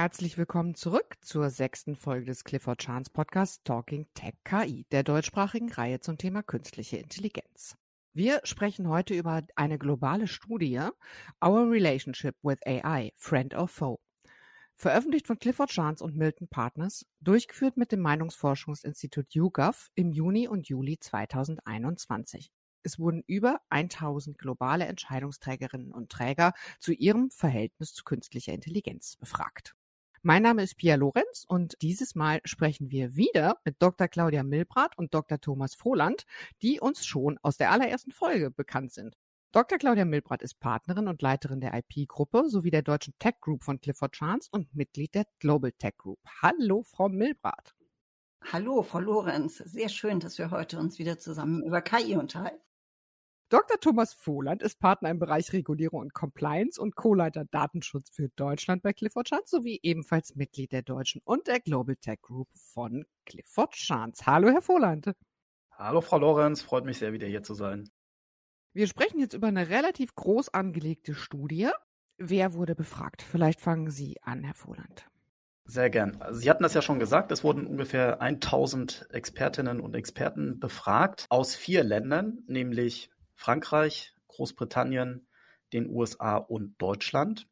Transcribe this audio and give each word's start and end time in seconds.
Herzlich 0.00 0.38
willkommen 0.38 0.76
zurück 0.76 1.16
zur 1.22 1.50
sechsten 1.50 1.96
Folge 1.96 2.26
des 2.26 2.44
Clifford 2.44 2.80
Chance 2.80 3.10
Podcasts 3.12 3.64
Talking 3.64 4.06
Tech 4.14 4.34
KI, 4.44 4.86
der 4.92 5.02
deutschsprachigen 5.02 5.72
Reihe 5.72 5.98
zum 5.98 6.16
Thema 6.18 6.44
künstliche 6.44 6.98
Intelligenz. 6.98 7.76
Wir 8.12 8.40
sprechen 8.44 8.88
heute 8.88 9.14
über 9.14 9.42
eine 9.56 9.76
globale 9.76 10.28
Studie, 10.28 10.78
Our 11.44 11.68
Relationship 11.68 12.36
with 12.44 12.58
AI, 12.64 13.10
Friend 13.16 13.52
or 13.56 13.66
Foe. 13.66 13.98
Veröffentlicht 14.76 15.26
von 15.26 15.40
Clifford 15.40 15.70
Chance 15.70 16.04
und 16.04 16.14
Milton 16.14 16.46
Partners, 16.46 17.04
durchgeführt 17.18 17.76
mit 17.76 17.90
dem 17.90 17.98
Meinungsforschungsinstitut 17.98 19.34
YouGov 19.34 19.88
im 19.96 20.12
Juni 20.12 20.46
und 20.46 20.68
Juli 20.68 21.00
2021. 21.00 22.52
Es 22.84 23.00
wurden 23.00 23.24
über 23.26 23.58
1000 23.70 24.38
globale 24.38 24.84
Entscheidungsträgerinnen 24.86 25.90
und 25.90 26.12
Träger 26.12 26.52
zu 26.78 26.92
ihrem 26.92 27.32
Verhältnis 27.32 27.94
zu 27.94 28.04
künstlicher 28.04 28.52
Intelligenz 28.52 29.16
befragt. 29.16 29.74
Mein 30.22 30.42
Name 30.42 30.64
ist 30.64 30.76
Pia 30.76 30.96
Lorenz 30.96 31.44
und 31.46 31.76
dieses 31.80 32.16
Mal 32.16 32.40
sprechen 32.44 32.90
wir 32.90 33.14
wieder 33.14 33.58
mit 33.64 33.76
Dr. 33.80 34.08
Claudia 34.08 34.42
Milbrat 34.42 34.98
und 34.98 35.14
Dr. 35.14 35.40
Thomas 35.40 35.76
Frohland, 35.76 36.24
die 36.60 36.80
uns 36.80 37.06
schon 37.06 37.38
aus 37.42 37.56
der 37.56 37.70
allerersten 37.70 38.10
Folge 38.10 38.50
bekannt 38.50 38.92
sind. 38.92 39.16
Dr. 39.52 39.78
Claudia 39.78 40.04
Milbrat 40.04 40.42
ist 40.42 40.58
Partnerin 40.58 41.06
und 41.06 41.22
Leiterin 41.22 41.60
der 41.60 41.72
IP-Gruppe 41.72 42.48
sowie 42.48 42.70
der 42.70 42.82
deutschen 42.82 43.14
Tech 43.20 43.34
Group 43.40 43.62
von 43.62 43.80
Clifford 43.80 44.12
Chance 44.12 44.48
und 44.50 44.74
Mitglied 44.74 45.14
der 45.14 45.24
Global 45.38 45.70
Tech 45.70 45.96
Group. 45.96 46.18
Hallo, 46.42 46.82
Frau 46.82 47.08
Milbrat. 47.08 47.76
Hallo, 48.52 48.82
Frau 48.82 48.98
Lorenz. 48.98 49.58
Sehr 49.58 49.88
schön, 49.88 50.18
dass 50.18 50.36
wir 50.38 50.50
heute 50.50 50.80
uns 50.80 50.98
wieder 50.98 51.18
zusammen 51.18 51.62
über 51.62 51.80
KI 51.80 52.16
unterhalten. 52.16 52.67
Dr. 53.50 53.80
Thomas 53.80 54.12
Vohland 54.12 54.62
ist 54.62 54.78
Partner 54.78 55.08
im 55.08 55.18
Bereich 55.18 55.54
Regulierung 55.54 56.00
und 56.02 56.12
Compliance 56.12 56.78
und 56.78 56.96
Co-Leiter 56.96 57.46
Datenschutz 57.46 58.10
für 58.10 58.28
Deutschland 58.36 58.82
bei 58.82 58.92
Clifford 58.92 59.26
Chance 59.26 59.56
sowie 59.56 59.80
ebenfalls 59.82 60.34
Mitglied 60.34 60.70
der 60.70 60.82
Deutschen 60.82 61.22
und 61.24 61.46
der 61.46 61.58
Global 61.60 61.96
Tech 61.96 62.20
Group 62.20 62.48
von 62.52 63.06
Clifford 63.24 63.72
Chance. 63.72 64.26
Hallo, 64.26 64.50
Herr 64.50 64.60
Vohland. 64.60 65.14
Hallo, 65.70 66.02
Frau 66.02 66.18
Lorenz. 66.18 66.60
Freut 66.60 66.84
mich 66.84 66.98
sehr, 66.98 67.14
wieder 67.14 67.26
hier 67.26 67.42
zu 67.42 67.54
sein. 67.54 67.88
Wir 68.74 68.86
sprechen 68.86 69.18
jetzt 69.18 69.32
über 69.32 69.46
eine 69.46 69.70
relativ 69.70 70.14
groß 70.14 70.52
angelegte 70.52 71.14
Studie. 71.14 71.70
Wer 72.18 72.52
wurde 72.52 72.74
befragt? 72.74 73.22
Vielleicht 73.22 73.62
fangen 73.62 73.90
Sie 73.90 74.18
an, 74.20 74.44
Herr 74.44 74.54
Vohland. 74.54 75.08
Sehr 75.64 75.88
gern. 75.88 76.20
Also 76.20 76.40
Sie 76.40 76.50
hatten 76.50 76.64
das 76.64 76.74
ja 76.74 76.82
schon 76.82 76.98
gesagt, 76.98 77.32
es 77.32 77.44
wurden 77.44 77.66
ungefähr 77.66 78.20
1000 78.20 79.08
Expertinnen 79.10 79.80
und 79.80 79.96
Experten 79.96 80.60
befragt 80.60 81.24
aus 81.30 81.56
vier 81.56 81.82
Ländern, 81.82 82.42
nämlich 82.46 83.10
Frankreich, 83.38 84.14
Großbritannien, 84.26 85.26
den 85.72 85.88
USA 85.88 86.36
und 86.36 86.74
Deutschland. 86.82 87.46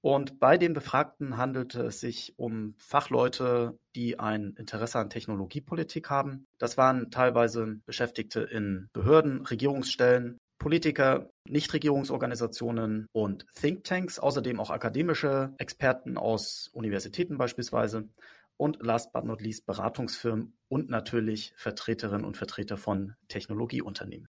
Und 0.00 0.40
bei 0.40 0.56
den 0.56 0.72
Befragten 0.72 1.36
handelte 1.36 1.82
es 1.82 2.00
sich 2.00 2.32
um 2.38 2.74
Fachleute, 2.78 3.78
die 3.94 4.18
ein 4.18 4.54
Interesse 4.56 4.98
an 4.98 5.10
Technologiepolitik 5.10 6.08
haben. 6.08 6.46
Das 6.58 6.78
waren 6.78 7.10
teilweise 7.10 7.80
Beschäftigte 7.84 8.40
in 8.40 8.88
Behörden, 8.94 9.44
Regierungsstellen, 9.44 10.38
Politiker, 10.58 11.28
Nichtregierungsorganisationen 11.46 13.06
und 13.12 13.44
Thinktanks, 13.54 14.18
außerdem 14.18 14.58
auch 14.58 14.70
akademische 14.70 15.52
Experten 15.58 16.16
aus 16.16 16.70
Universitäten 16.72 17.36
beispielsweise 17.36 18.08
und 18.56 18.78
last 18.82 19.12
but 19.12 19.24
not 19.24 19.42
least 19.42 19.66
Beratungsfirmen 19.66 20.54
und 20.68 20.88
natürlich 20.88 21.52
Vertreterinnen 21.56 22.24
und 22.24 22.38
Vertreter 22.38 22.78
von 22.78 23.14
Technologieunternehmen. 23.28 24.28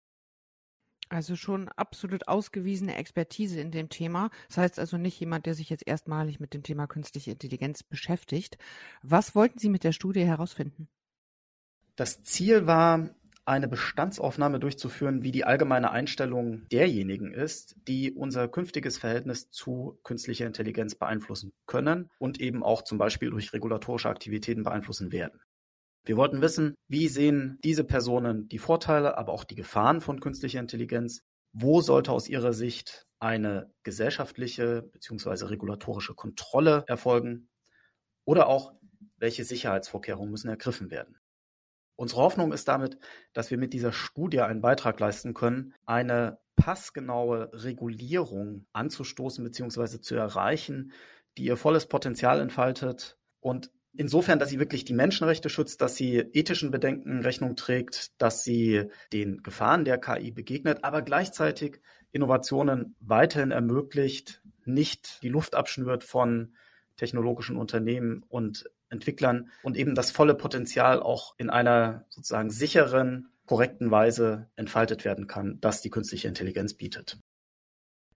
Also 1.11 1.35
schon 1.35 1.69
absolut 1.71 2.29
ausgewiesene 2.29 2.95
Expertise 2.95 3.61
in 3.61 3.73
dem 3.73 3.89
Thema. 3.89 4.31
Das 4.47 4.59
heißt 4.59 4.79
also 4.79 4.97
nicht 4.97 5.19
jemand, 5.19 5.45
der 5.45 5.55
sich 5.55 5.69
jetzt 5.69 5.87
erstmalig 5.87 6.39
mit 6.39 6.55
dem 6.55 6.63
Thema 6.63 6.87
künstliche 6.87 7.33
Intelligenz 7.33 7.83
beschäftigt. 7.83 8.59
Was 9.03 9.35
wollten 9.35 9.59
Sie 9.59 9.69
mit 9.69 9.83
der 9.83 9.91
Studie 9.91 10.25
herausfinden? 10.25 10.89
Das 11.97 12.23
Ziel 12.23 12.69
war, 12.69 13.11
eine 13.45 13.67
Bestandsaufnahme 13.67 14.61
durchzuführen, 14.61 15.25
wie 15.25 15.33
die 15.33 15.45
allgemeine 15.45 15.91
Einstellung 15.91 16.69
derjenigen 16.69 17.33
ist, 17.33 17.75
die 17.89 18.13
unser 18.13 18.47
künftiges 18.47 18.97
Verhältnis 18.97 19.51
zu 19.51 19.99
künstlicher 20.05 20.47
Intelligenz 20.47 20.95
beeinflussen 20.95 21.53
können 21.67 22.09
und 22.21 22.41
eben 22.41 22.63
auch 22.63 22.83
zum 22.83 22.99
Beispiel 22.99 23.31
durch 23.31 23.53
regulatorische 23.53 24.09
Aktivitäten 24.09 24.63
beeinflussen 24.63 25.11
werden. 25.11 25.41
Wir 26.05 26.17
wollten 26.17 26.41
wissen, 26.41 26.75
wie 26.89 27.09
sehen 27.09 27.59
diese 27.63 27.85
Personen 27.85 28.49
die 28.49 28.59
Vorteile, 28.59 29.19
aber 29.19 29.33
auch 29.33 29.45
die 29.45 29.55
Gefahren 29.55 30.01
von 30.01 30.21
künstlicher 30.21 30.61
Intelligenz? 30.61 31.23
Wo 31.53 31.81
sollte 31.81 32.13
aus 32.13 32.29
ihrer 32.29 32.53
Sicht 32.53 33.07
eine 33.19 33.73
gesellschaftliche 33.83 34.83
bzw. 34.83 35.47
regulatorische 35.47 36.15
Kontrolle 36.15 36.85
erfolgen? 36.87 37.49
Oder 38.25 38.47
auch, 38.47 38.75
welche 39.17 39.45
Sicherheitsvorkehrungen 39.45 40.31
müssen 40.31 40.49
ergriffen 40.49 40.91
werden? 40.91 41.19
Unsere 41.97 42.23
Hoffnung 42.23 42.53
ist 42.53 42.67
damit, 42.67 42.99
dass 43.35 43.51
wir 43.51 43.59
mit 43.59 43.75
dieser 43.75 43.93
Studie 43.93 44.41
einen 44.41 44.63
Beitrag 44.63 44.99
leisten 45.01 45.35
können, 45.35 45.75
eine 45.85 46.39
passgenaue 46.57 47.51
Regulierung 47.53 48.67
anzustoßen 48.73 49.45
bzw. 49.45 50.01
zu 50.01 50.15
erreichen, 50.15 50.93
die 51.37 51.45
ihr 51.45 51.59
volles 51.59 51.87
Potenzial 51.87 52.41
entfaltet 52.41 53.19
und 53.41 53.71
insofern, 53.95 54.39
dass 54.39 54.51
sie 54.51 54.59
wirklich 54.59 54.85
die 54.85 54.95
Menschenrechte 54.95 55.49
schützt, 55.49 55.81
dass 55.81 55.97
sie 55.97 56.19
ethischen 56.19 56.71
Bedenken 56.71 57.21
Rechnung 57.21 57.57
trägt, 57.57 58.21
dass 58.21 58.43
sie 58.43 58.85
den 59.13 59.43
Gefahren 59.43 59.85
der 59.85 59.99
KI 59.99 60.31
begegnet, 60.31 60.85
aber 60.85 61.03
gleichzeitig 61.03 61.81
Innovationen 62.13 62.97
weiterhin 63.01 63.51
ermöglicht, 63.51 64.43
nicht 64.65 65.23
die 65.23 65.29
Luft 65.29 65.55
abschnürt 65.55 66.05
von 66.05 66.55
technologischen 66.97 67.57
Unternehmen 67.57 68.25
und 68.29 68.65
Entwicklern 68.91 69.51
und 69.63 69.77
eben 69.77 69.95
das 69.95 70.11
volle 70.11 70.35
Potenzial 70.35 71.01
auch 71.01 71.35
in 71.39 71.49
einer 71.49 72.05
sozusagen 72.11 72.51
sicheren, 72.51 73.29
korrekten 73.47 73.91
Weise 73.91 74.49
entfaltet 74.57 75.05
werden 75.05 75.27
kann, 75.27 75.59
das 75.61 75.81
die 75.81 75.91
künstliche 75.91 76.29
Intelligenz 76.29 76.75
bietet. 76.75 77.19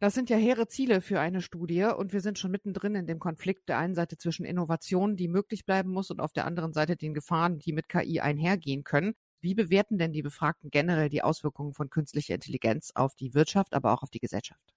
Das 0.04 0.12
sind 0.12 0.28
ja 0.28 0.37
hehre 0.37 0.69
Ziele 0.69 1.00
für 1.00 1.19
eine 1.19 1.41
Studie 1.41 1.84
und 1.84 2.12
wir 2.12 2.20
sind 2.20 2.38
schon 2.38 2.50
mittendrin 2.50 2.94
in 2.94 3.06
dem 3.06 3.19
Konflikt 3.19 3.70
der 3.70 3.78
einen 3.78 3.94
Seite 3.94 4.19
zwischen 4.19 4.44
Innovation, 4.44 5.16
die 5.16 5.28
möglich 5.28 5.65
bleiben 5.65 5.91
muss, 5.91 6.10
und 6.10 6.20
auf 6.20 6.34
der 6.34 6.44
anderen 6.44 6.75
Seite 6.75 6.94
den 6.94 7.15
Gefahren, 7.15 7.59
die 7.59 7.72
mit 7.72 7.88
KI 7.88 8.20
einhergehen 8.20 8.84
können. 8.84 9.14
Wie 9.41 9.54
bewerten 9.54 9.97
denn 9.97 10.12
die 10.12 10.20
Befragten 10.20 10.69
generell 10.70 11.09
die 11.09 11.22
Auswirkungen 11.22 11.72
von 11.72 11.88
künstlicher 11.88 12.34
Intelligenz 12.34 12.93
auf 12.94 13.14
die 13.14 13.32
Wirtschaft, 13.32 13.72
aber 13.72 13.94
auch 13.94 14.03
auf 14.03 14.10
die 14.10 14.20
Gesellschaft? 14.20 14.75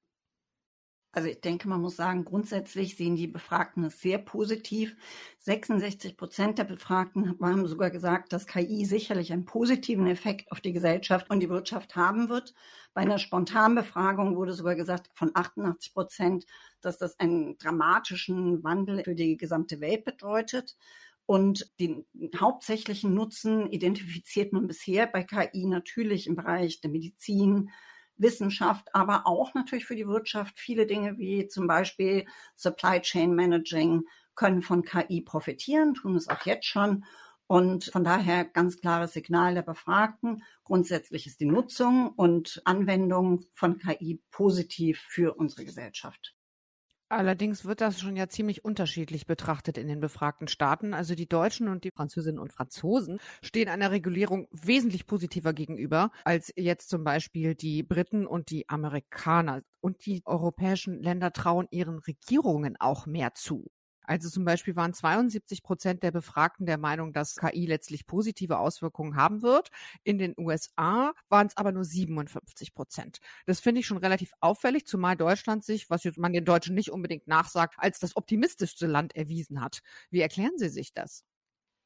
Also 1.18 1.30
ich 1.30 1.42
denke, 1.42 1.68
man 1.68 1.82
muss 1.82 1.96
sagen, 1.96 2.26
grundsätzlich 2.26 2.96
sehen 2.96 3.16
die 3.16 3.26
Befragten 3.26 3.84
es 3.86 4.00
sehr 4.00 4.20
positiv. 4.20 4.96
66 5.40 6.16
Prozent 6.16 6.60
der 6.60 6.64
Befragten 6.64 7.28
haben 7.42 7.66
sogar 7.66 7.90
gesagt, 7.90 8.34
dass 8.34 8.46
KI 8.46 8.86
sicherlich 8.86 9.34
einen 9.34 9.46
positiven 9.46 10.06
Effekt 10.06 10.52
auf 10.52 10.62
die 10.62 10.74
Gesellschaft 10.74 11.32
und 11.32 11.40
die 11.40 11.50
Wirtschaft 11.50 11.96
haben 11.96 12.30
wird. 12.30 12.54
Bei 12.94 13.02
einer 13.02 13.18
Spontanbefragung 13.18 14.36
wurde 14.36 14.54
sogar 14.54 14.76
gesagt 14.76 15.10
von 15.16 15.32
88 15.34 15.92
Prozent, 15.96 16.46
dass 16.82 17.00
das 17.00 17.20
einen 17.20 17.58
dramatischen 17.58 18.64
Wandel 18.64 19.04
für 19.04 19.16
die 19.16 19.38
gesamte 19.38 19.82
Welt 19.82 20.06
bedeutet. 20.06 20.78
Und 21.26 21.68
den 21.80 22.06
hauptsächlichen 22.40 23.16
Nutzen 23.16 23.66
identifiziert 23.72 24.54
man 24.54 24.68
bisher 24.68 25.08
bei 25.08 25.24
KI 25.24 25.66
natürlich 25.66 26.28
im 26.28 26.36
Bereich 26.36 26.80
der 26.80 26.92
Medizin, 26.92 27.72
Wissenschaft, 28.18 28.94
aber 28.94 29.28
auch 29.28 29.54
natürlich 29.54 29.86
für 29.86 29.96
die 29.96 30.08
Wirtschaft. 30.08 30.60
Viele 30.60 30.86
Dinge 30.86 31.18
wie 31.18 31.48
zum 31.48 31.68
Beispiel 31.68 32.26
Supply 32.56 33.02
Chain 33.02 33.34
Managing 33.34 34.04
können 34.36 34.62
von 34.62 34.84
KI 34.84 35.22
profitieren, 35.22 35.94
tun 35.96 36.16
es 36.16 36.30
auch 36.30 36.46
jetzt 36.46 36.68
schon. 36.68 37.06
Und 37.48 37.86
von 37.86 38.04
daher 38.04 38.44
ganz 38.46 38.80
klares 38.80 39.14
Signal 39.14 39.56
der 39.56 39.62
Befragten. 39.62 40.44
Grundsätzlich 40.64 41.28
ist 41.28 41.40
die 41.40 41.46
Nutzung 41.46 42.10
und 42.10 42.62
Anwendung 42.66 43.46
von 43.54 43.78
KI 43.78 44.22
positiv 44.32 45.00
für 45.08 45.34
unsere 45.36 45.64
Gesellschaft. 45.64 46.37
Allerdings 47.10 47.64
wird 47.66 47.80
das 47.82 48.00
schon 48.02 48.16
ja 48.18 48.28
ziemlich 48.28 48.66
unterschiedlich 48.66 49.26
betrachtet 49.28 49.78
in 49.78 49.88
den 49.88 50.00
befragten 50.02 50.48
Staaten. 50.50 50.94
Also 50.94 51.16
die 51.16 51.28
Deutschen 51.28 51.70
und 51.70 51.84
die 51.86 51.92
Französinnen 51.92 52.40
und 52.40 52.52
Franzosen 52.54 53.20
stehen 53.42 53.70
einer 53.70 53.92
Regulierung 53.92 54.48
wesentlich 54.52 55.06
positiver 55.06 55.54
gegenüber 55.54 56.12
als 56.26 56.52
jetzt 56.58 56.90
zum 56.90 57.04
Beispiel 57.06 57.56
die 57.56 57.84
Briten 57.84 58.28
und 58.28 58.50
die 58.50 58.68
Amerikaner. 58.70 59.62
Und 59.80 60.06
die 60.06 60.22
europäischen 60.26 61.02
Länder 61.02 61.32
trauen 61.32 61.68
ihren 61.72 62.00
Regierungen 62.00 62.76
auch 62.78 63.06
mehr 63.06 63.34
zu. 63.34 63.68
Also 64.08 64.30
zum 64.30 64.46
Beispiel 64.46 64.76
waren 64.76 64.94
72 64.94 65.62
Prozent 65.62 66.02
der 66.02 66.12
Befragten 66.12 66.66
der 66.66 66.78
Meinung, 66.78 67.14
dass 67.14 67.36
KI 67.36 67.66
letztlich 67.68 68.08
positive 68.08 68.58
Auswirkungen 68.58 69.16
haben 69.16 69.42
wird. 69.44 69.70
In 70.04 70.18
den 70.18 70.34
USA 70.38 71.14
waren 71.30 71.48
es 71.48 71.58
aber 71.58 71.72
nur 71.72 71.86
57 71.86 72.74
Prozent. 72.74 73.20
Das 73.46 73.60
finde 73.60 73.82
ich 73.82 73.86
schon 73.88 73.98
relativ 73.98 74.32
auffällig, 74.40 74.88
zumal 74.88 75.16
Deutschland 75.18 75.64
sich, 75.64 75.90
was 75.90 76.06
man 76.18 76.34
den 76.34 76.46
Deutschen 76.46 76.74
nicht 76.74 76.92
unbedingt 76.92 77.28
nachsagt, 77.28 77.76
als 77.78 78.00
das 78.00 78.16
optimistischste 78.16 78.88
Land 78.88 79.16
erwiesen 79.16 79.62
hat. 79.62 79.82
Wie 80.10 80.22
erklären 80.22 80.58
Sie 80.58 80.70
sich 80.70 80.94
das? 80.94 81.24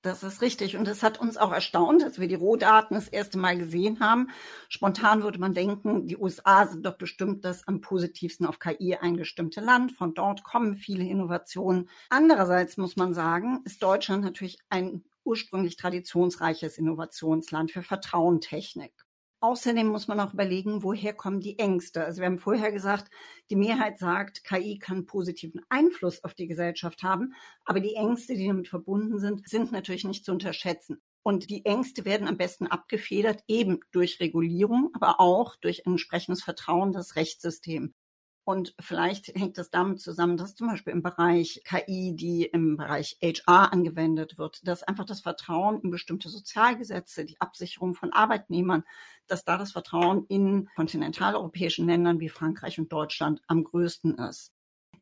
Das 0.03 0.24
ist 0.24 0.42
richtig. 0.42 0.77
Und 0.77 0.88
es 0.88 1.03
hat 1.03 1.19
uns 1.19 1.38
auch 1.38 1.51
erstaunt, 1.51 2.03
als 2.03 2.19
wir 2.19 2.27
die 2.27 2.36
Rohdaten 2.36 2.95
das 2.95 3.07
erste 3.07 3.38
Mal 3.38 3.56
gesehen 3.57 4.00
haben. 4.00 4.30
Spontan 4.68 5.21
würde 5.21 5.38
man 5.39 5.53
denken, 5.53 6.07
die 6.07 6.18
USA 6.18 6.65
sind 6.65 6.86
doch 6.88 6.98
bestimmt 6.98 7.45
das 7.45 7.68
am 7.68 7.81
positivsten 7.81 8.48
auf 8.48 8.57
KI 8.57 8.95
eingestimmte 8.95 9.62
Land. 9.62 9.92
Von 9.92 10.15
dort 10.15 10.44
kommen 10.44 10.75
viele 10.75 11.03
Innovationen. 11.03 11.88
Andererseits 12.09 12.77
muss 12.77 12.95
man 12.95 13.13
sagen, 13.13 13.62
ist 13.65 13.83
Deutschland 13.83 14.24
natürlich 14.24 14.57
ein 14.69 15.03
ursprünglich 15.24 15.77
traditionsreiches 15.77 16.80
Innovationsland 16.80 17.71
für 17.71 17.83
Vertrauentechnik. 17.83 18.94
Außerdem 19.43 19.88
muss 19.88 20.07
man 20.07 20.19
auch 20.19 20.33
überlegen, 20.33 20.83
woher 20.83 21.13
kommen 21.13 21.39
die 21.39 21.57
Ängste. 21.57 22.05
Also 22.05 22.21
wir 22.21 22.27
haben 22.27 22.38
vorher 22.38 22.71
gesagt, 22.71 23.11
die 23.49 23.55
Mehrheit 23.55 23.97
sagt, 23.97 24.43
KI 24.43 24.77
kann 24.77 25.07
positiven 25.07 25.61
Einfluss 25.67 26.23
auf 26.23 26.35
die 26.35 26.47
Gesellschaft 26.47 27.01
haben, 27.01 27.33
aber 27.65 27.79
die 27.79 27.95
Ängste, 27.95 28.35
die 28.35 28.47
damit 28.47 28.67
verbunden 28.67 29.17
sind, 29.19 29.49
sind 29.49 29.71
natürlich 29.71 30.03
nicht 30.03 30.25
zu 30.25 30.31
unterschätzen. 30.31 31.01
Und 31.23 31.49
die 31.49 31.65
Ängste 31.65 32.05
werden 32.05 32.27
am 32.27 32.38
besten 32.38 32.67
abgefedert, 32.67 33.43
eben 33.47 33.79
durch 33.91 34.19
Regulierung, 34.19 34.91
aber 34.93 35.19
auch 35.19 35.55
durch 35.55 35.83
entsprechendes 35.85 36.43
Vertrauen 36.43 36.89
in 36.89 36.93
das 36.93 37.15
Rechtssystem. 37.15 37.95
Und 38.43 38.73
vielleicht 38.79 39.27
hängt 39.27 39.57
das 39.57 39.69
damit 39.69 40.01
zusammen, 40.01 40.35
dass 40.35 40.55
zum 40.55 40.67
Beispiel 40.67 40.93
im 40.93 41.03
Bereich 41.03 41.61
KI, 41.63 42.15
die 42.15 42.45
im 42.45 42.75
Bereich 42.75 43.17
HR 43.21 43.71
angewendet 43.71 44.38
wird, 44.39 44.67
dass 44.67 44.83
einfach 44.83 45.05
das 45.05 45.21
Vertrauen 45.21 45.79
in 45.81 45.91
bestimmte 45.91 46.29
Sozialgesetze, 46.29 47.23
die 47.23 47.39
Absicherung 47.39 47.93
von 47.93 48.11
Arbeitnehmern, 48.11 48.83
dass 49.27 49.45
da 49.45 49.57
das 49.57 49.71
Vertrauen 49.71 50.25
in 50.27 50.69
kontinentaleuropäischen 50.75 51.85
Ländern 51.85 52.19
wie 52.19 52.29
Frankreich 52.29 52.79
und 52.79 52.91
Deutschland 52.91 53.41
am 53.47 53.63
größten 53.63 54.17
ist. 54.17 54.51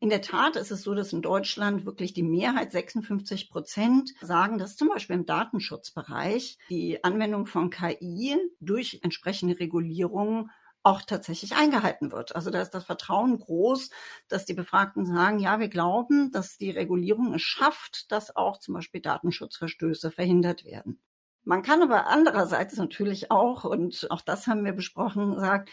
In 0.02 0.08
der 0.08 0.22
Tat 0.22 0.56
ist 0.56 0.70
es 0.70 0.82
so, 0.82 0.94
dass 0.94 1.12
in 1.12 1.20
Deutschland 1.20 1.84
wirklich 1.84 2.14
die 2.14 2.22
Mehrheit, 2.22 2.72
56 2.72 3.50
Prozent, 3.50 4.14
sagen, 4.22 4.56
dass 4.56 4.76
zum 4.76 4.88
Beispiel 4.88 5.16
im 5.16 5.26
Datenschutzbereich 5.26 6.56
die 6.70 7.04
Anwendung 7.04 7.44
von 7.44 7.68
KI 7.68 8.34
durch 8.60 9.00
entsprechende 9.02 9.60
Regulierungen 9.60 10.50
auch 10.82 11.02
tatsächlich 11.02 11.54
eingehalten 11.56 12.12
wird. 12.12 12.34
Also 12.34 12.50
da 12.50 12.62
ist 12.62 12.70
das 12.70 12.84
Vertrauen 12.84 13.38
groß, 13.38 13.90
dass 14.28 14.44
die 14.44 14.54
Befragten 14.54 15.04
sagen, 15.04 15.38
ja, 15.38 15.60
wir 15.60 15.68
glauben, 15.68 16.30
dass 16.32 16.56
die 16.56 16.70
Regulierung 16.70 17.34
es 17.34 17.42
schafft, 17.42 18.10
dass 18.12 18.34
auch 18.34 18.58
zum 18.58 18.74
Beispiel 18.74 19.00
Datenschutzverstöße 19.00 20.10
verhindert 20.10 20.64
werden. 20.64 21.00
Man 21.44 21.62
kann 21.62 21.82
aber 21.82 22.06
andererseits 22.06 22.76
natürlich 22.76 23.30
auch, 23.30 23.64
und 23.64 24.06
auch 24.10 24.20
das 24.20 24.46
haben 24.46 24.64
wir 24.64 24.72
besprochen, 24.72 25.38
sagen, 25.38 25.66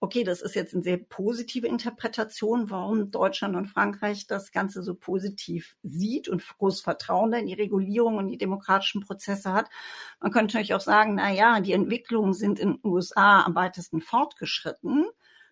okay, 0.00 0.24
das 0.24 0.42
ist 0.42 0.54
jetzt 0.54 0.74
eine 0.74 0.82
sehr 0.82 0.98
positive 0.98 1.66
Interpretation, 1.66 2.70
warum 2.70 3.10
Deutschland 3.10 3.56
und 3.56 3.66
Frankreich 3.66 4.26
das 4.26 4.52
Ganze 4.52 4.82
so 4.82 4.94
positiv 4.94 5.76
sieht 5.82 6.28
und 6.28 6.46
groß 6.58 6.80
Vertrauen 6.80 7.32
in 7.32 7.46
die 7.46 7.54
Regulierung 7.54 8.16
und 8.16 8.28
die 8.28 8.38
demokratischen 8.38 9.00
Prozesse 9.02 9.52
hat. 9.52 9.68
Man 10.20 10.30
könnte 10.30 10.54
natürlich 10.54 10.74
auch 10.74 10.80
sagen, 10.80 11.16
na 11.16 11.32
ja, 11.32 11.60
die 11.60 11.72
Entwicklungen 11.72 12.32
sind 12.32 12.58
in 12.60 12.74
den 12.74 12.80
USA 12.84 13.42
am 13.42 13.54
weitesten 13.54 14.00
fortgeschritten. 14.00 15.06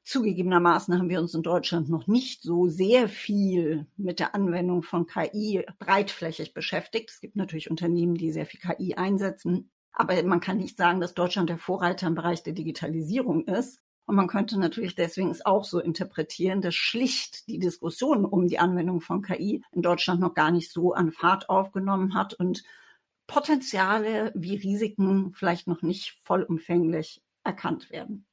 Zugegebenermaßen 0.05 0.97
haben 0.97 1.09
wir 1.09 1.19
uns 1.19 1.35
in 1.35 1.43
Deutschland 1.43 1.89
noch 1.89 2.07
nicht 2.07 2.43
so 2.43 2.69
sehr 2.69 3.09
viel 3.09 3.89
mit 3.97 4.21
der 4.21 4.37
Anwendung 4.37 4.85
von 4.85 5.09
KI 5.09 5.67
breitflächig 5.81 6.55
beschäftigt. 6.55 7.11
Es 7.11 7.21
gibt 7.21 7.35
natürlich 7.35 7.69
Unternehmen, 7.69 8.15
die 8.15 8.31
sehr 8.31 8.47
viel 8.47 8.61
KI 8.61 8.95
einsetzen. 8.95 9.73
Aber 9.91 10.23
man 10.23 10.39
kann 10.39 10.59
nicht 10.59 10.77
sagen, 10.77 11.01
dass 11.01 11.15
Deutschland 11.15 11.51
der 11.51 11.59
Vorreiter 11.59 12.07
im 12.07 12.15
Bereich 12.15 12.45
der 12.45 12.53
Digitalisierung 12.53 13.47
ist. 13.47 13.81
Und 14.07 14.15
man 14.15 14.29
könnte 14.29 14.59
natürlich 14.59 14.95
deswegen 14.95 15.31
es 15.31 15.45
auch 15.45 15.65
so 15.65 15.81
interpretieren, 15.81 16.61
dass 16.61 16.75
schlicht 16.75 17.49
die 17.49 17.59
Diskussion 17.59 18.25
um 18.25 18.47
die 18.47 18.61
Anwendung 18.61 19.01
von 19.01 19.21
KI 19.21 19.65
in 19.73 19.83
Deutschland 19.83 20.21
noch 20.21 20.35
gar 20.35 20.53
nicht 20.53 20.71
so 20.73 20.95
an 20.95 21.11
Fahrt 21.11 21.51
aufgenommen 21.51 22.15
hat 22.15 22.35
und 22.35 22.63
Potenziale 23.27 24.33
wie 24.37 24.55
Risiken 24.55 25.33
vielleicht 25.35 25.67
noch 25.67 25.83
nicht 25.83 26.17
vollumfänglich 26.23 27.21
erkannt 27.43 27.91
werden. 27.91 28.27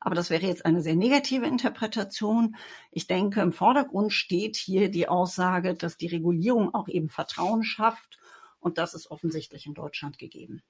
Aber 0.00 0.14
das 0.14 0.30
wäre 0.30 0.46
jetzt 0.46 0.64
eine 0.64 0.80
sehr 0.80 0.96
negative 0.96 1.46
Interpretation. 1.46 2.56
Ich 2.90 3.06
denke, 3.06 3.40
im 3.42 3.52
Vordergrund 3.52 4.12
steht 4.12 4.56
hier 4.56 4.90
die 4.90 5.08
Aussage, 5.08 5.74
dass 5.74 5.96
die 5.96 6.06
Regulierung 6.06 6.72
auch 6.72 6.88
eben 6.88 7.10
Vertrauen 7.10 7.64
schafft. 7.64 8.18
Und 8.60 8.78
das 8.78 8.94
ist 8.94 9.10
offensichtlich 9.10 9.66
in 9.66 9.74
Deutschland 9.74 10.18
gegeben. 10.18 10.62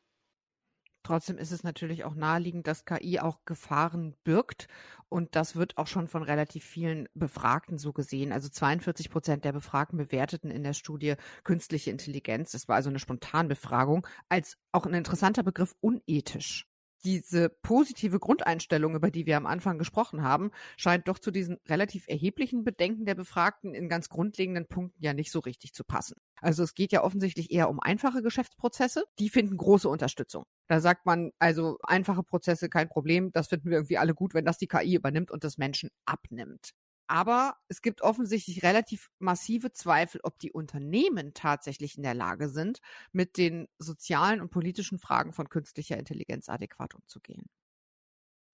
Trotzdem 1.02 1.38
ist 1.38 1.52
es 1.52 1.62
natürlich 1.62 2.04
auch 2.04 2.14
naheliegend, 2.14 2.66
dass 2.66 2.84
KI 2.84 3.20
auch 3.20 3.44
Gefahren 3.44 4.14
birgt. 4.24 4.68
Und 5.08 5.34
das 5.36 5.56
wird 5.56 5.78
auch 5.78 5.86
schon 5.86 6.06
von 6.06 6.22
relativ 6.22 6.64
vielen 6.64 7.08
Befragten 7.14 7.78
so 7.78 7.92
gesehen. 7.92 8.32
Also 8.32 8.48
42 8.48 9.08
Prozent 9.10 9.44
der 9.44 9.52
Befragten 9.52 9.96
bewerteten 9.96 10.50
in 10.50 10.62
der 10.62 10.74
Studie 10.74 11.14
künstliche 11.44 11.90
Intelligenz, 11.90 12.52
das 12.52 12.68
war 12.68 12.76
also 12.76 12.90
eine 12.90 12.98
Spontanbefragung, 12.98 14.06
als 14.28 14.58
auch 14.72 14.84
ein 14.84 14.94
interessanter 14.94 15.42
Begriff 15.42 15.74
unethisch 15.80 16.67
diese 17.04 17.48
positive 17.48 18.18
Grundeinstellung, 18.18 18.94
über 18.94 19.10
die 19.10 19.26
wir 19.26 19.36
am 19.36 19.46
Anfang 19.46 19.78
gesprochen 19.78 20.22
haben, 20.22 20.50
scheint 20.76 21.08
doch 21.08 21.18
zu 21.18 21.30
diesen 21.30 21.58
relativ 21.68 22.06
erheblichen 22.08 22.64
Bedenken 22.64 23.04
der 23.04 23.14
Befragten 23.14 23.74
in 23.74 23.88
ganz 23.88 24.08
grundlegenden 24.08 24.66
Punkten 24.66 25.02
ja 25.02 25.14
nicht 25.14 25.30
so 25.30 25.38
richtig 25.40 25.72
zu 25.74 25.84
passen. 25.84 26.16
Also 26.40 26.62
es 26.62 26.74
geht 26.74 26.92
ja 26.92 27.02
offensichtlich 27.02 27.50
eher 27.50 27.68
um 27.68 27.80
einfache 27.80 28.22
Geschäftsprozesse. 28.22 29.04
Die 29.18 29.28
finden 29.28 29.56
große 29.56 29.88
Unterstützung. 29.88 30.44
Da 30.68 30.80
sagt 30.80 31.06
man 31.06 31.32
also 31.38 31.78
einfache 31.82 32.22
Prozesse 32.22 32.68
kein 32.68 32.88
Problem. 32.88 33.32
Das 33.32 33.48
finden 33.48 33.70
wir 33.70 33.78
irgendwie 33.78 33.98
alle 33.98 34.14
gut, 34.14 34.34
wenn 34.34 34.44
das 34.44 34.58
die 34.58 34.68
KI 34.68 34.94
übernimmt 34.94 35.30
und 35.30 35.44
das 35.44 35.58
Menschen 35.58 35.90
abnimmt. 36.04 36.74
Aber 37.08 37.56
es 37.68 37.82
gibt 37.82 38.02
offensichtlich 38.02 38.62
relativ 38.62 39.10
massive 39.18 39.72
Zweifel, 39.72 40.20
ob 40.22 40.38
die 40.38 40.52
Unternehmen 40.52 41.32
tatsächlich 41.34 41.96
in 41.96 42.02
der 42.02 42.14
Lage 42.14 42.48
sind, 42.48 42.80
mit 43.12 43.36
den 43.36 43.66
sozialen 43.78 44.40
und 44.40 44.50
politischen 44.50 44.98
Fragen 44.98 45.32
von 45.32 45.48
künstlicher 45.48 45.98
Intelligenz 45.98 46.48
adäquat 46.48 46.94
umzugehen. 46.94 47.46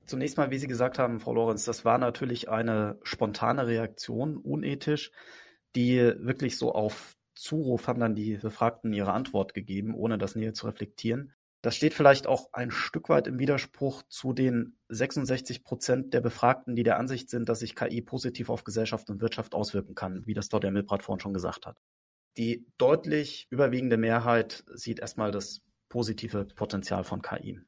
Zunächst 0.07 0.37
mal, 0.37 0.51
wie 0.51 0.59
Sie 0.59 0.69
gesagt 0.69 0.99
haben, 0.99 1.19
Frau 1.19 1.35
Lorenz, 1.35 1.65
das 1.65 1.85
war 1.85 1.99
natürlich 1.99 2.49
eine 2.49 2.99
spontane 3.03 3.67
Reaktion, 3.67 4.37
unethisch, 4.37 5.11
die 5.75 5.99
wirklich 5.99 6.57
so 6.57 6.73
auf 6.73 7.17
Zuruf 7.35 7.89
haben 7.89 8.01
dann 8.01 8.15
die 8.15 8.37
Befragten 8.37 8.93
ihre 8.93 9.13
Antwort 9.13 9.55
gegeben, 9.55 9.95
ohne 9.95 10.19
das 10.19 10.37
näher 10.37 10.55
zu 10.55 10.67
reflektieren. 10.67 11.34
Das 11.65 11.75
steht 11.75 11.95
vielleicht 11.95 12.27
auch 12.27 12.51
ein 12.53 12.71
Stück 12.71 13.09
weit 13.09 13.27
im 13.27 13.39
Widerspruch 13.39 14.03
zu 14.11 14.35
den 14.35 14.77
66 14.91 15.65
Prozent 15.65 16.13
der 16.13 16.21
Befragten, 16.21 16.77
die 16.77 16.83
der 16.83 16.99
Ansicht 16.99 17.31
sind, 17.31 17.49
dass 17.49 17.61
sich 17.61 17.75
KI 17.75 18.03
positiv 18.03 18.51
auf 18.51 18.65
Gesellschaft 18.65 19.09
und 19.09 19.23
Wirtschaft 19.23 19.55
auswirken 19.55 19.95
kann, 19.95 20.27
wie 20.27 20.35
das 20.35 20.51
dort 20.51 20.65
der 20.65 20.73
Milbrat 20.73 21.03
vorhin 21.03 21.21
schon 21.21 21.33
gesagt 21.33 21.65
hat. 21.65 21.79
Die 22.37 22.67
deutlich 22.77 23.47
überwiegende 23.49 23.97
Mehrheit 23.97 24.63
sieht 24.75 25.01
erstmal 25.01 25.31
das 25.31 25.63
positive 25.89 26.45
Potenzial 26.45 27.03
von 27.03 27.23
KI. 27.23 27.59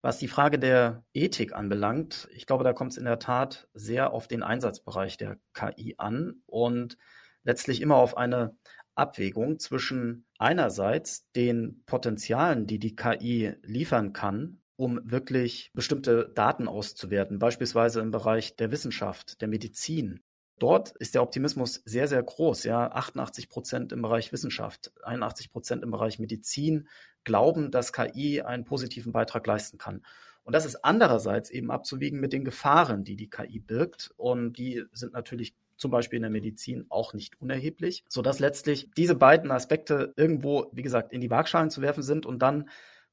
Was 0.00 0.16
die 0.16 0.28
Frage 0.28 0.58
der 0.58 1.04
Ethik 1.12 1.52
anbelangt, 1.52 2.30
ich 2.32 2.46
glaube, 2.46 2.64
da 2.64 2.72
kommt 2.72 2.92
es 2.92 2.96
in 2.96 3.04
der 3.04 3.18
Tat 3.18 3.68
sehr 3.74 4.14
auf 4.14 4.26
den 4.26 4.42
Einsatzbereich 4.42 5.18
der 5.18 5.36
KI 5.52 5.96
an 5.98 6.40
und 6.46 6.96
letztlich 7.42 7.82
immer 7.82 7.96
auf 7.96 8.16
eine 8.16 8.56
Abwägung 8.94 9.58
zwischen 9.58 10.24
einerseits 10.44 11.30
den 11.32 11.82
Potenzialen, 11.86 12.66
die 12.66 12.78
die 12.78 12.94
KI 12.94 13.54
liefern 13.62 14.12
kann, 14.12 14.60
um 14.76 15.00
wirklich 15.02 15.70
bestimmte 15.72 16.30
Daten 16.34 16.68
auszuwerten, 16.68 17.38
beispielsweise 17.38 18.00
im 18.00 18.10
Bereich 18.10 18.54
der 18.54 18.70
Wissenschaft, 18.70 19.40
der 19.40 19.48
Medizin. 19.48 20.20
Dort 20.58 20.90
ist 20.98 21.14
der 21.14 21.22
Optimismus 21.22 21.80
sehr, 21.86 22.08
sehr 22.08 22.22
groß. 22.22 22.64
Ja, 22.64 22.90
88 22.92 23.48
Prozent 23.48 23.92
im 23.92 24.02
Bereich 24.02 24.32
Wissenschaft, 24.32 24.92
81 25.02 25.50
Prozent 25.50 25.82
im 25.82 25.90
Bereich 25.90 26.18
Medizin 26.18 26.88
glauben, 27.24 27.70
dass 27.70 27.94
KI 27.94 28.42
einen 28.42 28.64
positiven 28.64 29.12
Beitrag 29.12 29.46
leisten 29.46 29.78
kann. 29.78 30.02
Und 30.42 30.52
das 30.52 30.66
ist 30.66 30.84
andererseits 30.84 31.48
eben 31.48 31.70
abzuwiegen 31.70 32.20
mit 32.20 32.34
den 32.34 32.44
Gefahren, 32.44 33.02
die 33.02 33.16
die 33.16 33.30
KI 33.30 33.60
birgt. 33.60 34.12
Und 34.18 34.58
die 34.58 34.84
sind 34.92 35.14
natürlich 35.14 35.54
zum 35.76 35.90
Beispiel 35.90 36.16
in 36.16 36.22
der 36.22 36.30
Medizin 36.30 36.86
auch 36.88 37.14
nicht 37.14 37.40
unerheblich, 37.40 38.04
sodass 38.08 38.38
letztlich 38.38 38.90
diese 38.96 39.14
beiden 39.14 39.50
Aspekte 39.50 40.12
irgendwo, 40.16 40.66
wie 40.72 40.82
gesagt, 40.82 41.12
in 41.12 41.20
die 41.20 41.30
Waagschalen 41.30 41.70
zu 41.70 41.82
werfen 41.82 42.02
sind 42.02 42.26
und 42.26 42.40
dann 42.40 42.68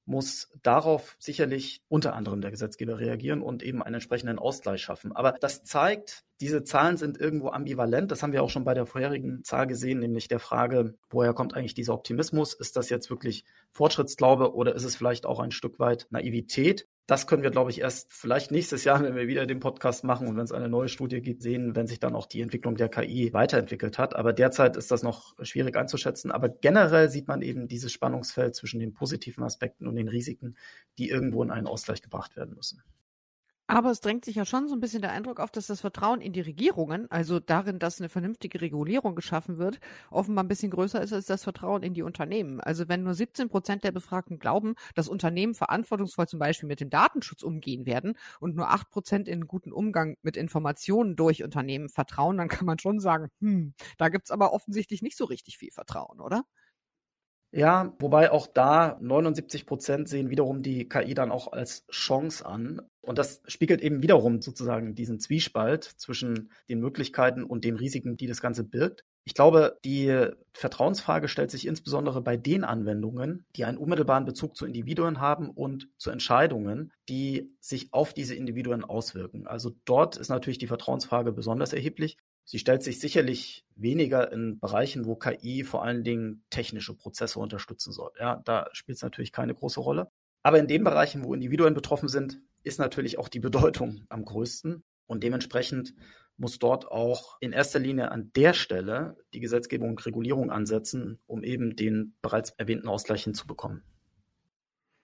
muss 0.05 0.49
darauf 0.63 1.15
sicherlich 1.19 1.83
unter 1.87 2.15
anderem 2.15 2.41
der 2.41 2.51
Gesetzgeber 2.51 2.99
reagieren 2.99 3.41
und 3.41 3.63
eben 3.63 3.83
einen 3.83 3.95
entsprechenden 3.95 4.39
Ausgleich 4.39 4.81
schaffen. 4.81 5.11
Aber 5.15 5.33
das 5.33 5.63
zeigt, 5.63 6.23
diese 6.39 6.63
Zahlen 6.63 6.97
sind 6.97 7.19
irgendwo 7.19 7.49
ambivalent. 7.49 8.11
Das 8.11 8.23
haben 8.23 8.33
wir 8.33 8.41
auch 8.41 8.49
schon 8.49 8.63
bei 8.63 8.73
der 8.73 8.87
vorherigen 8.87 9.43
Zahl 9.43 9.67
gesehen, 9.67 9.99
nämlich 9.99 10.27
der 10.27 10.39
Frage, 10.39 10.95
woher 11.09 11.33
kommt 11.33 11.53
eigentlich 11.53 11.75
dieser 11.75 11.93
Optimismus? 11.93 12.53
Ist 12.53 12.75
das 12.75 12.89
jetzt 12.89 13.09
wirklich 13.09 13.45
Fortschrittsglaube 13.71 14.55
oder 14.55 14.75
ist 14.75 14.83
es 14.83 14.95
vielleicht 14.95 15.25
auch 15.25 15.39
ein 15.39 15.51
Stück 15.51 15.79
weit 15.79 16.07
Naivität? 16.09 16.87
Das 17.07 17.27
können 17.27 17.43
wir, 17.43 17.51
glaube 17.51 17.71
ich, 17.71 17.81
erst 17.81 18.13
vielleicht 18.13 18.51
nächstes 18.51 18.83
Jahr, 18.83 19.01
wenn 19.03 19.15
wir 19.15 19.27
wieder 19.27 19.45
den 19.45 19.59
Podcast 19.59 20.03
machen 20.03 20.27
und 20.27 20.37
wenn 20.37 20.43
es 20.43 20.51
eine 20.51 20.69
neue 20.69 20.87
Studie 20.87 21.21
gibt, 21.21 21.41
sehen, 21.41 21.75
wenn 21.75 21.87
sich 21.87 21.99
dann 21.99 22.15
auch 22.15 22.25
die 22.25 22.41
Entwicklung 22.41 22.75
der 22.75 22.89
KI 22.89 23.33
weiterentwickelt 23.33 23.97
hat. 23.97 24.15
Aber 24.15 24.33
derzeit 24.33 24.77
ist 24.77 24.91
das 24.91 25.03
noch 25.03 25.35
schwierig 25.43 25.75
einzuschätzen. 25.75 26.31
Aber 26.31 26.49
generell 26.49 27.09
sieht 27.09 27.27
man 27.27 27.41
eben 27.41 27.67
dieses 27.67 27.91
Spannungsfeld 27.91 28.55
zwischen 28.55 28.79
den 28.79 28.93
positiven 28.93 29.43
Aspekten 29.43 29.87
und 29.87 29.95
den 29.95 30.07
Risiken, 30.07 30.55
die 30.97 31.09
irgendwo 31.09 31.43
in 31.43 31.51
einen 31.51 31.67
Ausgleich 31.67 32.01
gebracht 32.01 32.35
werden 32.35 32.55
müssen. 32.55 32.81
Aber 33.73 33.89
es 33.89 34.01
drängt 34.01 34.25
sich 34.25 34.35
ja 34.35 34.43
schon 34.45 34.67
so 34.67 34.75
ein 34.75 34.81
bisschen 34.81 35.01
der 35.01 35.11
Eindruck 35.13 35.39
auf, 35.39 35.49
dass 35.49 35.67
das 35.67 35.79
Vertrauen 35.79 36.19
in 36.19 36.33
die 36.33 36.41
Regierungen, 36.41 37.09
also 37.09 37.39
darin, 37.39 37.79
dass 37.79 37.99
eine 38.01 38.09
vernünftige 38.09 38.59
Regulierung 38.59 39.15
geschaffen 39.15 39.57
wird, 39.59 39.79
offenbar 40.09 40.43
ein 40.43 40.49
bisschen 40.49 40.71
größer 40.71 41.01
ist 41.01 41.13
als 41.13 41.25
das 41.27 41.43
Vertrauen 41.43 41.81
in 41.81 41.93
die 41.93 42.01
Unternehmen. 42.01 42.59
Also 42.59 42.89
wenn 42.89 43.03
nur 43.03 43.13
17 43.13 43.47
Prozent 43.47 43.85
der 43.85 43.93
Befragten 43.93 44.39
glauben, 44.39 44.75
dass 44.93 45.07
Unternehmen 45.07 45.55
verantwortungsvoll 45.55 46.27
zum 46.27 46.39
Beispiel 46.39 46.67
mit 46.67 46.81
dem 46.81 46.89
Datenschutz 46.89 47.43
umgehen 47.43 47.85
werden 47.85 48.17
und 48.41 48.55
nur 48.57 48.69
acht 48.71 48.89
Prozent 48.89 49.29
in 49.29 49.47
guten 49.47 49.71
Umgang 49.71 50.17
mit 50.21 50.35
Informationen 50.35 51.15
durch 51.15 51.41
Unternehmen 51.41 51.87
vertrauen, 51.87 52.37
dann 52.37 52.49
kann 52.49 52.65
man 52.65 52.77
schon 52.77 52.99
sagen, 52.99 53.29
hm, 53.39 53.73
da 53.97 54.09
gibt's 54.09 54.31
aber 54.31 54.51
offensichtlich 54.51 55.01
nicht 55.01 55.15
so 55.17 55.23
richtig 55.23 55.57
viel 55.57 55.71
Vertrauen, 55.71 56.19
oder? 56.19 56.43
Ja, 57.53 57.93
wobei 57.99 58.31
auch 58.31 58.47
da 58.47 58.97
79 59.01 59.65
Prozent 59.65 60.07
sehen 60.07 60.29
wiederum 60.29 60.61
die 60.63 60.87
KI 60.87 61.13
dann 61.13 61.31
auch 61.31 61.51
als 61.51 61.85
Chance 61.87 62.45
an. 62.45 62.81
Und 63.01 63.17
das 63.17 63.41
spiegelt 63.47 63.81
eben 63.81 64.01
wiederum 64.01 64.41
sozusagen 64.41 64.95
diesen 64.95 65.19
Zwiespalt 65.19 65.83
zwischen 65.83 66.51
den 66.69 66.79
Möglichkeiten 66.79 67.43
und 67.43 67.65
den 67.65 67.75
Risiken, 67.75 68.15
die 68.15 68.27
das 68.27 68.41
Ganze 68.41 68.63
birgt. 68.63 69.03
Ich 69.25 69.33
glaube, 69.33 69.77
die 69.83 70.27
Vertrauensfrage 70.53 71.27
stellt 71.27 71.51
sich 71.51 71.67
insbesondere 71.67 72.21
bei 72.21 72.37
den 72.37 72.63
Anwendungen, 72.63 73.45
die 73.55 73.65
einen 73.65 73.77
unmittelbaren 73.77 74.25
Bezug 74.25 74.55
zu 74.55 74.65
Individuen 74.65 75.19
haben 75.19 75.49
und 75.49 75.89
zu 75.97 76.09
Entscheidungen, 76.09 76.91
die 77.09 77.53
sich 77.59 77.89
auf 77.91 78.13
diese 78.13 78.33
Individuen 78.33 78.83
auswirken. 78.83 79.45
Also 79.45 79.73
dort 79.85 80.15
ist 80.15 80.29
natürlich 80.29 80.57
die 80.57 80.67
Vertrauensfrage 80.67 81.33
besonders 81.33 81.73
erheblich. 81.73 82.17
Sie 82.51 82.59
stellt 82.59 82.83
sich 82.83 82.99
sicherlich 82.99 83.63
weniger 83.77 84.29
in 84.29 84.59
Bereichen, 84.59 85.05
wo 85.05 85.15
KI 85.15 85.63
vor 85.63 85.85
allen 85.85 86.03
Dingen 86.03 86.43
technische 86.49 86.93
Prozesse 86.93 87.39
unterstützen 87.39 87.93
soll. 87.93 88.11
Ja, 88.19 88.41
da 88.43 88.67
spielt 88.73 88.97
es 88.97 89.03
natürlich 89.03 89.31
keine 89.31 89.53
große 89.53 89.79
Rolle. 89.79 90.11
Aber 90.43 90.59
in 90.59 90.67
den 90.67 90.83
Bereichen, 90.83 91.23
wo 91.23 91.33
Individuen 91.33 91.73
betroffen 91.73 92.09
sind, 92.09 92.41
ist 92.63 92.77
natürlich 92.77 93.17
auch 93.17 93.29
die 93.29 93.39
Bedeutung 93.39 94.05
am 94.09 94.25
größten. 94.25 94.83
Und 95.07 95.23
dementsprechend 95.23 95.93
muss 96.35 96.59
dort 96.59 96.91
auch 96.91 97.37
in 97.39 97.53
erster 97.53 97.79
Linie 97.79 98.11
an 98.11 98.33
der 98.35 98.51
Stelle 98.51 99.15
die 99.33 99.39
Gesetzgebung 99.39 99.91
und 99.91 100.05
Regulierung 100.05 100.51
ansetzen, 100.51 101.19
um 101.27 101.45
eben 101.45 101.77
den 101.77 102.17
bereits 102.21 102.49
erwähnten 102.57 102.89
Ausgleich 102.89 103.23
hinzubekommen. 103.23 103.81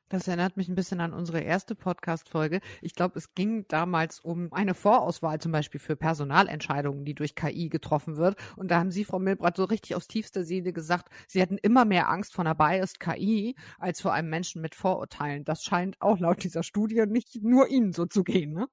Das 0.10 0.26
erinnert 0.28 0.56
mich 0.56 0.70
ein 0.70 0.76
bisschen 0.76 1.02
an 1.02 1.12
unsere 1.12 1.42
erste 1.42 1.76
Podcast-Folge. 1.76 2.62
Ich 2.82 2.96
glaube, 2.96 3.20
es 3.20 3.34
ging 3.34 3.68
damals 3.68 4.22
um 4.22 4.54
eine 4.54 4.74
Vorauswahl 4.74 5.42
zum 5.42 5.52
Beispiel 5.52 5.82
für 5.82 5.98
Personalentscheidungen, 5.98 7.04
die 7.04 7.14
durch 7.14 7.36
KI 7.36 7.68
getroffen 7.68 8.16
wird. 8.16 8.38
Und 8.56 8.72
da 8.72 8.80
haben 8.80 8.92
Sie, 8.92 9.04
Frau 9.04 9.20
Milbrat, 9.20 9.58
so 9.58 9.66
richtig 9.66 9.96
aus 9.96 10.08
tiefster 10.08 10.46
Seele 10.46 10.72
gesagt, 10.72 11.10
Sie 11.28 11.42
hätten 11.42 11.58
immer 11.58 11.84
mehr 11.84 12.10
Angst 12.10 12.34
vor 12.34 12.46
einer 12.46 12.56
Biased 12.56 13.02
KI 13.02 13.56
als 13.80 14.00
vor 14.00 14.14
einem 14.14 14.30
Menschen 14.30 14.62
mit 14.62 14.76
Vorurteilen. 14.76 15.44
Das 15.44 15.64
scheint 15.64 16.02
auch 16.02 16.20
laut 16.20 16.42
dieser 16.42 16.64
Studie 16.64 17.06
nicht 17.06 17.44
nur 17.44 17.68
Ihnen 17.68 17.92
so 17.92 18.06
zu 18.06 18.24
gehen, 18.24 18.54
ne? 18.54 18.68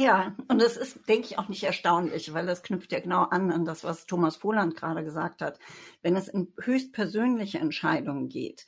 Ja, 0.00 0.36
und 0.46 0.62
das 0.62 0.76
ist, 0.76 1.08
denke 1.08 1.26
ich, 1.26 1.38
auch 1.38 1.48
nicht 1.48 1.64
erstaunlich, 1.64 2.32
weil 2.32 2.46
das 2.46 2.62
knüpft 2.62 2.92
ja 2.92 3.00
genau 3.00 3.22
an 3.24 3.50
an 3.50 3.64
das, 3.64 3.82
was 3.82 4.06
Thomas 4.06 4.36
Voland 4.36 4.76
gerade 4.76 5.02
gesagt 5.02 5.42
hat. 5.42 5.58
Wenn 6.02 6.14
es 6.14 6.28
in 6.28 6.52
höchst 6.60 6.92
persönliche 6.92 7.58
Entscheidungen 7.58 8.28
geht, 8.28 8.64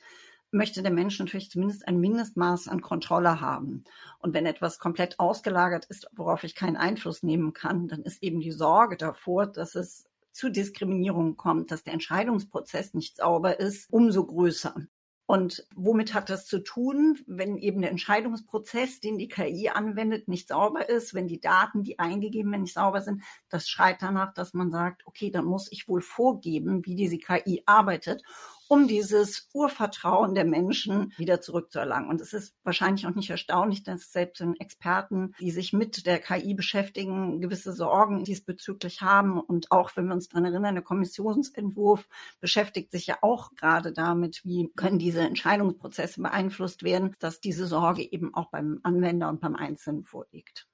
möchte 0.51 0.83
der 0.83 0.91
Mensch 0.91 1.17
natürlich 1.19 1.49
zumindest 1.49 1.87
ein 1.87 1.99
Mindestmaß 1.99 2.67
an 2.67 2.81
Kontrolle 2.81 3.41
haben. 3.41 3.85
Und 4.19 4.33
wenn 4.33 4.45
etwas 4.45 4.79
komplett 4.79 5.19
ausgelagert 5.19 5.85
ist, 5.85 6.07
worauf 6.13 6.43
ich 6.43 6.55
keinen 6.55 6.77
Einfluss 6.77 7.23
nehmen 7.23 7.53
kann, 7.53 7.87
dann 7.87 8.03
ist 8.03 8.21
eben 8.21 8.41
die 8.41 8.51
Sorge 8.51 8.97
davor, 8.97 9.47
dass 9.47 9.75
es 9.75 10.05
zu 10.31 10.49
Diskriminierung 10.49 11.37
kommt, 11.37 11.71
dass 11.71 11.83
der 11.83 11.93
Entscheidungsprozess 11.93 12.93
nicht 12.93 13.17
sauber 13.17 13.59
ist, 13.59 13.91
umso 13.91 14.25
größer. 14.25 14.75
Und 15.31 15.65
womit 15.75 16.13
hat 16.13 16.29
das 16.29 16.45
zu 16.45 16.59
tun, 16.59 17.17
wenn 17.25 17.55
eben 17.57 17.79
der 17.79 17.91
Entscheidungsprozess, 17.91 18.99
den 18.99 19.17
die 19.17 19.29
KI 19.29 19.69
anwendet, 19.69 20.27
nicht 20.27 20.49
sauber 20.49 20.89
ist, 20.89 21.13
wenn 21.13 21.29
die 21.29 21.39
Daten, 21.39 21.83
die 21.83 21.99
eingegeben 21.99 22.51
werden, 22.51 22.63
nicht 22.63 22.73
sauber 22.73 22.99
sind? 22.99 23.23
Das 23.47 23.69
schreit 23.69 24.01
danach, 24.01 24.33
dass 24.33 24.53
man 24.53 24.71
sagt, 24.71 25.07
okay, 25.07 25.31
dann 25.31 25.45
muss 25.45 25.71
ich 25.71 25.87
wohl 25.87 26.01
vorgeben, 26.01 26.85
wie 26.85 26.95
diese 26.95 27.17
KI 27.17 27.63
arbeitet 27.65 28.23
um 28.71 28.87
dieses 28.87 29.49
Urvertrauen 29.53 30.33
der 30.33 30.45
Menschen 30.45 31.11
wieder 31.17 31.41
zurückzuerlangen. 31.41 32.09
Und 32.09 32.21
es 32.21 32.31
ist 32.31 32.55
wahrscheinlich 32.63 33.05
auch 33.05 33.13
nicht 33.13 33.29
erstaunlich, 33.29 33.83
dass 33.83 34.13
selbst 34.13 34.39
wenn 34.39 34.55
Experten, 34.55 35.33
die 35.41 35.51
sich 35.51 35.73
mit 35.73 36.05
der 36.05 36.19
KI 36.19 36.53
beschäftigen, 36.53 37.41
gewisse 37.41 37.73
Sorgen 37.73 38.23
diesbezüglich 38.23 39.01
haben. 39.01 39.41
Und 39.41 39.73
auch 39.73 39.91
wenn 39.97 40.07
wir 40.07 40.13
uns 40.13 40.29
daran 40.29 40.45
erinnern, 40.45 40.75
der 40.75 40.85
Kommissionsentwurf 40.85 42.07
beschäftigt 42.39 42.93
sich 42.93 43.07
ja 43.07 43.17
auch 43.19 43.53
gerade 43.55 43.91
damit, 43.91 44.45
wie 44.45 44.71
können 44.77 44.99
diese 44.99 45.19
Entscheidungsprozesse 45.19 46.21
beeinflusst 46.21 46.83
werden, 46.83 47.13
dass 47.19 47.41
diese 47.41 47.67
Sorge 47.67 48.09
eben 48.09 48.33
auch 48.33 48.51
beim 48.51 48.79
Anwender 48.83 49.27
und 49.27 49.41
beim 49.41 49.57
Einzelnen 49.57 50.05
vorliegt. 50.05 50.70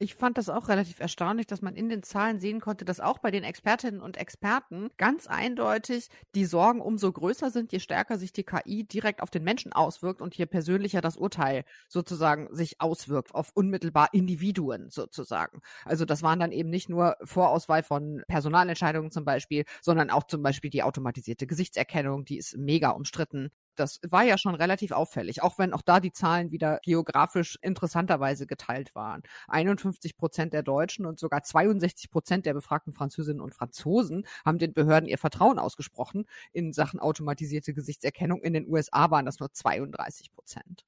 Ich 0.00 0.14
fand 0.14 0.38
das 0.38 0.48
auch 0.48 0.68
relativ 0.68 1.00
erstaunlich, 1.00 1.48
dass 1.48 1.60
man 1.60 1.74
in 1.74 1.88
den 1.88 2.04
Zahlen 2.04 2.38
sehen 2.38 2.60
konnte, 2.60 2.84
dass 2.84 3.00
auch 3.00 3.18
bei 3.18 3.32
den 3.32 3.42
Expertinnen 3.42 4.00
und 4.00 4.16
Experten 4.16 4.90
ganz 4.96 5.26
eindeutig 5.26 6.08
die 6.36 6.44
Sorgen 6.44 6.80
umso 6.80 7.10
größer 7.10 7.50
sind, 7.50 7.72
je 7.72 7.80
stärker 7.80 8.16
sich 8.16 8.32
die 8.32 8.44
KI 8.44 8.84
direkt 8.84 9.20
auf 9.22 9.30
den 9.30 9.42
Menschen 9.42 9.72
auswirkt 9.72 10.22
und 10.22 10.36
je 10.36 10.46
persönlicher 10.46 11.00
das 11.00 11.16
Urteil 11.16 11.64
sozusagen 11.88 12.54
sich 12.54 12.80
auswirkt 12.80 13.34
auf 13.34 13.50
unmittelbar 13.54 14.10
Individuen 14.12 14.88
sozusagen. 14.88 15.62
Also 15.84 16.04
das 16.04 16.22
waren 16.22 16.38
dann 16.38 16.52
eben 16.52 16.70
nicht 16.70 16.88
nur 16.88 17.16
Vorauswahl 17.24 17.82
von 17.82 18.22
Personalentscheidungen 18.28 19.10
zum 19.10 19.24
Beispiel, 19.24 19.64
sondern 19.82 20.10
auch 20.10 20.28
zum 20.28 20.44
Beispiel 20.44 20.70
die 20.70 20.84
automatisierte 20.84 21.48
Gesichtserkennung, 21.48 22.24
die 22.24 22.38
ist 22.38 22.56
mega 22.56 22.90
umstritten. 22.90 23.50
Das 23.78 24.00
war 24.02 24.24
ja 24.24 24.38
schon 24.38 24.56
relativ 24.56 24.90
auffällig, 24.90 25.42
auch 25.42 25.58
wenn 25.58 25.72
auch 25.72 25.82
da 25.82 26.00
die 26.00 26.12
Zahlen 26.12 26.50
wieder 26.50 26.80
geografisch 26.82 27.58
interessanterweise 27.62 28.46
geteilt 28.46 28.94
waren. 28.96 29.22
51 29.46 30.16
Prozent 30.16 30.52
der 30.52 30.64
Deutschen 30.64 31.06
und 31.06 31.20
sogar 31.20 31.44
62 31.44 32.10
Prozent 32.10 32.44
der 32.44 32.54
befragten 32.54 32.92
Französinnen 32.92 33.40
und 33.40 33.54
Franzosen 33.54 34.26
haben 34.44 34.58
den 34.58 34.72
Behörden 34.72 35.08
ihr 35.08 35.18
Vertrauen 35.18 35.60
ausgesprochen 35.60 36.26
in 36.52 36.72
Sachen 36.72 36.98
automatisierte 36.98 37.72
Gesichtserkennung. 37.72 38.42
In 38.42 38.52
den 38.52 38.66
USA 38.68 39.12
waren 39.12 39.26
das 39.26 39.38
nur 39.38 39.52
32 39.52 40.32
Prozent. 40.32 40.84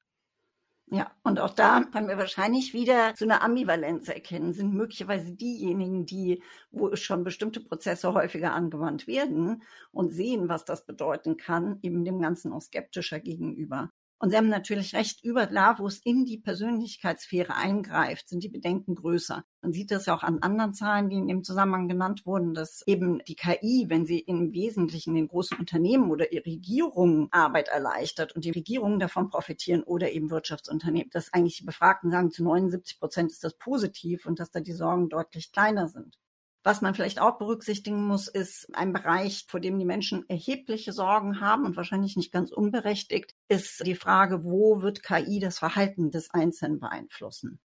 Ja, 0.92 1.12
und 1.22 1.38
auch 1.38 1.54
da 1.54 1.84
können 1.84 2.08
wir 2.08 2.18
wahrscheinlich 2.18 2.74
wieder 2.74 3.14
so 3.16 3.24
eine 3.24 3.42
Ambivalenz 3.42 4.08
erkennen. 4.08 4.52
Sind 4.52 4.74
möglicherweise 4.74 5.32
diejenigen, 5.32 6.04
die, 6.04 6.42
wo 6.72 6.96
schon 6.96 7.22
bestimmte 7.22 7.60
Prozesse 7.60 8.12
häufiger 8.12 8.52
angewandt 8.52 9.06
werden 9.06 9.62
und 9.92 10.10
sehen, 10.12 10.48
was 10.48 10.64
das 10.64 10.84
bedeuten 10.86 11.36
kann, 11.36 11.78
eben 11.82 12.04
dem 12.04 12.20
Ganzen 12.20 12.52
auch 12.52 12.60
skeptischer 12.60 13.20
gegenüber. 13.20 13.92
Und 14.22 14.30
Sie 14.30 14.36
haben 14.36 14.50
natürlich 14.50 14.94
recht, 14.94 15.24
über 15.24 15.46
da, 15.46 15.78
wo 15.78 15.86
es 15.86 15.96
in 16.04 16.26
die 16.26 16.36
Persönlichkeitssphäre 16.36 17.54
eingreift, 17.54 18.28
sind 18.28 18.44
die 18.44 18.50
Bedenken 18.50 18.94
größer. 18.94 19.46
Man 19.62 19.72
sieht 19.72 19.90
das 19.90 20.04
ja 20.04 20.14
auch 20.14 20.22
an 20.22 20.40
anderen 20.42 20.74
Zahlen, 20.74 21.08
die 21.08 21.16
in 21.16 21.26
dem 21.26 21.42
Zusammenhang 21.42 21.88
genannt 21.88 22.26
wurden, 22.26 22.52
dass 22.52 22.82
eben 22.86 23.24
die 23.26 23.34
KI, 23.34 23.86
wenn 23.88 24.04
sie 24.04 24.18
im 24.18 24.52
Wesentlichen 24.52 25.14
den 25.14 25.26
großen 25.26 25.58
Unternehmen 25.58 26.10
oder 26.10 26.26
Regierungen 26.26 27.28
Arbeit 27.30 27.68
erleichtert 27.68 28.36
und 28.36 28.44
die 28.44 28.50
Regierungen 28.50 28.98
davon 28.98 29.30
profitieren 29.30 29.82
oder 29.84 30.12
eben 30.12 30.28
Wirtschaftsunternehmen, 30.28 31.08
dass 31.10 31.32
eigentlich 31.32 31.56
die 31.56 31.64
Befragten 31.64 32.10
sagen, 32.10 32.30
zu 32.30 32.44
79 32.44 33.00
Prozent 33.00 33.32
ist 33.32 33.42
das 33.42 33.56
positiv 33.56 34.26
und 34.26 34.38
dass 34.38 34.50
da 34.50 34.60
die 34.60 34.72
Sorgen 34.72 35.08
deutlich 35.08 35.50
kleiner 35.50 35.88
sind. 35.88 36.19
Was 36.62 36.82
man 36.82 36.94
vielleicht 36.94 37.20
auch 37.20 37.38
berücksichtigen 37.38 38.04
muss, 38.06 38.28
ist 38.28 38.68
ein 38.74 38.92
Bereich, 38.92 39.46
vor 39.48 39.60
dem 39.60 39.78
die 39.78 39.86
Menschen 39.86 40.28
erhebliche 40.28 40.92
Sorgen 40.92 41.40
haben 41.40 41.64
und 41.64 41.76
wahrscheinlich 41.76 42.16
nicht 42.16 42.32
ganz 42.32 42.52
unberechtigt, 42.52 43.34
ist 43.48 43.86
die 43.86 43.94
Frage, 43.94 44.44
wo 44.44 44.82
wird 44.82 45.02
KI 45.02 45.40
das 45.40 45.58
Verhalten 45.58 46.10
des 46.10 46.30
Einzelnen 46.30 46.78
beeinflussen? 46.78 47.60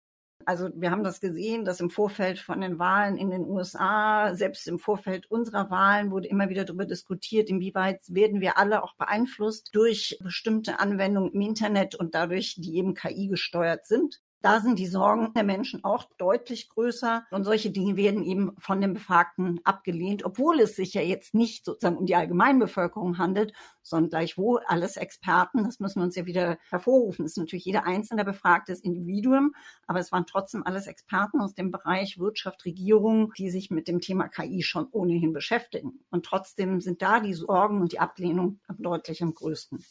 Also 0.45 0.71
wir 0.75 0.91
haben 0.91 1.05
das 1.05 1.21
gesehen, 1.21 1.65
dass 1.65 1.81
im 1.81 1.91
Vorfeld 1.91 2.39
von 2.39 2.61
den 2.61 2.79
Wahlen 2.79 3.17
in 3.17 3.31
den 3.31 3.45
USA, 3.45 4.35
selbst 4.35 4.67
im 4.67 4.79
Vorfeld 4.79 5.31
unserer 5.31 5.71
Wahlen 5.71 6.11
wurde 6.11 6.29
immer 6.29 6.49
wieder 6.49 6.65
darüber 6.65 6.85
diskutiert, 6.85 7.49
inwieweit 7.49 8.01
werden 8.09 8.41
wir 8.41 8.59
alle 8.59 8.83
auch 8.83 8.97
beeinflusst 8.97 9.71
durch 9.73 10.19
bestimmte 10.21 10.81
Anwendungen 10.81 11.33
im 11.33 11.41
Internet 11.41 11.95
und 11.95 12.15
dadurch, 12.15 12.57
die 12.59 12.77
eben 12.77 12.95
KI 12.95 13.29
gesteuert 13.29 13.87
sind. 13.87 14.21
Da 14.43 14.61
sind 14.61 14.81
die 14.81 14.89
Sorgen 14.89 15.33
der 15.35 15.45
Menschen 15.45 15.85
auch 15.85 16.05
deutlich 16.19 16.69
größer. 16.69 17.25
Und 17.31 17.45
solche 17.45 17.71
Dinge 17.71 17.97
werden 17.97 18.25
eben 18.25 18.57
von 18.59 18.81
den 18.81 18.93
Befragten 18.93 19.61
abgelehnt, 19.63 20.25
obwohl 20.25 20.59
es 20.59 20.75
sich 20.75 20.95
ja 20.95 21.01
jetzt 21.01 21.33
nicht 21.33 21.65
sozusagen 21.65 21.97
um 21.97 22.07
die 22.07 22.17
Allgemeinbevölkerung 22.17 23.19
handelt, 23.19 23.53
sondern 23.83 24.11
gleichwohl 24.11 24.61
alles 24.67 24.97
Experten. 24.97 25.63
Das 25.63 25.79
müssen 25.79 26.01
wir 26.01 26.05
uns 26.05 26.17
ja 26.17 26.27
wieder 26.27 26.59
hervorrufen. 26.71 27.25
Das 27.25 27.33
ist 27.33 27.39
natürlich 27.39 27.65
jeder 27.65 27.87
einzelne 27.87 28.25
befragtes 28.25 28.81
Individuum, 28.81 29.55
aber 29.87 30.01
es 30.01 30.11
waren 30.11 30.27
trotzdem 30.27 30.67
alles 30.67 30.89
Experten 30.89 31.41
aus 31.41 31.55
dem 31.55 31.71
Bereich 31.71 32.19
Wirtschaft, 32.19 32.65
Regierung, 32.65 33.33
die 33.39 33.49
sich 33.49 33.71
mit 33.71 33.87
dem 33.87 34.01
Thema 34.01 34.27
KI 34.27 34.63
schon 34.63 34.89
ohnehin 34.91 35.33
beschäftigen. 35.33 36.01
Und 36.11 36.27
trotzdem 36.27 36.81
sind 36.81 37.01
da 37.01 37.21
die 37.21 37.35
Sorgen 37.35 37.81
und 37.81 37.93
die 37.93 38.01
Ablehnung 38.01 38.59
deutlich 38.77 39.23
am 39.23 39.35
größten. 39.35 39.85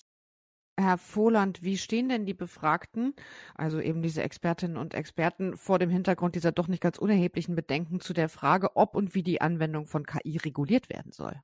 Herr 0.80 0.98
Voland, 0.98 1.64
wie 1.64 1.78
stehen 1.78 2.10
denn 2.10 2.26
die 2.26 2.34
Befragten, 2.34 3.14
also 3.56 3.80
eben 3.80 4.02
diese 4.02 4.24
Expertinnen 4.24 4.78
und 4.78 4.94
Experten, 4.94 5.58
vor 5.58 5.80
dem 5.80 5.90
Hintergrund 5.90 6.36
dieser 6.36 6.52
doch 6.52 6.68
nicht 6.68 6.82
ganz 6.82 6.98
unerheblichen 6.98 7.56
Bedenken 7.56 8.00
zu 8.00 8.14
der 8.14 8.30
Frage, 8.30 8.76
ob 8.76 8.96
und 8.96 9.14
wie 9.14 9.24
die 9.24 9.42
Anwendung 9.42 9.86
von 9.86 10.06
KI 10.06 10.38
reguliert 10.38 10.90
werden 10.90 11.12
soll? 11.12 11.42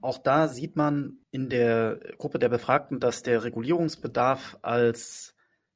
Auch 0.00 0.18
da 0.18 0.48
sieht 0.48 0.76
man 0.76 1.18
in 1.30 1.48
der 1.48 1.98
Gruppe 2.18 2.38
der 2.38 2.50
Befragten, 2.50 3.00
dass 3.00 3.22
der 3.22 3.42
Regulierungsbedarf 3.42 4.58
als 4.62 5.33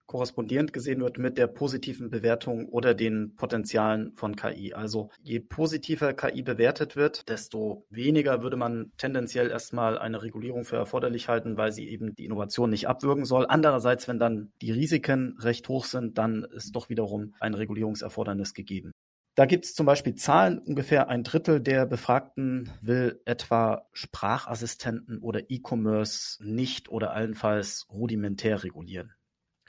korrespondierend 0.09 0.73
gesehen 0.73 1.01
wird 1.01 1.19
mit 1.19 1.39
der 1.39 1.47
positiven 1.47 2.11
Bewertung 2.11 2.67
oder 2.71 2.95
den 2.95 3.37
Potenzialen 3.37 4.13
von 4.17 4.35
KI. 4.35 4.73
Also 4.73 5.11
je 5.23 5.39
positiver 5.39 6.15
KI 6.15 6.43
bewertet 6.43 6.97
wird, 6.97 7.29
desto 7.29 7.87
weniger 7.91 8.43
würde 8.43 8.57
man 8.57 8.91
tendenziell 8.97 9.51
erstmal 9.51 9.99
eine 9.99 10.23
Regulierung 10.23 10.65
für 10.65 10.77
erforderlich 10.77 11.29
halten, 11.29 11.57
weil 11.57 11.73
sie 11.73 11.89
eben 11.89 12.15
die 12.17 12.25
Innovation 12.25 12.71
nicht 12.71 12.89
abwürgen 12.89 13.27
soll. 13.27 13.47
Andererseits, 13.47 14.09
wenn 14.09 14.19
dann 14.19 14.51
die 14.63 14.73
Risiken 14.73 15.37
recht 15.41 15.69
hoch 15.69 15.85
sind, 15.85 16.17
dann 16.17 16.43
ist 16.43 16.75
doch 16.75 16.89
wiederum 16.89 17.35
ein 17.39 17.55
Regulierungserfordernis 17.55 18.55
gegeben. 18.55 18.93
Da 19.35 19.47
gibt 19.47 19.67
es 19.67 19.75
zum 19.75 19.87
Beispiel 19.87 20.17
Zahlen, 20.17 20.59
ungefähr 20.59 21.09
ein 21.09 21.23
Drittel 21.23 21.61
der 21.61 21.87
Befragten 21.87 22.71
will 22.81 23.21
etwa 23.25 23.87
Sprachassistenten 23.93 25.21
oder 25.21 25.49
E-Commerce 25.49 26.43
nicht 26.43 26.89
oder 26.89 27.13
allenfalls 27.13 27.87
rudimentär 27.93 28.65
regulieren. 28.65 29.13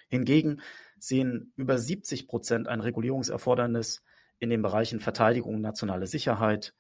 Hingegen 0.10 0.62
sehen 1.00 1.54
über 1.56 1.78
70 1.78 2.28
Prozent 2.28 2.68
ein 2.68 2.82
Regulierungserfordernis 2.82 4.04
in 4.40 4.50
den 4.50 4.62
Bereichen 4.62 5.00
Verteidigung, 5.00 5.62
nationale 5.62 6.08
Sicherheit, 6.08 6.74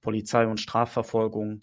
Polizei 0.00 0.46
und 0.46 0.60
Strafverfolgung 0.60 1.62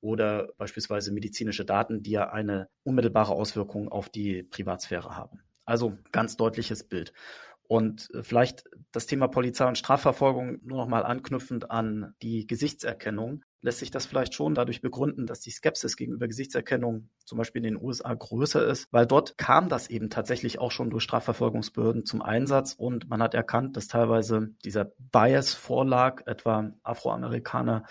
oder 0.00 0.48
beispielsweise 0.58 1.12
medizinische 1.12 1.64
Daten, 1.64 2.02
die 2.02 2.12
ja 2.12 2.30
eine 2.30 2.68
unmittelbare 2.82 3.32
Auswirkung 3.32 3.88
auf 3.88 4.08
die 4.08 4.42
Privatsphäre 4.42 5.16
haben. 5.16 5.40
Also 5.64 5.98
ganz 6.12 6.36
deutliches 6.36 6.84
Bild. 6.88 7.12
Und 7.68 8.08
äh, 8.14 8.22
vielleicht 8.22 8.64
das 8.92 9.06
Thema 9.06 9.28
Polizei 9.28 9.66
und 9.66 9.78
Strafverfolgung 9.78 10.58
nur 10.62 10.78
noch 10.78 10.88
mal 10.88 11.04
anknüpfend 11.04 11.70
an 11.70 12.14
die 12.22 12.46
Gesichtserkennung 12.46 13.44
lässt 13.66 13.80
sich 13.80 13.90
das 13.90 14.06
vielleicht 14.06 14.32
schon 14.32 14.54
dadurch 14.54 14.80
begründen, 14.80 15.26
dass 15.26 15.40
die 15.40 15.50
Skepsis 15.50 15.96
gegenüber 15.96 16.28
Gesichtserkennung 16.28 17.10
zum 17.24 17.38
Beispiel 17.38 17.64
in 17.64 17.74
den 17.74 17.82
USA 17.82 18.14
größer 18.14 18.64
ist, 18.64 18.86
weil 18.92 19.06
dort 19.06 19.36
kam 19.38 19.68
das 19.68 19.88
eben 19.90 20.08
tatsächlich 20.08 20.60
auch 20.60 20.70
schon 20.70 20.88
durch 20.88 21.02
Strafverfolgungsbehörden 21.02 22.06
zum 22.06 22.22
Einsatz 22.22 22.74
und 22.74 23.08
man 23.08 23.20
hat 23.20 23.34
erkannt, 23.34 23.76
dass 23.76 23.88
teilweise 23.88 24.50
dieser 24.64 24.92
Bias 25.10 25.52
vorlag, 25.52 26.22
etwa 26.26 26.72
Afroamerikaner 26.84 27.84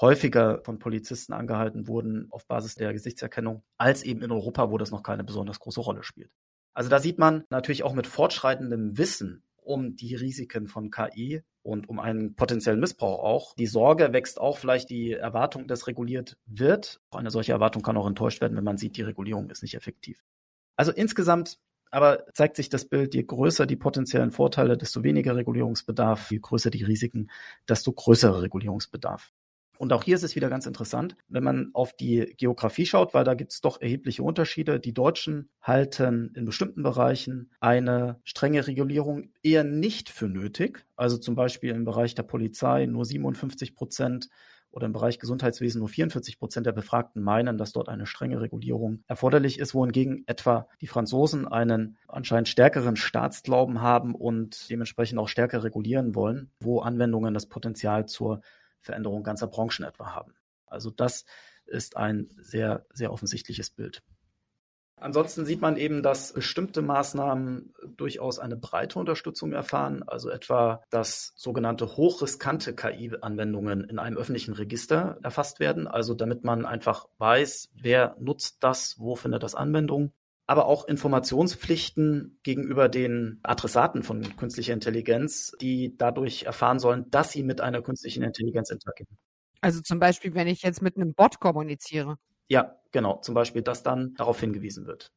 häufiger 0.00 0.62
von 0.64 0.78
Polizisten 0.78 1.34
angehalten 1.34 1.88
wurden 1.88 2.28
auf 2.30 2.46
Basis 2.46 2.76
der 2.76 2.92
Gesichtserkennung, 2.92 3.62
als 3.76 4.04
eben 4.04 4.22
in 4.22 4.30
Europa, 4.30 4.70
wo 4.70 4.78
das 4.78 4.90
noch 4.90 5.02
keine 5.02 5.24
besonders 5.24 5.58
große 5.58 5.80
Rolle 5.80 6.04
spielt. 6.04 6.30
Also 6.78 6.90
da 6.90 7.00
sieht 7.00 7.18
man 7.18 7.42
natürlich 7.50 7.82
auch 7.82 7.92
mit 7.92 8.06
fortschreitendem 8.06 8.98
Wissen 8.98 9.42
um 9.56 9.96
die 9.96 10.14
Risiken 10.14 10.68
von 10.68 10.92
KI 10.92 11.42
und 11.62 11.88
um 11.88 11.98
einen 11.98 12.36
potenziellen 12.36 12.78
Missbrauch 12.78 13.18
auch. 13.18 13.56
Die 13.56 13.66
Sorge 13.66 14.12
wächst 14.12 14.40
auch 14.40 14.58
vielleicht 14.58 14.88
die 14.88 15.12
Erwartung, 15.12 15.66
dass 15.66 15.88
reguliert 15.88 16.36
wird. 16.46 17.00
Eine 17.10 17.32
solche 17.32 17.50
Erwartung 17.50 17.82
kann 17.82 17.96
auch 17.96 18.06
enttäuscht 18.06 18.40
werden, 18.40 18.56
wenn 18.56 18.62
man 18.62 18.78
sieht, 18.78 18.96
die 18.96 19.02
Regulierung 19.02 19.50
ist 19.50 19.62
nicht 19.62 19.74
effektiv. 19.74 20.22
Also 20.76 20.92
insgesamt 20.92 21.58
aber 21.90 22.26
zeigt 22.32 22.54
sich 22.54 22.68
das 22.68 22.84
Bild, 22.84 23.12
je 23.12 23.24
größer 23.24 23.66
die 23.66 23.74
potenziellen 23.74 24.30
Vorteile, 24.30 24.78
desto 24.78 25.02
weniger 25.02 25.34
Regulierungsbedarf, 25.34 26.30
je 26.30 26.38
größer 26.38 26.70
die 26.70 26.84
Risiken, 26.84 27.28
desto 27.68 27.92
größerer 27.92 28.42
Regulierungsbedarf. 28.42 29.32
Und 29.78 29.92
auch 29.92 30.02
hier 30.02 30.16
ist 30.16 30.24
es 30.24 30.34
wieder 30.34 30.50
ganz 30.50 30.66
interessant, 30.66 31.16
wenn 31.28 31.44
man 31.44 31.70
auf 31.72 31.94
die 31.94 32.34
Geografie 32.36 32.84
schaut, 32.84 33.14
weil 33.14 33.24
da 33.24 33.34
gibt 33.34 33.52
es 33.52 33.60
doch 33.60 33.80
erhebliche 33.80 34.24
Unterschiede. 34.24 34.80
Die 34.80 34.92
Deutschen 34.92 35.50
halten 35.62 36.32
in 36.34 36.44
bestimmten 36.44 36.82
Bereichen 36.82 37.50
eine 37.60 38.20
strenge 38.24 38.66
Regulierung 38.66 39.30
eher 39.42 39.62
nicht 39.62 40.10
für 40.10 40.28
nötig. 40.28 40.84
Also 40.96 41.16
zum 41.16 41.36
Beispiel 41.36 41.70
im 41.70 41.84
Bereich 41.84 42.16
der 42.16 42.24
Polizei 42.24 42.86
nur 42.86 43.04
57 43.04 43.76
Prozent 43.76 44.28
oder 44.70 44.86
im 44.86 44.92
Bereich 44.92 45.18
Gesundheitswesen 45.18 45.78
nur 45.78 45.88
44 45.88 46.38
Prozent 46.38 46.66
der 46.66 46.72
Befragten 46.72 47.22
meinen, 47.22 47.56
dass 47.56 47.72
dort 47.72 47.88
eine 47.88 48.06
strenge 48.06 48.40
Regulierung 48.40 49.02
erforderlich 49.06 49.58
ist, 49.58 49.74
wohingegen 49.74 50.24
etwa 50.26 50.68
die 50.80 50.86
Franzosen 50.86 51.46
einen 51.48 51.96
anscheinend 52.06 52.48
stärkeren 52.48 52.96
Staatsglauben 52.96 53.80
haben 53.80 54.14
und 54.14 54.68
dementsprechend 54.68 55.18
auch 55.18 55.28
stärker 55.28 55.64
regulieren 55.64 56.14
wollen, 56.14 56.50
wo 56.60 56.80
Anwendungen 56.80 57.32
das 57.32 57.46
Potenzial 57.46 58.06
zur 58.06 58.42
Veränderung 58.80 59.22
ganzer 59.22 59.46
Branchen 59.46 59.84
etwa 59.84 60.14
haben. 60.14 60.34
Also 60.66 60.90
das 60.90 61.24
ist 61.66 61.96
ein 61.96 62.28
sehr, 62.38 62.86
sehr 62.92 63.12
offensichtliches 63.12 63.70
Bild. 63.70 64.02
Ansonsten 65.00 65.44
sieht 65.44 65.60
man 65.60 65.76
eben, 65.76 66.02
dass 66.02 66.32
bestimmte 66.32 66.82
Maßnahmen 66.82 67.72
durchaus 67.96 68.40
eine 68.40 68.56
breite 68.56 68.98
Unterstützung 68.98 69.52
erfahren, 69.52 70.02
also 70.02 70.28
etwa, 70.28 70.82
dass 70.90 71.32
sogenannte 71.36 71.96
hochriskante 71.96 72.74
KI-Anwendungen 72.74 73.84
in 73.84 74.00
einem 74.00 74.16
öffentlichen 74.16 74.54
Register 74.54 75.18
erfasst 75.22 75.60
werden, 75.60 75.86
also 75.86 76.14
damit 76.14 76.42
man 76.42 76.66
einfach 76.66 77.06
weiß, 77.18 77.70
wer 77.74 78.16
nutzt 78.18 78.64
das, 78.64 78.96
wo 78.98 79.14
findet 79.14 79.44
das 79.44 79.54
Anwendung 79.54 80.12
aber 80.48 80.66
auch 80.66 80.88
Informationspflichten 80.88 82.40
gegenüber 82.42 82.88
den 82.88 83.38
Adressaten 83.42 84.02
von 84.02 84.36
künstlicher 84.36 84.72
Intelligenz, 84.72 85.52
die 85.60 85.94
dadurch 85.96 86.44
erfahren 86.44 86.78
sollen, 86.78 87.08
dass 87.10 87.32
sie 87.32 87.42
mit 87.42 87.60
einer 87.60 87.82
künstlichen 87.82 88.22
Intelligenz 88.22 88.70
interagieren. 88.70 89.18
Also 89.60 89.82
zum 89.82 89.98
Beispiel, 90.00 90.34
wenn 90.34 90.48
ich 90.48 90.62
jetzt 90.62 90.80
mit 90.80 90.96
einem 90.96 91.12
Bot 91.12 91.38
kommuniziere. 91.38 92.16
Ja, 92.48 92.80
genau. 92.92 93.20
Zum 93.20 93.34
Beispiel, 93.34 93.60
dass 93.60 93.82
dann 93.82 94.14
darauf 94.14 94.40
hingewiesen 94.40 94.86
wird. 94.86 95.12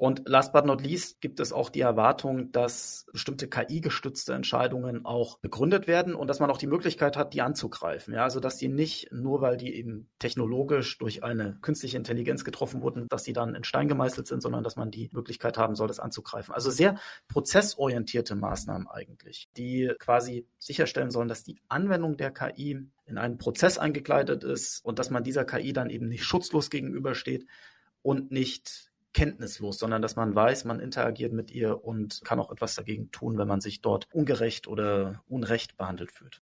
Und 0.00 0.22
last 0.24 0.54
but 0.54 0.64
not 0.64 0.80
least 0.80 1.20
gibt 1.20 1.40
es 1.40 1.52
auch 1.52 1.68
die 1.68 1.82
Erwartung, 1.82 2.52
dass 2.52 3.04
bestimmte 3.12 3.48
KI-gestützte 3.48 4.32
Entscheidungen 4.32 5.04
auch 5.04 5.38
begründet 5.40 5.86
werden 5.86 6.14
und 6.14 6.26
dass 6.28 6.40
man 6.40 6.50
auch 6.50 6.56
die 6.56 6.68
Möglichkeit 6.68 7.18
hat, 7.18 7.34
die 7.34 7.42
anzugreifen. 7.42 8.14
Ja, 8.14 8.22
also 8.22 8.40
dass 8.40 8.56
die 8.56 8.68
nicht 8.68 9.12
nur, 9.12 9.42
weil 9.42 9.58
die 9.58 9.74
eben 9.74 10.08
technologisch 10.18 10.96
durch 10.96 11.22
eine 11.22 11.58
künstliche 11.60 11.98
Intelligenz 11.98 12.44
getroffen 12.44 12.80
wurden, 12.80 13.08
dass 13.10 13.24
die 13.24 13.34
dann 13.34 13.54
in 13.54 13.62
Stein 13.62 13.88
gemeißelt 13.88 14.26
sind, 14.26 14.40
sondern 14.40 14.64
dass 14.64 14.76
man 14.76 14.90
die 14.90 15.10
Möglichkeit 15.12 15.58
haben 15.58 15.74
soll, 15.74 15.88
das 15.88 16.00
anzugreifen. 16.00 16.54
Also 16.54 16.70
sehr 16.70 16.98
prozessorientierte 17.28 18.36
Maßnahmen 18.36 18.88
eigentlich, 18.88 19.50
die 19.58 19.92
quasi 19.98 20.46
sicherstellen 20.58 21.10
sollen, 21.10 21.28
dass 21.28 21.44
die 21.44 21.60
Anwendung 21.68 22.16
der 22.16 22.30
KI 22.30 22.86
in 23.04 23.18
einen 23.18 23.36
Prozess 23.36 23.76
eingekleidet 23.76 24.44
ist 24.44 24.82
und 24.82 24.98
dass 24.98 25.10
man 25.10 25.24
dieser 25.24 25.44
KI 25.44 25.74
dann 25.74 25.90
eben 25.90 26.08
nicht 26.08 26.24
schutzlos 26.24 26.70
gegenübersteht 26.70 27.44
und 28.00 28.30
nicht 28.30 28.89
kenntnislos, 29.12 29.78
sondern 29.78 30.02
dass 30.02 30.16
man 30.16 30.34
weiß, 30.34 30.64
man 30.64 30.80
interagiert 30.80 31.32
mit 31.32 31.50
ihr 31.50 31.84
und 31.84 32.20
kann 32.24 32.40
auch 32.40 32.50
etwas 32.50 32.74
dagegen 32.74 33.10
tun, 33.10 33.38
wenn 33.38 33.48
man 33.48 33.60
sich 33.60 33.80
dort 33.80 34.06
ungerecht 34.12 34.68
oder 34.68 35.22
unrecht 35.28 35.76
behandelt 35.76 36.12
fühlt. 36.12 36.42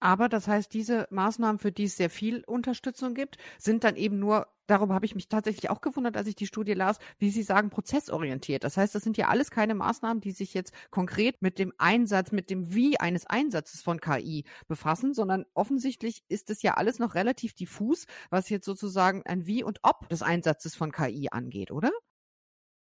Aber 0.00 0.30
das 0.30 0.48
heißt, 0.48 0.72
diese 0.72 1.06
Maßnahmen, 1.10 1.58
für 1.58 1.72
die 1.72 1.84
es 1.84 1.96
sehr 1.96 2.08
viel 2.08 2.42
Unterstützung 2.46 3.14
gibt, 3.14 3.36
sind 3.58 3.84
dann 3.84 3.96
eben 3.96 4.18
nur, 4.18 4.46
darüber 4.66 4.94
habe 4.94 5.04
ich 5.04 5.14
mich 5.14 5.28
tatsächlich 5.28 5.68
auch 5.68 5.82
gewundert, 5.82 6.16
als 6.16 6.26
ich 6.26 6.34
die 6.34 6.46
Studie 6.46 6.72
las, 6.72 6.98
wie 7.18 7.28
Sie 7.28 7.42
sagen, 7.42 7.68
prozessorientiert. 7.68 8.64
Das 8.64 8.78
heißt, 8.78 8.94
das 8.94 9.02
sind 9.02 9.18
ja 9.18 9.28
alles 9.28 9.50
keine 9.50 9.74
Maßnahmen, 9.74 10.22
die 10.22 10.32
sich 10.32 10.54
jetzt 10.54 10.72
konkret 10.90 11.42
mit 11.42 11.58
dem 11.58 11.74
Einsatz, 11.76 12.32
mit 12.32 12.48
dem 12.48 12.74
Wie 12.74 12.98
eines 12.98 13.26
Einsatzes 13.26 13.82
von 13.82 14.00
KI 14.00 14.44
befassen, 14.68 15.12
sondern 15.12 15.44
offensichtlich 15.52 16.24
ist 16.28 16.48
es 16.48 16.62
ja 16.62 16.74
alles 16.74 16.98
noch 16.98 17.14
relativ 17.14 17.52
diffus, 17.52 18.06
was 18.30 18.48
jetzt 18.48 18.64
sozusagen 18.64 19.22
ein 19.26 19.46
Wie 19.46 19.62
und 19.62 19.80
Ob 19.82 20.08
des 20.08 20.22
Einsatzes 20.22 20.74
von 20.74 20.92
KI 20.92 21.28
angeht, 21.30 21.70
oder? 21.70 21.92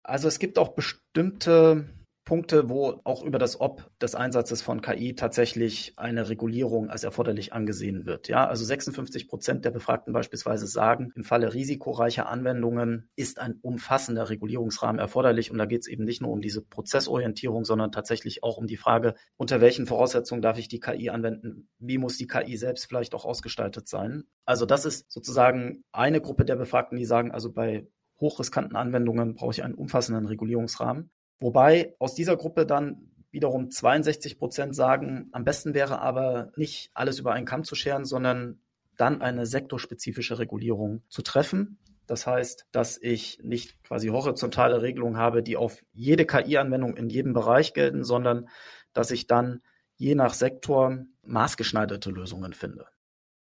Also 0.04 0.28
es 0.28 0.38
gibt 0.38 0.58
auch 0.58 0.74
bestimmte 0.74 1.88
Punkte, 2.24 2.68
wo 2.68 3.00
auch 3.04 3.24
über 3.24 3.38
das 3.38 3.60
Ob 3.60 3.90
des 3.98 4.14
Einsatzes 4.14 4.62
von 4.62 4.80
KI 4.80 5.14
tatsächlich 5.14 5.94
eine 5.96 6.28
Regulierung 6.28 6.88
als 6.88 7.02
erforderlich 7.02 7.52
angesehen 7.52 8.06
wird. 8.06 8.28
Ja, 8.28 8.46
also 8.46 8.64
56 8.64 9.28
Prozent 9.28 9.64
der 9.64 9.72
Befragten 9.72 10.12
beispielsweise 10.12 10.66
sagen, 10.66 11.12
im 11.16 11.24
Falle 11.24 11.52
risikoreicher 11.52 12.28
Anwendungen 12.28 13.10
ist 13.16 13.40
ein 13.40 13.58
umfassender 13.60 14.30
Regulierungsrahmen 14.30 15.00
erforderlich. 15.00 15.50
Und 15.50 15.58
da 15.58 15.66
geht 15.66 15.82
es 15.82 15.88
eben 15.88 16.04
nicht 16.04 16.22
nur 16.22 16.30
um 16.30 16.40
diese 16.40 16.62
Prozessorientierung, 16.62 17.64
sondern 17.64 17.90
tatsächlich 17.90 18.44
auch 18.44 18.56
um 18.56 18.68
die 18.68 18.76
Frage, 18.76 19.14
unter 19.36 19.60
welchen 19.60 19.86
Voraussetzungen 19.86 20.42
darf 20.42 20.58
ich 20.58 20.68
die 20.68 20.80
KI 20.80 21.10
anwenden? 21.10 21.68
Wie 21.78 21.98
muss 21.98 22.16
die 22.16 22.28
KI 22.28 22.56
selbst 22.56 22.86
vielleicht 22.86 23.14
auch 23.14 23.24
ausgestaltet 23.24 23.88
sein? 23.88 24.24
Also 24.44 24.64
das 24.64 24.84
ist 24.84 25.10
sozusagen 25.10 25.82
eine 25.90 26.20
Gruppe 26.20 26.44
der 26.44 26.56
Befragten, 26.56 26.98
die 26.98 27.04
sagen, 27.04 27.32
also 27.32 27.52
bei 27.52 27.88
hochriskanten 28.20 28.76
Anwendungen 28.76 29.34
brauche 29.34 29.50
ich 29.50 29.64
einen 29.64 29.74
umfassenden 29.74 30.26
Regulierungsrahmen. 30.26 31.10
Wobei 31.42 31.96
aus 31.98 32.14
dieser 32.14 32.36
Gruppe 32.36 32.66
dann 32.66 33.10
wiederum 33.32 33.70
62 33.70 34.38
Prozent 34.38 34.76
sagen, 34.76 35.28
am 35.32 35.44
besten 35.44 35.74
wäre 35.74 36.00
aber 36.00 36.52
nicht 36.54 36.92
alles 36.94 37.18
über 37.18 37.32
einen 37.32 37.46
Kamm 37.46 37.64
zu 37.64 37.74
scheren, 37.74 38.04
sondern 38.04 38.60
dann 38.96 39.22
eine 39.22 39.44
sektorspezifische 39.44 40.38
Regulierung 40.38 41.02
zu 41.08 41.22
treffen. 41.22 41.78
Das 42.06 42.28
heißt, 42.28 42.66
dass 42.70 42.96
ich 42.96 43.40
nicht 43.42 43.82
quasi 43.82 44.08
horizontale 44.08 44.82
Regelungen 44.82 45.16
habe, 45.16 45.42
die 45.42 45.56
auf 45.56 45.82
jede 45.92 46.26
KI-Anwendung 46.26 46.96
in 46.96 47.08
jedem 47.08 47.32
Bereich 47.32 47.74
gelten, 47.74 48.04
sondern 48.04 48.48
dass 48.92 49.10
ich 49.10 49.26
dann 49.26 49.62
je 49.96 50.14
nach 50.14 50.34
Sektor 50.34 50.98
maßgeschneiderte 51.24 52.10
Lösungen 52.10 52.52
finde. 52.52 52.86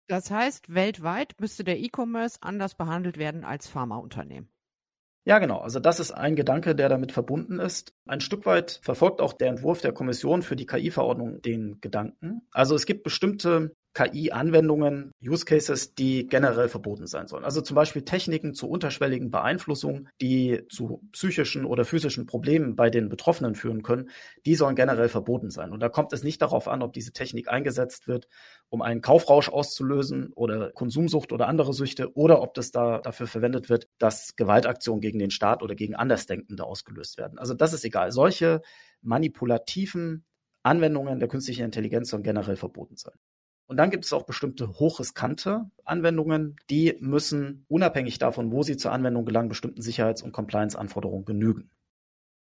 Das 0.07 0.31
heißt, 0.31 0.73
weltweit 0.73 1.35
müsste 1.39 1.65
der 1.65 1.79
E-Commerce 1.79 2.37
anders 2.41 2.75
behandelt 2.75 3.17
werden 3.17 3.43
als 3.43 3.67
Pharmaunternehmen. 3.67 4.49
Ja, 5.29 5.37
genau. 5.37 5.59
Also 5.59 5.79
das 5.79 5.99
ist 5.99 6.09
ein 6.09 6.35
Gedanke, 6.35 6.73
der 6.73 6.89
damit 6.89 7.11
verbunden 7.11 7.59
ist. 7.59 7.93
Ein 8.07 8.19
Stück 8.19 8.47
weit 8.47 8.79
verfolgt 8.81 9.21
auch 9.21 9.33
der 9.33 9.49
Entwurf 9.49 9.79
der 9.79 9.91
Kommission 9.91 10.41
für 10.41 10.55
die 10.55 10.65
KI-Verordnung 10.65 11.43
den 11.43 11.79
Gedanken. 11.81 12.41
Also 12.49 12.73
es 12.73 12.87
gibt 12.87 13.03
bestimmte 13.03 13.75
KI-Anwendungen, 13.99 15.11
Use 15.21 15.43
Cases, 15.43 15.93
die 15.93 16.25
generell 16.27 16.69
verboten 16.69 17.05
sein 17.05 17.27
sollen. 17.27 17.43
Also 17.43 17.59
zum 17.59 17.75
Beispiel 17.75 18.03
Techniken 18.03 18.53
zur 18.53 18.69
unterschwelligen 18.69 19.29
Beeinflussung, 19.29 20.07
die 20.21 20.61
zu 20.69 21.01
psychischen 21.11 21.65
oder 21.65 21.83
physischen 21.83 22.25
Problemen 22.25 22.77
bei 22.77 22.89
den 22.89 23.09
Betroffenen 23.09 23.55
führen 23.55 23.83
können, 23.83 24.09
die 24.45 24.55
sollen 24.55 24.77
generell 24.77 25.09
verboten 25.09 25.49
sein. 25.49 25.73
Und 25.73 25.81
da 25.81 25.89
kommt 25.89 26.13
es 26.13 26.23
nicht 26.23 26.41
darauf 26.41 26.69
an, 26.69 26.81
ob 26.81 26.93
diese 26.93 27.11
Technik 27.11 27.49
eingesetzt 27.49 28.07
wird, 28.07 28.29
um 28.69 28.81
einen 28.81 29.01
Kaufrausch 29.01 29.49
auszulösen 29.49 30.31
oder 30.33 30.71
Konsumsucht 30.71 31.33
oder 31.33 31.49
andere 31.49 31.73
Süchte 31.73 32.15
oder 32.15 32.41
ob 32.41 32.53
das 32.53 32.71
da 32.71 32.99
dafür 32.99 33.27
verwendet 33.27 33.69
wird, 33.69 33.89
dass 33.97 34.37
Gewaltaktionen 34.37 35.01
gegen 35.01 35.19
den 35.19 35.31
Staat 35.31 35.61
oder 35.61 35.75
gegen 35.75 35.95
Andersdenkende 35.95 36.63
ausgelöst 36.63 37.17
werden. 37.17 37.37
Also 37.37 37.53
das 37.53 37.73
ist 37.73 37.83
egal. 37.83 38.13
Solche 38.13 38.61
manipulativen 39.01 40.23
Anwendungen 40.63 41.19
der 41.19 41.27
künstlichen 41.27 41.65
Intelligenz 41.65 42.09
sollen 42.09 42.23
generell 42.23 42.55
verboten 42.55 42.95
sein. 42.95 43.15
Und 43.69 43.77
dann 43.77 43.91
gibt 43.91 44.03
es 44.03 44.13
auch 44.13 44.23
bestimmte 44.25 44.79
hochriskante 44.79 45.69
Anwendungen, 45.85 46.55
die 46.71 46.97
müssen 47.01 47.65
unabhängig 47.67 48.17
davon, 48.17 48.51
wo 48.51 48.63
sie 48.63 48.77
zur 48.77 48.91
Anwendung 48.91 49.25
gelangen, 49.25 49.47
bestimmten 49.47 49.83
Sicherheits- 49.83 50.23
und 50.23 50.31
Compliance-Anforderungen 50.31 51.23
genügen. 51.23 51.69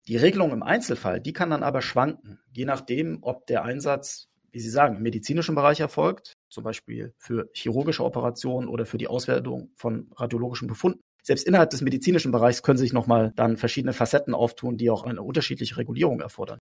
Die 0.06 0.16
Regelung 0.16 0.52
im 0.52 0.62
Einzelfall, 0.62 1.20
die 1.20 1.32
kann 1.32 1.50
dann 1.50 1.64
aber 1.64 1.82
schwanken, 1.82 2.38
je 2.52 2.64
nachdem, 2.64 3.18
ob 3.22 3.44
der 3.48 3.64
Einsatz, 3.64 4.28
wie 4.52 4.60
Sie 4.60 4.70
sagen, 4.70 4.98
im 4.98 5.02
medizinischen 5.02 5.56
Bereich 5.56 5.80
erfolgt, 5.80 6.34
zum 6.48 6.62
Beispiel 6.62 7.12
für 7.18 7.50
chirurgische 7.52 8.04
Operationen 8.04 8.68
oder 8.68 8.86
für 8.86 8.96
die 8.96 9.08
Auswertung 9.08 9.72
von 9.74 10.12
radiologischen 10.14 10.68
Befunden. 10.68 11.00
Selbst 11.24 11.44
innerhalb 11.44 11.70
des 11.70 11.80
medizinischen 11.80 12.30
Bereichs 12.30 12.62
können 12.62 12.78
sich 12.78 12.92
nochmal 12.92 13.32
dann 13.34 13.56
verschiedene 13.56 13.94
Facetten 13.94 14.32
auftun, 14.32 14.76
die 14.76 14.90
auch 14.90 15.02
eine 15.02 15.22
unterschiedliche 15.22 15.76
Regulierung 15.76 16.20
erfordern. 16.20 16.60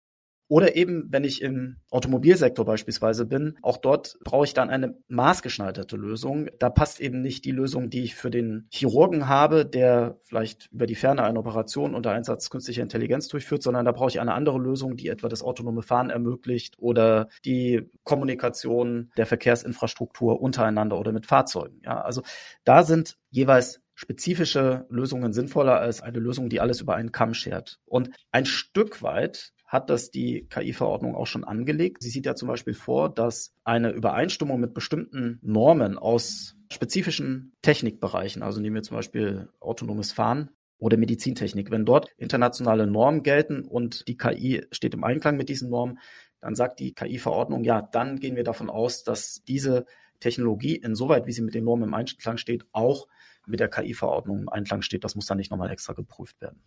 Oder 0.48 0.76
eben, 0.76 1.06
wenn 1.10 1.24
ich 1.24 1.40
im 1.42 1.76
Automobilsektor 1.90 2.64
beispielsweise 2.64 3.24
bin, 3.24 3.56
auch 3.62 3.78
dort 3.78 4.18
brauche 4.24 4.44
ich 4.44 4.54
dann 4.54 4.68
eine 4.68 4.96
maßgeschneiderte 5.08 5.96
Lösung. 5.96 6.48
Da 6.58 6.68
passt 6.68 7.00
eben 7.00 7.22
nicht 7.22 7.44
die 7.44 7.50
Lösung, 7.50 7.88
die 7.88 8.02
ich 8.02 8.14
für 8.14 8.30
den 8.30 8.66
Chirurgen 8.70 9.28
habe, 9.28 9.64
der 9.64 10.18
vielleicht 10.22 10.70
über 10.70 10.86
die 10.86 10.94
Ferne 10.94 11.22
eine 11.22 11.38
Operation 11.38 11.94
unter 11.94 12.12
Einsatz 12.12 12.50
künstlicher 12.50 12.82
Intelligenz 12.82 13.28
durchführt, 13.28 13.62
sondern 13.62 13.86
da 13.86 13.92
brauche 13.92 14.10
ich 14.10 14.20
eine 14.20 14.34
andere 14.34 14.58
Lösung, 14.58 14.96
die 14.96 15.08
etwa 15.08 15.28
das 15.28 15.42
autonome 15.42 15.82
Fahren 15.82 16.10
ermöglicht 16.10 16.78
oder 16.78 17.28
die 17.44 17.90
Kommunikation 18.04 19.10
der 19.16 19.26
Verkehrsinfrastruktur 19.26 20.40
untereinander 20.40 20.98
oder 20.98 21.12
mit 21.12 21.26
Fahrzeugen. 21.26 21.80
Ja, 21.84 22.02
also 22.02 22.22
da 22.64 22.82
sind 22.82 23.16
jeweils 23.30 23.80
spezifische 23.94 24.86
Lösungen 24.90 25.32
sinnvoller 25.32 25.78
als 25.78 26.02
eine 26.02 26.18
Lösung, 26.18 26.48
die 26.48 26.60
alles 26.60 26.80
über 26.80 26.96
einen 26.96 27.12
Kamm 27.12 27.32
schert. 27.32 27.78
Und 27.86 28.10
ein 28.32 28.44
Stück 28.44 29.02
weit 29.02 29.52
hat 29.74 29.90
das 29.90 30.10
die 30.12 30.46
KI-Verordnung 30.48 31.16
auch 31.16 31.26
schon 31.26 31.44
angelegt. 31.44 32.00
Sie 32.00 32.08
sieht 32.08 32.24
ja 32.24 32.36
zum 32.36 32.48
Beispiel 32.48 32.74
vor, 32.74 33.12
dass 33.12 33.52
eine 33.64 33.90
Übereinstimmung 33.90 34.60
mit 34.60 34.72
bestimmten 34.72 35.40
Normen 35.42 35.98
aus 35.98 36.56
spezifischen 36.72 37.52
Technikbereichen, 37.60 38.42
also 38.42 38.60
nehmen 38.60 38.76
wir 38.76 38.82
zum 38.82 38.96
Beispiel 38.96 39.48
autonomes 39.58 40.12
Fahren 40.12 40.50
oder 40.78 40.96
Medizintechnik, 40.96 41.72
wenn 41.72 41.84
dort 41.84 42.08
internationale 42.16 42.86
Normen 42.86 43.24
gelten 43.24 43.64
und 43.64 44.06
die 44.06 44.16
KI 44.16 44.64
steht 44.70 44.94
im 44.94 45.02
Einklang 45.02 45.36
mit 45.36 45.48
diesen 45.48 45.70
Normen, 45.70 45.98
dann 46.40 46.54
sagt 46.54 46.78
die 46.78 46.94
KI-Verordnung, 46.94 47.64
ja, 47.64 47.82
dann 47.82 48.20
gehen 48.20 48.36
wir 48.36 48.44
davon 48.44 48.70
aus, 48.70 49.02
dass 49.02 49.42
diese 49.48 49.86
Technologie, 50.20 50.76
insoweit 50.76 51.26
wie 51.26 51.32
sie 51.32 51.42
mit 51.42 51.54
den 51.54 51.64
Normen 51.64 51.88
im 51.88 51.94
Einklang 51.94 52.36
steht, 52.36 52.64
auch 52.72 53.08
mit 53.46 53.58
der 53.58 53.68
KI-Verordnung 53.68 54.38
im 54.38 54.48
Einklang 54.48 54.82
steht. 54.82 55.02
Das 55.02 55.16
muss 55.16 55.26
dann 55.26 55.38
nicht 55.38 55.50
nochmal 55.50 55.70
extra 55.70 55.94
geprüft 55.94 56.40
werden. 56.40 56.62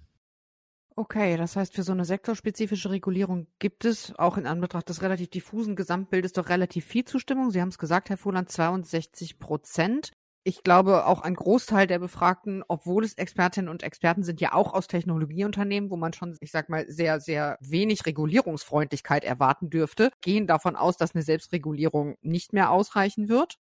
Okay, 0.99 1.38
das 1.38 1.55
heißt, 1.55 1.75
für 1.75 1.83
so 1.83 1.91
eine 1.91 2.05
sektorspezifische 2.05 2.89
Regulierung 2.89 3.45
gibt 3.60 3.86
es 3.86 4.17
auch 4.17 4.36
in 4.36 4.47
Anbetracht 4.47 4.89
des 4.89 5.03
relativ 5.03 5.29
diffusen 5.29 5.75
Gesamtbildes 5.75 6.33
doch 6.33 6.49
relativ 6.49 6.86
viel 6.86 7.05
Zustimmung. 7.05 7.51
Sie 7.51 7.62
haben 7.62 7.69
es 7.69 7.77
gesagt, 7.77 8.10
Herr 8.10 8.17
Fuhland, 8.17 8.49
62 8.49 9.38
Prozent. 9.38 10.10
Ich 10.43 10.63
glaube, 10.63 11.05
auch 11.05 11.21
ein 11.21 11.36
Großteil 11.36 11.86
der 11.86 11.99
Befragten, 11.99 12.63
obwohl 12.67 13.03
es 13.03 13.13
Expertinnen 13.13 13.69
und 13.69 13.83
Experten 13.83 14.23
sind, 14.23 14.41
ja 14.41 14.53
auch 14.53 14.73
aus 14.73 14.88
Technologieunternehmen, 14.88 15.91
wo 15.91 15.97
man 15.97 16.13
schon, 16.13 16.36
ich 16.39 16.49
sag 16.49 16.67
mal, 16.67 16.89
sehr, 16.89 17.19
sehr 17.19 17.60
wenig 17.62 18.07
Regulierungsfreundlichkeit 18.07 19.23
erwarten 19.23 19.69
dürfte, 19.69 20.10
gehen 20.21 20.47
davon 20.47 20.75
aus, 20.75 20.97
dass 20.97 21.13
eine 21.13 21.21
Selbstregulierung 21.21 22.15
nicht 22.21 22.53
mehr 22.53 22.71
ausreichen 22.71 23.29
wird. 23.29 23.60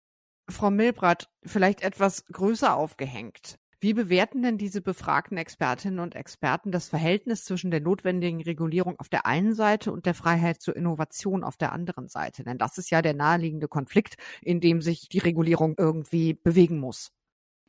Frau 0.49 0.71
Milbrat, 0.71 1.29
vielleicht 1.45 1.81
etwas 1.81 2.25
größer 2.25 2.75
aufgehängt. 2.75 3.59
Wie 3.79 3.93
bewerten 3.93 4.41
denn 4.41 4.57
diese 4.57 4.81
befragten 4.81 5.37
Expertinnen 5.37 5.99
und 5.99 6.15
Experten 6.15 6.71
das 6.71 6.89
Verhältnis 6.89 7.45
zwischen 7.45 7.69
der 7.69 7.79
notwendigen 7.79 8.41
Regulierung 8.41 8.99
auf 8.99 9.07
der 9.07 9.27
einen 9.27 9.53
Seite 9.53 9.91
und 9.91 10.07
der 10.07 10.15
Freiheit 10.15 10.61
zur 10.61 10.75
Innovation 10.75 11.43
auf 11.43 11.57
der 11.57 11.73
anderen 11.73 12.07
Seite? 12.07 12.43
Denn 12.43 12.57
das 12.57 12.79
ist 12.79 12.89
ja 12.89 13.03
der 13.03 13.13
naheliegende 13.13 13.67
Konflikt, 13.67 14.17
in 14.41 14.61
dem 14.61 14.81
sich 14.81 15.09
die 15.09 15.19
Regulierung 15.19 15.75
irgendwie 15.77 16.33
bewegen 16.33 16.79
muss. 16.79 17.11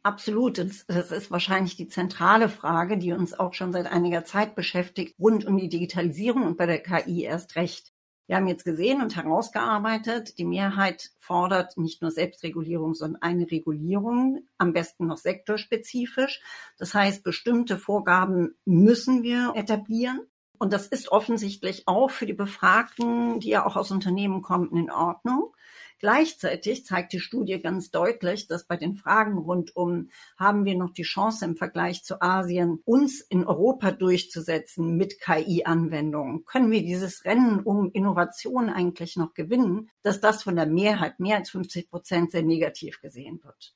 Absolut. 0.03 0.57
Das 0.57 1.11
ist 1.11 1.31
wahrscheinlich 1.31 1.77
die 1.77 1.88
zentrale 1.88 2.49
Frage, 2.49 2.97
die 2.97 3.12
uns 3.12 3.38
auch 3.38 3.53
schon 3.53 3.75
seit 3.75 3.87
einiger 3.87 4.25
Zeit 4.25 4.55
beschäftigt, 4.55 5.14
rund 5.18 5.44
um 5.44 5.59
die 5.59 5.68
Digitalisierung 5.68 6.44
und 6.44 6.57
bei 6.57 6.64
der 6.64 6.83
KI 6.83 7.25
erst 7.25 7.57
recht. 7.57 7.92
Wir 8.29 8.37
haben 8.37 8.47
jetzt 8.47 8.67
gesehen 8.67 9.01
und 9.01 9.17
herausgearbeitet, 9.17 10.37
die 10.37 10.45
Mehrheit 10.45 11.12
fordert 11.19 11.79
nicht 11.79 12.03
nur 12.03 12.11
Selbstregulierung, 12.11 12.93
sondern 12.93 13.23
eine 13.23 13.51
Regulierung, 13.51 14.47
am 14.59 14.75
besten 14.75 15.07
noch 15.07 15.17
sektorspezifisch. 15.17 16.43
Das 16.77 16.93
heißt, 16.93 17.25
bestimmte 17.25 17.79
Vorgaben 17.79 18.55
müssen 18.67 19.23
wir 19.23 19.55
etablieren. 19.57 20.21
Und 20.59 20.75
das 20.75 20.88
ist 20.88 21.11
offensichtlich 21.11 21.85
auch 21.87 22.11
für 22.11 22.27
die 22.27 22.35
Befragten, 22.35 23.41
die 23.41 23.49
ja 23.49 23.64
auch 23.64 23.77
aus 23.77 23.91
Unternehmen 23.91 24.43
kommen, 24.43 24.77
in 24.77 24.91
Ordnung. 24.91 25.55
Gleichzeitig 26.01 26.85
zeigt 26.85 27.13
die 27.13 27.19
Studie 27.19 27.59
ganz 27.61 27.91
deutlich, 27.91 28.47
dass 28.47 28.65
bei 28.65 28.77
den 28.77 28.95
Fragen 28.95 29.37
rund 29.37 29.75
um, 29.75 30.11
haben 30.37 30.65
wir 30.65 30.77
noch 30.77 30.93
die 30.93 31.03
Chance 31.03 31.45
im 31.45 31.57
Vergleich 31.57 32.05
zu 32.05 32.23
Asien, 32.23 32.81
uns 32.85 33.21
in 33.21 33.45
Europa 33.45 33.91
durchzusetzen 33.91 34.97
mit 34.97 35.21
KI-Anwendungen? 35.21 36.45
Können 36.45 36.71
wir 36.71 36.83
dieses 36.83 37.25
Rennen 37.25 37.61
um 37.61 37.91
Innovation 37.91 38.69
eigentlich 38.69 39.17
noch 39.17 39.35
gewinnen? 39.35 39.91
Dass 40.03 40.21
das 40.21 40.45
von 40.45 40.55
der 40.55 40.67
Mehrheit, 40.67 41.19
mehr 41.19 41.37
als 41.37 41.51
50 41.51 41.91
Prozent, 41.91 42.31
sehr 42.31 42.43
negativ 42.43 43.01
gesehen 43.01 43.41
wird. 43.43 43.75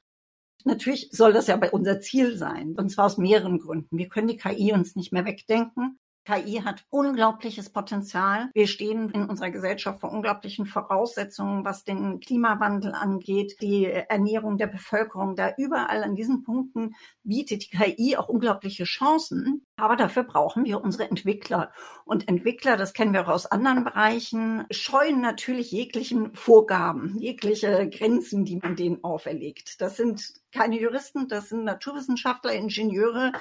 Natürlich 0.64 1.08
soll 1.10 1.32
das 1.32 1.48
ja 1.48 1.56
bei 1.56 1.72
unser 1.72 2.00
Ziel 2.00 2.36
sein, 2.36 2.76
und 2.76 2.88
zwar 2.90 3.06
aus 3.06 3.18
mehreren 3.18 3.58
Gründen. 3.58 3.98
Wir 3.98 4.08
können 4.08 4.28
die 4.28 4.36
KI 4.36 4.72
uns 4.72 4.94
nicht 4.94 5.12
mehr 5.12 5.24
wegdenken. 5.24 5.98
KI 6.24 6.62
hat 6.64 6.84
unglaubliches 6.90 7.70
Potenzial. 7.70 8.50
Wir 8.54 8.66
stehen 8.66 9.10
in 9.10 9.28
unserer 9.28 9.50
Gesellschaft 9.50 10.00
vor 10.00 10.12
unglaublichen 10.12 10.66
Voraussetzungen, 10.66 11.64
was 11.64 11.84
den 11.84 12.20
Klimawandel 12.20 12.94
angeht, 12.94 13.56
die 13.60 13.86
Ernährung 13.86 14.56
der 14.56 14.68
Bevölkerung. 14.68 15.34
Da 15.34 15.52
überall 15.56 16.04
an 16.04 16.14
diesen 16.14 16.44
Punkten 16.44 16.94
bietet 17.24 17.64
die 17.64 17.76
KI 17.76 18.16
auch 18.16 18.28
unglaubliche 18.28 18.84
Chancen. 18.84 19.66
Aber 19.76 19.96
dafür 19.96 20.22
brauchen 20.22 20.64
wir 20.64 20.80
unsere 20.80 21.10
Entwickler. 21.10 21.72
Und 22.04 22.28
Entwickler, 22.28 22.76
das 22.76 22.92
kennen 22.92 23.12
wir 23.12 23.22
auch 23.22 23.32
aus 23.32 23.46
anderen 23.46 23.82
Bereichen, 23.82 24.64
scheuen 24.70 25.20
natürlich 25.20 25.72
jeglichen 25.72 26.34
Vorgaben, 26.34 27.18
jegliche 27.18 27.88
Grenzen, 27.88 28.44
die 28.44 28.56
man 28.56 28.76
denen 28.76 29.02
auferlegt. 29.02 29.80
Das 29.80 29.96
sind 29.96 30.41
keine 30.52 30.78
Juristen, 30.78 31.28
das 31.28 31.48
sind 31.48 31.64
Naturwissenschaftler, 31.64 32.52
Ingenieure, 32.52 33.32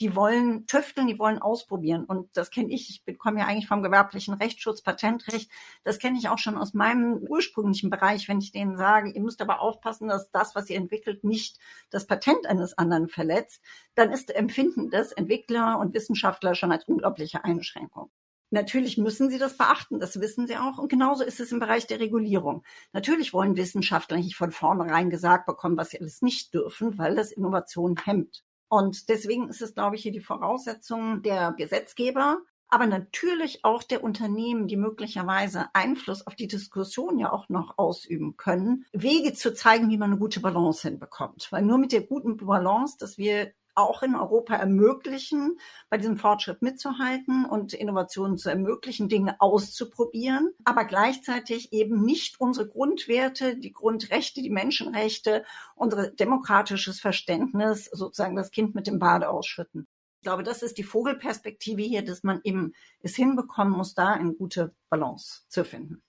die 0.00 0.14
wollen 0.14 0.66
tüfteln, 0.66 1.06
die 1.06 1.18
wollen 1.18 1.38
ausprobieren. 1.38 2.04
Und 2.04 2.36
das 2.36 2.50
kenne 2.50 2.72
ich, 2.72 3.02
ich 3.04 3.18
komme 3.18 3.40
ja 3.40 3.46
eigentlich 3.46 3.68
vom 3.68 3.82
gewerblichen 3.82 4.34
Rechtsschutz, 4.34 4.82
Patentrecht, 4.82 5.50
das 5.84 5.98
kenne 5.98 6.18
ich 6.18 6.28
auch 6.28 6.38
schon 6.38 6.58
aus 6.58 6.74
meinem 6.74 7.14
ursprünglichen 7.14 7.88
Bereich, 7.90 8.28
wenn 8.28 8.38
ich 8.38 8.52
denen 8.52 8.76
sage, 8.76 9.10
ihr 9.10 9.22
müsst 9.22 9.40
aber 9.40 9.60
aufpassen, 9.60 10.08
dass 10.08 10.30
das, 10.30 10.54
was 10.54 10.68
ihr 10.68 10.76
entwickelt, 10.76 11.24
nicht 11.24 11.58
das 11.90 12.06
Patent 12.06 12.46
eines 12.46 12.76
anderen 12.76 13.08
verletzt, 13.08 13.62
dann 13.94 14.12
ist 14.12 14.34
Empfinden 14.34 14.90
des 14.90 15.12
Entwickler 15.12 15.78
und 15.78 15.94
Wissenschaftler 15.94 16.54
schon 16.54 16.72
als 16.72 16.84
unglaubliche 16.84 17.44
Einschränkung. 17.44 18.10
Natürlich 18.50 18.96
müssen 18.96 19.28
sie 19.28 19.38
das 19.38 19.56
beachten, 19.56 19.98
das 19.98 20.20
wissen 20.20 20.46
sie 20.46 20.56
auch. 20.56 20.78
Und 20.78 20.88
genauso 20.88 21.24
ist 21.24 21.40
es 21.40 21.52
im 21.52 21.58
Bereich 21.58 21.86
der 21.86 22.00
Regulierung. 22.00 22.62
Natürlich 22.92 23.32
wollen 23.32 23.56
Wissenschaftler 23.56 24.18
nicht 24.18 24.36
von 24.36 24.52
vornherein 24.52 25.10
gesagt 25.10 25.46
bekommen, 25.46 25.76
was 25.76 25.90
sie 25.90 26.00
alles 26.00 26.22
nicht 26.22 26.54
dürfen, 26.54 26.98
weil 26.98 27.16
das 27.16 27.32
Innovation 27.32 27.96
hemmt. 28.04 28.44
Und 28.68 29.08
deswegen 29.08 29.48
ist 29.48 29.62
es, 29.62 29.74
glaube 29.74 29.96
ich, 29.96 30.02
hier 30.02 30.12
die 30.12 30.20
Voraussetzung 30.20 31.22
der 31.22 31.52
Gesetzgeber, 31.52 32.38
aber 32.68 32.86
natürlich 32.86 33.64
auch 33.64 33.82
der 33.84 34.02
Unternehmen, 34.02 34.66
die 34.66 34.76
möglicherweise 34.76 35.66
Einfluss 35.72 36.26
auf 36.26 36.34
die 36.34 36.48
Diskussion 36.48 37.18
ja 37.18 37.32
auch 37.32 37.48
noch 37.48 37.78
ausüben 37.78 38.36
können, 38.36 38.86
Wege 38.92 39.34
zu 39.34 39.54
zeigen, 39.54 39.88
wie 39.88 39.98
man 39.98 40.10
eine 40.10 40.18
gute 40.18 40.40
Balance 40.40 40.88
hinbekommt. 40.88 41.46
Weil 41.50 41.62
nur 41.62 41.78
mit 41.78 41.92
der 41.92 42.02
guten 42.02 42.36
Balance, 42.36 42.96
dass 42.98 43.18
wir 43.18 43.52
auch 43.76 44.02
in 44.02 44.14
Europa 44.14 44.54
ermöglichen, 44.54 45.58
bei 45.90 45.98
diesem 45.98 46.16
Fortschritt 46.16 46.62
mitzuhalten 46.62 47.44
und 47.44 47.74
Innovationen 47.74 48.38
zu 48.38 48.48
ermöglichen, 48.48 49.08
Dinge 49.08 49.40
auszuprobieren, 49.40 50.52
aber 50.64 50.84
gleichzeitig 50.84 51.72
eben 51.72 52.02
nicht 52.02 52.40
unsere 52.40 52.66
Grundwerte, 52.66 53.56
die 53.56 53.72
Grundrechte, 53.72 54.42
die 54.42 54.50
Menschenrechte, 54.50 55.44
unser 55.74 56.10
demokratisches 56.10 57.00
Verständnis, 57.00 57.84
sozusagen 57.92 58.36
das 58.36 58.50
Kind 58.50 58.74
mit 58.74 58.86
dem 58.86 58.98
Bade 58.98 59.28
ausschütten. 59.28 59.86
Ich 60.20 60.22
glaube, 60.22 60.42
das 60.42 60.62
ist 60.62 60.78
die 60.78 60.82
Vogelperspektive 60.82 61.82
hier, 61.82 62.04
dass 62.04 62.24
man 62.24 62.40
eben 62.42 62.72
es 63.00 63.14
hinbekommen 63.14 63.76
muss, 63.76 63.94
da 63.94 64.12
eine 64.12 64.32
gute 64.34 64.74
Balance 64.88 65.42
zu 65.48 65.64
finden. 65.64 66.02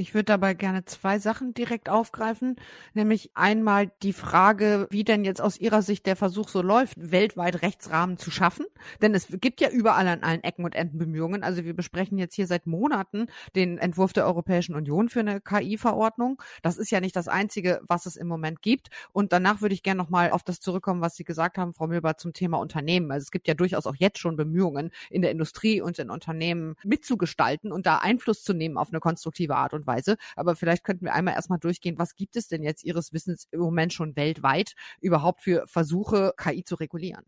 Ich 0.00 0.14
würde 0.14 0.26
dabei 0.26 0.54
gerne 0.54 0.84
zwei 0.84 1.18
Sachen 1.18 1.54
direkt 1.54 1.88
aufgreifen, 1.88 2.54
nämlich 2.94 3.32
einmal 3.34 3.90
die 4.04 4.12
Frage, 4.12 4.86
wie 4.90 5.02
denn 5.02 5.24
jetzt 5.24 5.40
aus 5.40 5.58
Ihrer 5.58 5.82
Sicht 5.82 6.06
der 6.06 6.14
Versuch 6.14 6.48
so 6.48 6.62
läuft, 6.62 7.10
weltweit 7.10 7.62
Rechtsrahmen 7.62 8.16
zu 8.16 8.30
schaffen. 8.30 8.66
Denn 9.02 9.12
es 9.12 9.26
gibt 9.28 9.60
ja 9.60 9.68
überall 9.68 10.06
an 10.06 10.22
allen 10.22 10.44
Ecken 10.44 10.64
und 10.64 10.76
Enden 10.76 10.98
Bemühungen. 10.98 11.42
Also 11.42 11.64
wir 11.64 11.74
besprechen 11.74 12.16
jetzt 12.16 12.36
hier 12.36 12.46
seit 12.46 12.68
Monaten 12.68 13.26
den 13.56 13.76
Entwurf 13.76 14.12
der 14.12 14.24
Europäischen 14.26 14.76
Union 14.76 15.08
für 15.08 15.18
eine 15.18 15.40
KI-Verordnung. 15.40 16.40
Das 16.62 16.78
ist 16.78 16.92
ja 16.92 17.00
nicht 17.00 17.16
das 17.16 17.26
Einzige, 17.26 17.80
was 17.82 18.06
es 18.06 18.14
im 18.14 18.28
Moment 18.28 18.62
gibt. 18.62 18.90
Und 19.10 19.32
danach 19.32 19.62
würde 19.62 19.74
ich 19.74 19.82
gerne 19.82 20.00
nochmal 20.00 20.30
auf 20.30 20.44
das 20.44 20.60
zurückkommen, 20.60 21.00
was 21.00 21.16
Sie 21.16 21.24
gesagt 21.24 21.58
haben, 21.58 21.74
Frau 21.74 21.88
Milber, 21.88 22.16
zum 22.16 22.32
Thema 22.32 22.58
Unternehmen. 22.58 23.10
Also 23.10 23.24
es 23.24 23.30
gibt 23.32 23.48
ja 23.48 23.54
durchaus 23.54 23.84
auch 23.84 23.96
jetzt 23.96 24.20
schon 24.20 24.36
Bemühungen 24.36 24.92
in 25.10 25.22
der 25.22 25.32
Industrie 25.32 25.80
und 25.80 25.98
in 25.98 26.08
Unternehmen 26.08 26.76
mitzugestalten 26.84 27.72
und 27.72 27.84
da 27.84 27.98
Einfluss 27.98 28.44
zu 28.44 28.52
nehmen 28.52 28.78
auf 28.78 28.90
eine 28.90 29.00
konstruktive 29.00 29.56
Art 29.56 29.74
und 29.74 29.87
Weise. 29.88 30.16
Aber 30.36 30.54
vielleicht 30.54 30.84
könnten 30.84 31.06
wir 31.06 31.14
einmal 31.14 31.34
erstmal 31.34 31.58
durchgehen, 31.58 31.98
was 31.98 32.14
gibt 32.14 32.36
es 32.36 32.46
denn 32.46 32.62
jetzt 32.62 32.84
Ihres 32.84 33.12
Wissens 33.12 33.48
im 33.50 33.58
Moment 33.58 33.92
schon 33.92 34.14
weltweit 34.14 34.74
überhaupt 35.00 35.42
für 35.42 35.66
Versuche, 35.66 36.32
KI 36.36 36.62
zu 36.62 36.76
regulieren? 36.76 37.24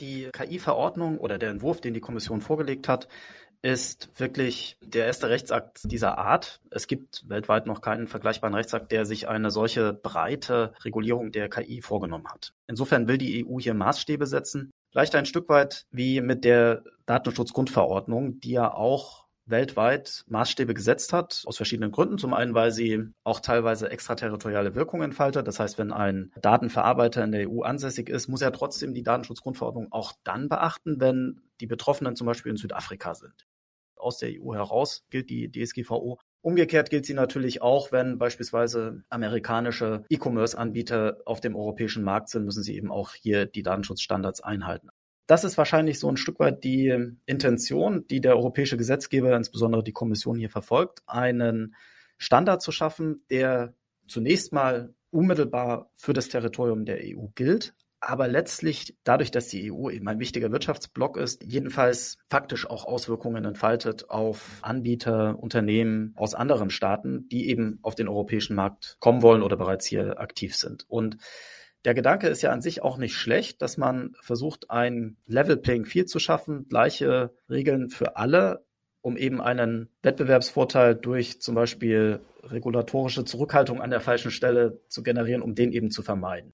Die 0.00 0.28
KI-Verordnung 0.32 1.18
oder 1.18 1.38
der 1.38 1.50
Entwurf, 1.50 1.80
den 1.80 1.94
die 1.94 2.00
Kommission 2.00 2.40
vorgelegt 2.40 2.86
hat, 2.86 3.08
ist 3.62 4.10
wirklich 4.20 4.78
der 4.80 5.06
erste 5.06 5.28
Rechtsakt 5.28 5.90
dieser 5.90 6.18
Art. 6.18 6.60
Es 6.70 6.86
gibt 6.86 7.28
weltweit 7.28 7.66
noch 7.66 7.80
keinen 7.80 8.06
vergleichbaren 8.06 8.54
Rechtsakt, 8.54 8.92
der 8.92 9.04
sich 9.04 9.28
eine 9.28 9.50
solche 9.50 9.92
breite 9.92 10.74
Regulierung 10.84 11.32
der 11.32 11.48
KI 11.48 11.82
vorgenommen 11.82 12.28
hat. 12.28 12.52
Insofern 12.68 13.08
will 13.08 13.18
die 13.18 13.44
EU 13.44 13.58
hier 13.58 13.74
Maßstäbe 13.74 14.26
setzen. 14.26 14.70
Vielleicht 14.90 15.14
ein 15.16 15.26
Stück 15.26 15.48
weit 15.48 15.86
wie 15.90 16.20
mit 16.20 16.44
der 16.44 16.84
Datenschutzgrundverordnung, 17.06 18.40
die 18.40 18.52
ja 18.52 18.72
auch 18.72 19.26
weltweit 19.50 20.24
Maßstäbe 20.28 20.74
gesetzt 20.74 21.12
hat, 21.12 21.42
aus 21.46 21.56
verschiedenen 21.56 21.90
Gründen. 21.90 22.18
Zum 22.18 22.34
einen, 22.34 22.54
weil 22.54 22.70
sie 22.72 23.04
auch 23.24 23.40
teilweise 23.40 23.90
extraterritoriale 23.90 24.74
Wirkung 24.74 25.02
entfaltet. 25.02 25.46
Das 25.46 25.60
heißt, 25.60 25.78
wenn 25.78 25.92
ein 25.92 26.32
Datenverarbeiter 26.40 27.24
in 27.24 27.32
der 27.32 27.50
EU 27.50 27.62
ansässig 27.62 28.08
ist, 28.08 28.28
muss 28.28 28.42
er 28.42 28.52
trotzdem 28.52 28.94
die 28.94 29.02
Datenschutzgrundverordnung 29.02 29.92
auch 29.92 30.12
dann 30.24 30.48
beachten, 30.48 31.00
wenn 31.00 31.40
die 31.60 31.66
Betroffenen 31.66 32.16
zum 32.16 32.26
Beispiel 32.26 32.50
in 32.50 32.56
Südafrika 32.56 33.14
sind. 33.14 33.46
Aus 33.96 34.18
der 34.18 34.30
EU 34.30 34.54
heraus 34.54 35.04
gilt 35.10 35.28
die 35.28 35.50
DSGVO. 35.50 36.18
Umgekehrt 36.40 36.90
gilt 36.90 37.04
sie 37.04 37.14
natürlich 37.14 37.62
auch, 37.62 37.90
wenn 37.90 38.18
beispielsweise 38.18 39.02
amerikanische 39.08 40.04
E-Commerce-Anbieter 40.08 41.18
auf 41.24 41.40
dem 41.40 41.56
europäischen 41.56 42.04
Markt 42.04 42.28
sind, 42.28 42.44
müssen 42.44 42.62
sie 42.62 42.76
eben 42.76 42.92
auch 42.92 43.14
hier 43.14 43.46
die 43.46 43.64
Datenschutzstandards 43.64 44.40
einhalten. 44.40 44.88
Das 45.28 45.44
ist 45.44 45.58
wahrscheinlich 45.58 45.98
so 45.98 46.08
ein 46.08 46.16
Stück 46.16 46.40
weit 46.40 46.64
die 46.64 47.12
Intention, 47.26 48.06
die 48.08 48.22
der 48.22 48.34
europäische 48.34 48.78
Gesetzgeber, 48.78 49.36
insbesondere 49.36 49.84
die 49.84 49.92
Kommission 49.92 50.38
hier 50.38 50.48
verfolgt, 50.48 51.02
einen 51.06 51.74
Standard 52.16 52.62
zu 52.62 52.72
schaffen, 52.72 53.22
der 53.30 53.74
zunächst 54.06 54.54
mal 54.54 54.94
unmittelbar 55.10 55.90
für 55.96 56.14
das 56.14 56.30
Territorium 56.30 56.86
der 56.86 57.00
EU 57.02 57.26
gilt, 57.34 57.74
aber 58.00 58.26
letztlich 58.26 58.96
dadurch, 59.04 59.30
dass 59.30 59.48
die 59.48 59.70
EU 59.70 59.90
eben 59.90 60.08
ein 60.08 60.18
wichtiger 60.18 60.50
Wirtschaftsblock 60.50 61.18
ist, 61.18 61.44
jedenfalls 61.44 62.16
faktisch 62.30 62.68
auch 62.68 62.86
Auswirkungen 62.86 63.44
entfaltet 63.44 64.08
auf 64.08 64.60
Anbieter, 64.62 65.38
Unternehmen 65.38 66.14
aus 66.16 66.34
anderen 66.34 66.70
Staaten, 66.70 67.28
die 67.28 67.50
eben 67.50 67.80
auf 67.82 67.94
den 67.94 68.08
europäischen 68.08 68.56
Markt 68.56 68.96
kommen 68.98 69.20
wollen 69.20 69.42
oder 69.42 69.58
bereits 69.58 69.84
hier 69.84 70.20
aktiv 70.20 70.56
sind. 70.56 70.86
Und 70.88 71.18
der 71.84 71.94
Gedanke 71.94 72.28
ist 72.28 72.42
ja 72.42 72.50
an 72.50 72.62
sich 72.62 72.82
auch 72.82 72.98
nicht 72.98 73.14
schlecht, 73.14 73.62
dass 73.62 73.76
man 73.76 74.14
versucht, 74.20 74.70
ein 74.70 75.16
Level 75.26 75.56
Playing 75.56 75.84
Field 75.84 76.08
zu 76.08 76.18
schaffen, 76.18 76.68
gleiche 76.68 77.32
Regeln 77.48 77.88
für 77.88 78.16
alle, 78.16 78.64
um 79.00 79.16
eben 79.16 79.40
einen 79.40 79.88
Wettbewerbsvorteil 80.02 80.94
durch 80.94 81.40
zum 81.40 81.54
Beispiel 81.54 82.20
regulatorische 82.42 83.24
Zurückhaltung 83.24 83.80
an 83.80 83.90
der 83.90 84.00
falschen 84.00 84.30
Stelle 84.30 84.80
zu 84.88 85.02
generieren, 85.02 85.42
um 85.42 85.54
den 85.54 85.72
eben 85.72 85.90
zu 85.90 86.02
vermeiden. 86.02 86.52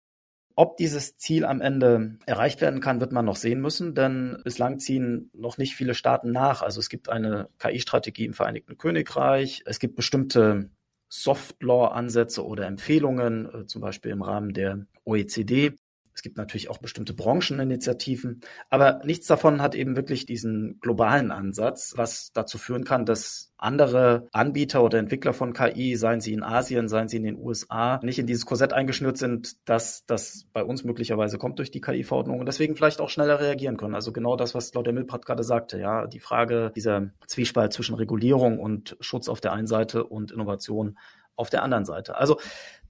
Ob 0.57 0.77
dieses 0.77 1.17
Ziel 1.17 1.45
am 1.45 1.61
Ende 1.61 2.17
erreicht 2.27 2.61
werden 2.61 2.81
kann, 2.81 3.01
wird 3.01 3.11
man 3.11 3.25
noch 3.25 3.35
sehen 3.35 3.61
müssen, 3.61 3.95
denn 3.95 4.41
bislang 4.45 4.79
ziehen 4.79 5.31
noch 5.33 5.59
nicht 5.59 5.75
viele 5.75 5.95
Staaten 5.95 6.31
nach. 6.31 6.63
Also 6.63 6.79
es 6.79 6.89
gibt 6.89 7.09
eine 7.09 7.49
KI-Strategie 7.59 8.27
im 8.27 8.35
Vereinigten 8.35 8.79
Königreich. 8.79 9.65
Es 9.67 9.81
gibt 9.81 9.97
bestimmte 9.97 10.71
Soft-Law-Ansätze 11.17 12.45
oder 12.45 12.67
Empfehlungen, 12.67 13.47
äh, 13.47 13.67
zum 13.67 13.81
Beispiel 13.81 14.11
im 14.11 14.23
Rahmen 14.23 14.53
der 14.53 14.85
OECD. 15.05 15.73
Es 16.15 16.23
gibt 16.23 16.37
natürlich 16.37 16.71
auch 16.71 16.79
bestimmte 16.79 17.13
Brancheninitiativen, 17.13 18.41
aber 18.71 19.01
nichts 19.05 19.27
davon 19.27 19.61
hat 19.61 19.75
eben 19.75 19.97
wirklich 19.97 20.27
diesen 20.27 20.79
globalen 20.81 21.33
Ansatz, 21.33 21.95
was 21.97 22.33
dazu 22.33 22.57
führen 22.57 22.85
kann, 22.85 23.05
dass 23.05 23.53
andere 23.57 24.29
Anbieter 24.31 24.85
oder 24.85 24.99
Entwickler 24.99 25.33
von 25.33 25.53
KI, 25.53 25.97
seien 25.97 26.21
sie 26.21 26.33
in 26.33 26.43
Asien, 26.43 26.89
seien 26.89 27.09
sie 27.09 27.17
in 27.17 27.25
den 27.25 27.39
USA, 27.39 27.99
nicht 28.03 28.19
in 28.19 28.27
dieses 28.27 28.47
Korsett 28.47 28.73
eingeschnürt 28.73 29.17
sind, 29.17 29.57
dass 29.69 30.05
das 30.07 30.47
bei 30.53 30.63
uns 30.63 30.85
möglicherweise 30.85 31.39
kommt 31.39 31.59
durch 31.59 31.71
die 31.71 31.81
KI-Verordnung 31.81 32.39
und 32.39 32.47
deswegen 32.47 32.77
vielleicht 32.77 33.01
auch 33.01 33.09
schneller 33.11 33.41
reagieren 33.41 33.77
können. 33.77 33.95
Also 33.95 34.13
genau 34.13 34.37
das, 34.37 34.55
was 34.55 34.71
Claudia 34.71 34.93
Milprat 34.93 35.27
gerade 35.27 35.43
sagte, 35.43 35.81
ja, 35.81 36.07
die 36.07 36.21
Frage 36.21 36.73
dieser 36.77 37.11
Zwiespalt 37.27 37.73
zwischen 37.73 37.95
Regulierung 37.95 38.61
und 38.61 38.97
Schutz 39.01 39.29
auf 39.29 39.41
der 39.41 39.53
einen 39.53 39.67
Seite 39.67 40.05
und 40.05 40.31
Innovation 40.31 40.99
auf 41.37 41.51
der 41.51 41.63
anderen 41.63 41.85
Seite. 41.85 42.17
Also 42.17 42.39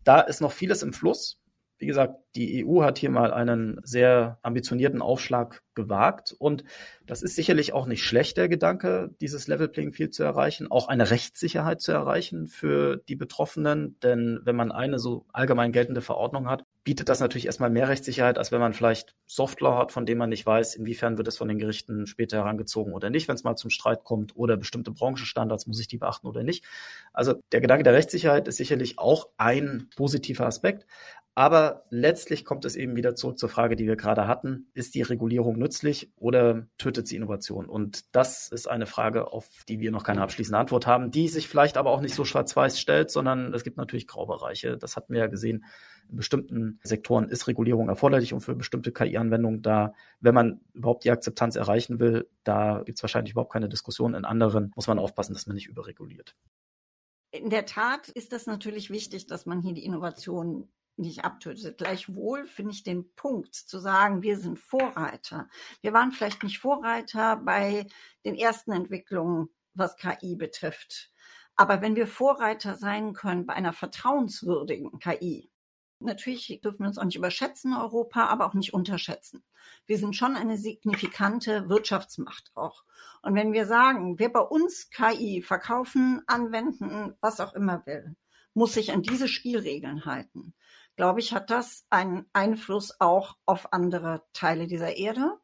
da 0.03 0.21
ist 0.21 0.41
noch 0.41 0.53
vieles 0.53 0.83
im 0.83 0.93
Fluss. 0.93 1.39
Wie 1.85 1.89
gesagt, 1.89 2.17
die 2.35 2.65
EU 2.65 2.83
hat 2.83 2.97
hier 2.97 3.11
mal 3.11 3.31
einen 3.31 3.79
sehr 3.85 4.39
ambitionierten 4.41 5.03
Aufschlag 5.03 5.63
gewagt 5.75 6.35
und 6.39 6.65
das 7.07 7.23
ist 7.23 7.37
sicherlich 7.37 7.75
auch 7.75 7.85
nicht 7.85 8.03
schlecht, 8.03 8.39
der 8.39 8.49
Gedanke, 8.49 9.11
dieses 9.21 9.49
Level 9.49 9.69
Playing 9.69 9.93
Field 9.93 10.15
zu 10.15 10.23
erreichen, 10.23 10.71
auch 10.71 10.89
eine 10.89 11.11
Rechtssicherheit 11.11 11.83
zu 11.83 11.93
erreichen 11.93 12.47
für 12.47 12.97
die 13.09 13.17
Betroffenen, 13.17 13.99
denn 14.03 14.41
wenn 14.45 14.57
man 14.57 14.73
eine 14.73 14.99
so 14.99 15.27
allgemein 15.35 15.73
geltende 15.73 16.01
Verordnung 16.01 16.49
hat, 16.49 16.65
bietet 16.85 17.09
das 17.09 17.21
natürlich 17.21 17.47
erstmal 17.47 17.71
mehr 17.71 17.89
Rechtssicherheit, 17.89 18.39
als 18.39 18.53
wenn 18.53 18.61
man 18.61 18.75
vielleicht 18.75 19.15
Softlaw 19.27 19.79
hat, 19.79 19.93
von 19.93 20.07
dem 20.07 20.19
man 20.19 20.29
nicht 20.29 20.47
weiß, 20.47 20.77
inwiefern 20.77 21.19
wird 21.19 21.29
es 21.29 21.37
von 21.37 21.49
den 21.49 21.59
Gerichten 21.59 22.07
später 22.07 22.39
herangezogen 22.39 22.93
oder 22.93 23.11
nicht, 23.11 23.27
wenn 23.27 23.35
es 23.35 23.45
mal 23.45 23.57
zum 23.57 23.71
Streit 23.71 24.05
kommt 24.05 24.37
oder 24.37 24.57
bestimmte 24.57 24.91
Branchenstandards, 24.91 25.67
muss 25.67 25.81
ich 25.81 25.89
die 25.89 25.99
beachten 25.99 26.27
oder 26.27 26.43
nicht. 26.43 26.65
Also 27.13 27.35
der 27.53 27.61
Gedanke 27.61 27.85
der 27.85 27.95
Rechtssicherheit 27.95 28.49
ist 28.49 28.57
sicherlich 28.57 28.99
auch 28.99 29.29
ein 29.39 29.89
positiver 29.97 30.47
Aspekt, 30.47 30.87
aber 31.37 31.85
letztlich 31.91 32.45
kommt 32.45 32.65
es 32.65 32.77
eben 32.77 32.95
wieder 32.95 33.17
zurück 33.17 33.39
zur 33.39 33.49
Frage, 33.49 33.75
die 33.75 33.87
wir 33.87 33.97
gerade 33.97 34.29
hatten. 34.29 34.71
Ist 34.73 34.95
die 34.95 35.03
Regulierung 35.03 35.59
nützlich 35.59 36.13
oder 36.17 36.69
tötet 36.79 37.09
sie 37.09 37.17
Innovation? 37.17 37.67
Und 37.69 38.15
das 38.15 38.49
ist 38.49 38.69
eine 38.69 38.87
Frage, 38.87 39.33
auf 39.33 39.49
die 39.69 39.81
wir 39.81 39.91
noch 39.91 40.05
keine 40.05 40.23
abschließende 40.23 40.59
Antwort 40.59 40.87
haben, 40.87 41.11
die 41.11 41.27
sich 41.27 41.49
vielleicht 41.49 41.77
aber 41.77 41.91
auch 41.91 42.01
nicht 42.01 42.15
so 42.15 42.25
schwarz-weiß 42.25 42.79
stellt, 42.79 43.11
sondern 43.11 43.53
es 43.53 43.65
gibt 43.65 43.77
natürlich 43.77 44.07
Graubereiche. 44.07 44.79
Das 44.79 44.95
hatten 44.95 45.13
wir 45.13 45.21
ja 45.21 45.27
gesehen. 45.27 45.65
In 46.09 46.17
bestimmten 46.17 46.79
Sektoren 46.85 47.29
ist 47.29 47.49
Regulierung 47.49 47.89
erforderlich 47.89 48.33
und 48.33 48.41
für 48.41 48.55
bestimmte 48.55 48.93
KI-Anwendungen 48.93 49.61
da, 49.61 49.95
wenn 50.21 50.35
man 50.35 50.61
überhaupt 50.73 51.03
die 51.03 51.11
Akzeptanz 51.11 51.57
erreichen 51.57 51.99
will, 51.99 52.29
da 52.45 52.83
gibt 52.85 52.99
es 52.99 53.03
wahrscheinlich 53.03 53.33
überhaupt 53.33 53.53
keine 53.53 53.69
Diskussion. 53.69 54.15
In 54.15 54.25
anderen 54.25 54.71
muss 54.77 54.87
man 54.87 55.01
aufpassen, 55.01 55.33
dass 55.33 55.47
man 55.47 55.55
nicht 55.55 55.67
überreguliert. 55.67 56.37
In 57.33 57.51
der 57.51 57.67
Tat 57.67 58.09
ist 58.11 58.33
das 58.33 58.47
natürlich 58.47 58.91
wichtig, 58.91 59.27
dass 59.27 59.47
man 59.47 59.61
hier 59.61 59.75
die 59.75 59.85
Innovation 59.85 60.69
nicht 60.97 61.25
abtötet. 61.25 61.79
Gleichwohl 61.79 62.47
finde 62.47 62.73
ich 62.73 62.83
den 62.83 63.13
Punkt 63.15 63.55
zu 63.55 63.79
sagen, 63.79 64.23
wir 64.23 64.39
sind 64.39 64.59
Vorreiter. 64.59 65.49
Wir 65.81 65.93
waren 65.93 66.13
vielleicht 66.13 66.43
nicht 66.43 66.59
Vorreiter 66.59 67.37
bei 67.37 67.87
den 68.25 68.35
ersten 68.35 68.73
Entwicklungen, 68.73 69.49
was 69.75 69.97
KI 69.97 70.37
betrifft. 70.37 71.11
Aber 71.57 71.81
wenn 71.83 71.97
wir 71.97 72.07
Vorreiter 72.07 72.77
sein 72.77 73.13
können 73.13 73.47
bei 73.47 73.55
einer 73.55 73.73
vertrauenswürdigen 73.73 74.99
KI, 74.99 75.51
natürlich 76.01 76.61
dürfen 76.63 76.81
wir 76.81 76.89
uns 76.89 76.99
auch 76.99 77.05
nicht 77.05 77.17
überschätzen, 77.17 77.75
Europa, 77.75 78.27
aber 78.27 78.47
auch 78.47 78.55
nicht 78.55 78.75
unterschätzen. 78.75 79.45
Wir 79.87 79.99
sind 79.99 80.17
schon 80.17 80.37
eine 80.37 80.59
signifikante 80.59 81.69
Wirtschaftsmacht 81.69 82.51
auch. 82.55 82.85
Und 83.23 83.35
wenn 83.35 83.53
wir 83.53 83.67
sagen, 83.67 84.19
wer 84.19 84.29
bei 84.29 84.41
uns 84.41 84.91
KI 84.91 85.43
verkaufen, 85.43 86.23
anwenden, 86.27 87.15
was 87.21 87.41
auch 87.41 87.55
immer 87.55 87.87
will, 87.87 88.17
muss 88.53 88.75
sich 88.75 88.93
an 88.93 89.03
diese 89.03 89.29
Spielregeln 89.29 90.05
halten 90.05 90.55
glaube 90.97 91.21
ich, 91.21 91.33
hat 91.33 91.51
das 91.51 91.87
einen 91.91 92.27
Einfluss 92.33 93.01
auch 93.01 93.37
auf 93.47 93.73
andere 93.73 94.23
Teile 94.33 94.67
dieser 94.67 94.97
Erde. 94.97 95.39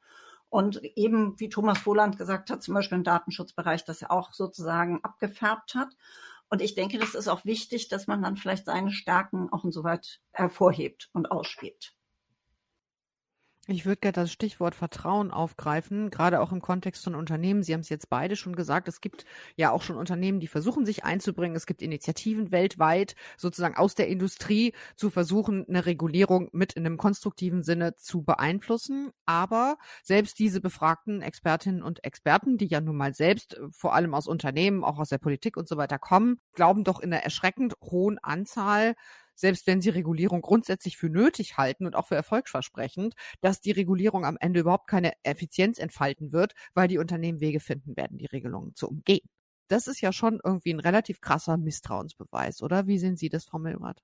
Und 0.49 0.83
eben, 0.97 1.39
wie 1.39 1.49
Thomas 1.49 1.79
Voland 1.87 2.19
gesagt 2.19 2.51
hat, 2.51 2.63
zum 2.63 2.75
Beispiel 2.75 2.99
im 2.99 3.05
Datenschutzbereich, 3.05 3.85
das 3.85 4.03
er 4.03 4.11
auch 4.11 4.33
sozusagen 4.33 5.01
abgefärbt 5.05 5.75
hat. 5.75 5.95
Und 6.49 6.61
ich 6.61 6.75
denke, 6.75 6.99
das 6.99 7.15
ist 7.15 7.29
auch 7.29 7.45
wichtig, 7.45 7.89
dass 7.89 8.09
man 8.09 8.23
dann 8.23 8.37
vielleicht 8.37 8.65
seine 8.65 8.91
Stärken 8.91 9.49
auch 9.53 9.65
insoweit 9.65 10.21
hervorhebt 10.33 11.09
und 11.13 11.31
ausspielt. 11.31 11.95
Ich 13.73 13.87
würde 13.87 14.01
gerne 14.01 14.15
das 14.15 14.33
Stichwort 14.33 14.75
Vertrauen 14.75 15.31
aufgreifen, 15.31 16.11
gerade 16.11 16.41
auch 16.41 16.51
im 16.51 16.61
Kontext 16.61 17.05
von 17.05 17.15
Unternehmen. 17.15 17.63
Sie 17.63 17.73
haben 17.73 17.83
es 17.83 17.89
jetzt 17.89 18.11
beide 18.11 18.35
schon 18.35 18.57
gesagt. 18.57 18.89
Es 18.89 19.01
gibt 19.01 19.25
ja 19.55 19.71
auch 19.71 19.83
schon 19.83 19.97
Unternehmen, 19.97 20.41
die 20.41 20.49
versuchen, 20.49 20.85
sich 20.85 21.05
einzubringen. 21.05 21.55
Es 21.55 21.67
gibt 21.67 21.81
Initiativen 21.81 22.51
weltweit, 22.51 23.15
sozusagen 23.37 23.77
aus 23.77 23.95
der 23.95 24.09
Industrie, 24.09 24.75
zu 24.97 25.09
versuchen, 25.09 25.67
eine 25.69 25.87
Regulierung 25.87 26.49
mit 26.51 26.73
in 26.73 26.85
einem 26.85 26.97
konstruktiven 26.97 27.63
Sinne 27.63 27.95
zu 27.95 28.23
beeinflussen. 28.23 29.13
Aber 29.25 29.79
selbst 30.03 30.41
diese 30.41 30.61
befragten 30.61 31.23
Expertinnen 31.23 31.85
und 31.85 32.03
Experten, 32.03 32.59
die 32.59 32.67
ja 32.67 32.81
nun 32.81 32.97
mal 32.97 33.15
selbst 33.15 33.55
äh, 33.55 33.61
vor 33.71 33.95
allem 33.95 34.15
aus 34.15 34.27
Unternehmen, 34.27 34.83
auch 34.83 34.99
aus 34.99 35.11
der 35.11 35.19
Politik 35.19 35.57
und 35.57 35.69
so 35.69 35.77
weiter 35.77 36.01
kommen, 36.01 36.41
glauben 36.55 36.83
doch 36.83 36.99
in 36.99 37.13
einer 37.13 37.23
erschreckend 37.23 37.75
hohen 37.85 38.19
Anzahl, 38.19 38.97
selbst 39.41 39.67
wenn 39.67 39.81
sie 39.81 39.91
Regulierung 39.91 40.43
grundsätzlich 40.43 40.97
für 40.97 41.09
nötig 41.09 41.57
halten 41.57 41.87
und 41.87 41.97
auch 41.97 42.07
für 42.07 42.15
erfolgsversprechend, 42.15 43.15
dass 43.41 43.61
die 43.61 43.73
Regulierung 43.73 44.25
am 44.25 44.37
Ende 44.41 44.61
überhaupt 44.61 44.87
keine 44.87 45.13
Effizienz 45.23 45.79
entfalten 45.79 46.33
wird, 46.33 46.55
weil 46.75 46.89
die 46.89 46.99
Unternehmen 46.99 47.41
Wege 47.41 47.61
finden 47.61 47.97
werden, 47.97 48.19
die 48.19 48.27
Regelungen 48.27 48.75
zu 48.75 48.89
umgehen. 48.89 49.27
Das 49.69 49.87
ist 49.87 50.01
ja 50.01 50.13
schon 50.13 50.41
irgendwie 50.45 50.75
ein 50.75 50.81
relativ 50.81 51.21
krasser 51.21 51.57
Misstrauensbeweis, 51.57 52.63
oder? 52.63 52.87
Wie 52.87 52.99
sehen 52.99 53.17
Sie 53.17 53.29
das, 53.29 53.45
Frau 53.45 53.59
Milrath? 53.59 54.03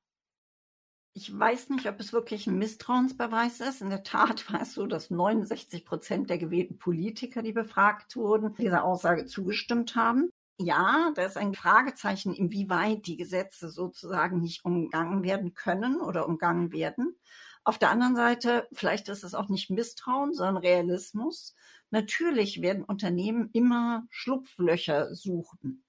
Ich 1.19 1.37
weiß 1.37 1.71
nicht, 1.71 1.89
ob 1.89 1.99
es 1.99 2.13
wirklich 2.13 2.47
ein 2.47 2.59
Misstrauensbeweis 2.59 3.61
ist. 3.61 3.81
In 3.81 3.89
der 3.89 4.03
Tat 4.03 4.53
war 4.53 4.61
es 4.61 4.75
so, 4.75 4.87
dass 4.87 5.11
69 5.11 5.87
Prozent 5.87 6.29
der 6.29 6.37
gewählten 6.37 6.79
Politiker, 6.79 7.43
die 7.43 7.53
befragt 7.53 8.17
wurden, 8.17 8.55
dieser 8.55 8.85
Aussage 8.85 9.25
zugestimmt 9.25 9.97
haben. 9.97 10.31
Ja, 10.59 11.13
da 11.15 11.27
ist 11.27 11.37
ein 11.37 11.55
Fragezeichen, 11.55 12.35
inwieweit 12.35 13.07
die 13.07 13.17
Gesetze 13.19 13.69
sozusagen 13.69 14.41
nicht 14.41 14.65
umgangen 14.65 15.23
werden 15.23 15.53
können 15.53 16.01
oder 16.01 16.27
umgangen 16.27 16.73
werden. 16.73 17.15
Auf 17.63 17.79
der 17.79 17.91
anderen 17.91 18.17
Seite, 18.17 18.67
vielleicht 18.73 19.09
ist 19.09 19.23
es 19.23 19.35
auch 19.35 19.49
nicht 19.49 19.69
Misstrauen, 19.71 20.33
sondern 20.33 20.57
Realismus. 20.57 21.55
Natürlich 21.91 22.63
werden 22.63 22.85
Unternehmen 22.85 23.51
immer 23.53 24.07
Schlupflöcher 24.09 25.15
suchen 25.15 25.85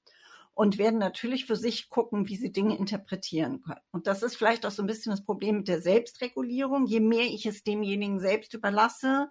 und 0.54 0.78
werden 0.78 1.00
natürlich 1.00 1.46
für 1.46 1.56
sich 1.56 1.90
gucken, 1.90 2.28
wie 2.28 2.36
sie 2.36 2.52
Dinge 2.52 2.78
interpretieren 2.78 3.62
können. 3.62 3.80
Und 3.92 4.08
das 4.08 4.22
ist 4.24 4.36
vielleicht 4.36 4.66
auch 4.66 4.72
so 4.72 4.84
ein 4.84 4.88
bisschen 4.88 5.12
das 5.12 5.24
Problem 5.24 5.58
mit 5.58 5.68
der 5.70 5.82
Selbstregulierung. 5.82 6.88
Je 6.88 7.00
mehr 7.00 7.26
ich 7.26 7.46
es 7.46 7.64
demjenigen 7.64 8.20
selbst 8.20 8.54
überlasse, 8.54 9.30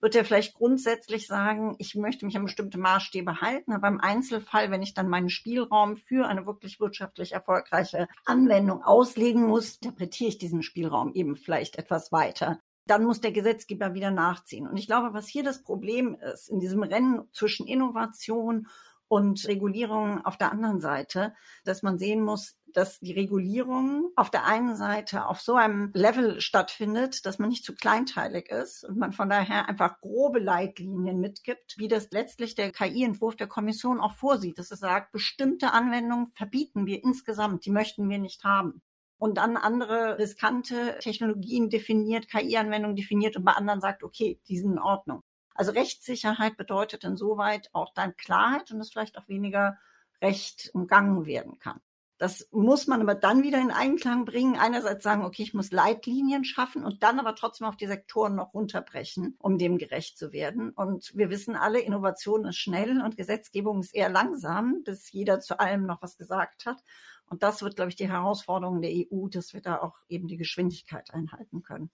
wird 0.00 0.14
er 0.14 0.24
vielleicht 0.24 0.54
grundsätzlich 0.54 1.26
sagen, 1.26 1.76
ich 1.78 1.94
möchte 1.94 2.26
mich 2.26 2.36
an 2.36 2.44
bestimmte 2.44 2.78
Maßstäbe 2.78 3.40
halten, 3.40 3.72
aber 3.72 3.88
im 3.88 4.00
Einzelfall, 4.00 4.70
wenn 4.70 4.82
ich 4.82 4.94
dann 4.94 5.08
meinen 5.08 5.30
Spielraum 5.30 5.96
für 5.96 6.26
eine 6.28 6.46
wirklich 6.46 6.80
wirtschaftlich 6.80 7.32
erfolgreiche 7.32 8.08
Anwendung 8.24 8.82
auslegen 8.82 9.46
muss, 9.46 9.76
interpretiere 9.76 10.28
ich 10.28 10.38
diesen 10.38 10.62
Spielraum 10.62 11.12
eben 11.14 11.36
vielleicht 11.36 11.76
etwas 11.76 12.12
weiter 12.12 12.60
dann 12.86 13.04
muss 13.04 13.20
der 13.20 13.32
Gesetzgeber 13.32 13.94
wieder 13.94 14.10
nachziehen. 14.10 14.66
Und 14.66 14.76
ich 14.76 14.86
glaube, 14.86 15.14
was 15.14 15.26
hier 15.26 15.42
das 15.42 15.62
Problem 15.62 16.16
ist, 16.16 16.48
in 16.50 16.60
diesem 16.60 16.82
Rennen 16.82 17.22
zwischen 17.32 17.66
Innovation 17.66 18.68
und 19.08 19.46
Regulierung 19.46 20.24
auf 20.24 20.36
der 20.36 20.52
anderen 20.52 20.80
Seite, 20.80 21.34
dass 21.64 21.82
man 21.82 21.98
sehen 21.98 22.22
muss, 22.22 22.56
dass 22.76 23.00
die 23.00 23.12
Regulierung 23.12 24.10
auf 24.16 24.30
der 24.30 24.44
einen 24.44 24.76
Seite 24.76 25.26
auf 25.26 25.40
so 25.40 25.54
einem 25.54 25.90
Level 25.94 26.40
stattfindet, 26.40 27.24
dass 27.24 27.38
man 27.38 27.48
nicht 27.48 27.64
zu 27.64 27.74
kleinteilig 27.74 28.50
ist 28.50 28.84
und 28.84 28.98
man 28.98 29.12
von 29.12 29.30
daher 29.30 29.68
einfach 29.68 30.00
grobe 30.00 30.40
Leitlinien 30.40 31.20
mitgibt, 31.20 31.78
wie 31.78 31.88
das 31.88 32.10
letztlich 32.10 32.54
der 32.54 32.72
KI-Entwurf 32.72 33.36
der 33.36 33.46
Kommission 33.46 34.00
auch 34.00 34.14
vorsieht, 34.14 34.58
dass 34.58 34.70
es 34.70 34.80
sagt, 34.80 35.12
bestimmte 35.12 35.72
Anwendungen 35.72 36.32
verbieten 36.34 36.86
wir 36.86 37.02
insgesamt, 37.02 37.64
die 37.64 37.70
möchten 37.70 38.08
wir 38.08 38.18
nicht 38.18 38.44
haben 38.44 38.82
und 39.18 39.38
dann 39.38 39.56
andere 39.56 40.18
riskante 40.18 40.98
Technologien 41.00 41.70
definiert, 41.70 42.28
KI-Anwendungen 42.28 42.96
definiert 42.96 43.36
und 43.36 43.44
bei 43.44 43.52
anderen 43.52 43.80
sagt, 43.80 44.02
okay, 44.02 44.40
die 44.48 44.58
sind 44.58 44.72
in 44.72 44.78
Ordnung. 44.78 45.22
Also 45.54 45.72
Rechtssicherheit 45.72 46.56
bedeutet 46.56 47.04
insoweit 47.04 47.70
auch 47.72 47.94
dann 47.94 48.16
Klarheit 48.16 48.70
und 48.70 48.80
es 48.80 48.90
vielleicht 48.90 49.16
auch 49.16 49.28
weniger 49.28 49.78
Recht 50.20 50.70
umgangen 50.74 51.26
werden 51.26 51.58
kann. 51.58 51.80
Das 52.16 52.48
muss 52.52 52.86
man 52.86 53.00
aber 53.00 53.16
dann 53.16 53.42
wieder 53.42 53.60
in 53.60 53.72
Einklang 53.72 54.24
bringen. 54.24 54.56
Einerseits 54.56 55.02
sagen, 55.02 55.24
okay, 55.24 55.42
ich 55.42 55.52
muss 55.52 55.72
Leitlinien 55.72 56.44
schaffen 56.44 56.84
und 56.84 57.02
dann 57.02 57.18
aber 57.18 57.34
trotzdem 57.34 57.66
auch 57.66 57.74
die 57.74 57.88
Sektoren 57.88 58.36
noch 58.36 58.54
runterbrechen, 58.54 59.34
um 59.38 59.58
dem 59.58 59.78
gerecht 59.78 60.16
zu 60.16 60.32
werden. 60.32 60.70
Und 60.70 61.10
wir 61.16 61.28
wissen 61.28 61.56
alle, 61.56 61.80
Innovation 61.80 62.44
ist 62.44 62.56
schnell 62.56 63.00
und 63.02 63.16
Gesetzgebung 63.16 63.80
ist 63.80 63.94
eher 63.94 64.10
langsam, 64.10 64.84
bis 64.84 65.10
jeder 65.10 65.40
zu 65.40 65.58
allem 65.58 65.86
noch 65.86 66.02
was 66.02 66.16
gesagt 66.16 66.66
hat. 66.66 66.84
Und 67.26 67.42
das 67.42 67.62
wird, 67.62 67.74
glaube 67.74 67.88
ich, 67.88 67.96
die 67.96 68.08
Herausforderung 68.08 68.80
der 68.80 68.92
EU, 68.92 69.28
dass 69.28 69.52
wir 69.52 69.60
da 69.60 69.80
auch 69.80 69.96
eben 70.08 70.28
die 70.28 70.36
Geschwindigkeit 70.36 71.12
einhalten 71.12 71.62
können. 71.62 71.90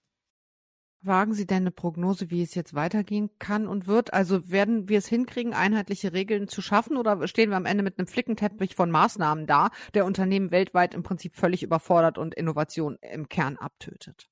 Wagen 1.03 1.33
Sie 1.33 1.47
denn 1.47 1.63
eine 1.63 1.71
Prognose, 1.71 2.31
wie 2.31 2.43
es 2.43 2.55
jetzt 2.55 2.75
weitergehen 2.75 3.31
kann 3.39 3.67
und 3.67 3.87
wird? 3.87 4.13
Also 4.13 4.51
werden 4.51 4.91
wir 4.91 4.99
es 4.99 5.09
hinkriegen, 5.09 5.55
einheitliche 5.55 6.13
Regeln 6.13 6.47
zu 6.47 6.61
schaffen 6.61 6.99
oder 6.99 7.27
stehen 7.27 7.49
wir 7.49 7.57
am 7.57 7.65
Ende 7.65 7.83
mit 7.83 7.99
einem 7.99 8.07
Flickenteppich 8.07 8.75
von 8.75 8.91
Maßnahmen 8.91 9.47
da, 9.47 9.71
der 9.95 10.05
Unternehmen 10.05 10.51
weltweit 10.51 10.93
im 10.93 11.03
Prinzip 11.03 11.35
völlig 11.35 11.63
überfordert 11.63 12.19
und 12.19 12.35
Innovation 12.35 12.99
im 13.01 13.31
Kern 13.31 13.57
abtötet? 13.57 14.29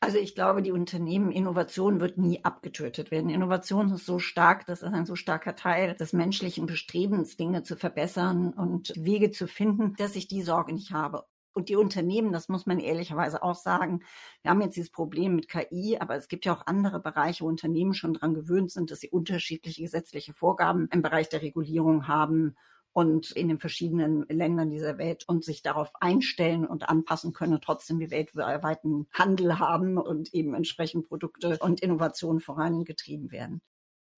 Also 0.00 0.18
ich 0.18 0.34
glaube, 0.34 0.62
die 0.62 0.72
Unternehmen 0.72 1.30
Innovation 1.30 2.00
wird 2.00 2.18
nie 2.18 2.44
abgetötet 2.44 3.10
werden. 3.10 3.30
Innovation 3.30 3.92
ist 3.92 4.04
so 4.04 4.18
stark, 4.18 4.66
das 4.66 4.82
ist 4.82 4.92
ein 4.92 5.06
so 5.06 5.14
starker 5.14 5.54
Teil 5.54 5.94
des 5.94 6.12
menschlichen 6.12 6.66
Bestrebens, 6.66 7.36
Dinge 7.36 7.62
zu 7.62 7.76
verbessern 7.76 8.52
und 8.52 8.92
Wege 8.96 9.30
zu 9.30 9.46
finden, 9.46 9.94
dass 9.96 10.16
ich 10.16 10.28
die 10.28 10.42
Sorge 10.42 10.74
nicht 10.74 10.90
habe. 10.90 11.24
Und 11.54 11.68
die 11.68 11.76
Unternehmen, 11.76 12.32
das 12.32 12.48
muss 12.48 12.66
man 12.66 12.80
ehrlicherweise 12.80 13.42
auch 13.42 13.54
sagen, 13.54 14.02
wir 14.42 14.50
haben 14.50 14.62
jetzt 14.62 14.76
dieses 14.76 14.90
Problem 14.90 15.36
mit 15.36 15.48
KI, 15.48 15.98
aber 16.00 16.16
es 16.16 16.28
gibt 16.28 16.46
ja 16.46 16.54
auch 16.54 16.66
andere 16.66 17.00
Bereiche, 17.00 17.44
wo 17.44 17.48
Unternehmen 17.48 17.92
schon 17.92 18.14
daran 18.14 18.34
gewöhnt 18.34 18.70
sind, 18.70 18.90
dass 18.90 19.00
sie 19.00 19.10
unterschiedliche 19.10 19.82
gesetzliche 19.82 20.32
Vorgaben 20.32 20.88
im 20.92 21.02
Bereich 21.02 21.28
der 21.28 21.42
Regulierung 21.42 22.08
haben 22.08 22.56
und 22.92 23.30
in 23.32 23.48
den 23.48 23.58
verschiedenen 23.58 24.26
Ländern 24.28 24.70
dieser 24.70 24.98
Welt 24.98 25.24
und 25.26 25.44
sich 25.44 25.62
darauf 25.62 25.90
einstellen 26.00 26.66
und 26.66 26.88
anpassen 26.88 27.32
können 27.32 27.54
und 27.54 27.64
trotzdem 27.64 27.98
die 27.98 28.10
weltweiten 28.10 29.06
Handel 29.12 29.58
haben 29.58 29.98
und 29.98 30.32
eben 30.34 30.54
entsprechend 30.54 31.08
Produkte 31.08 31.58
und 31.58 31.80
Innovationen 31.80 32.40
vorangetrieben 32.40 33.30
werden. 33.30 33.60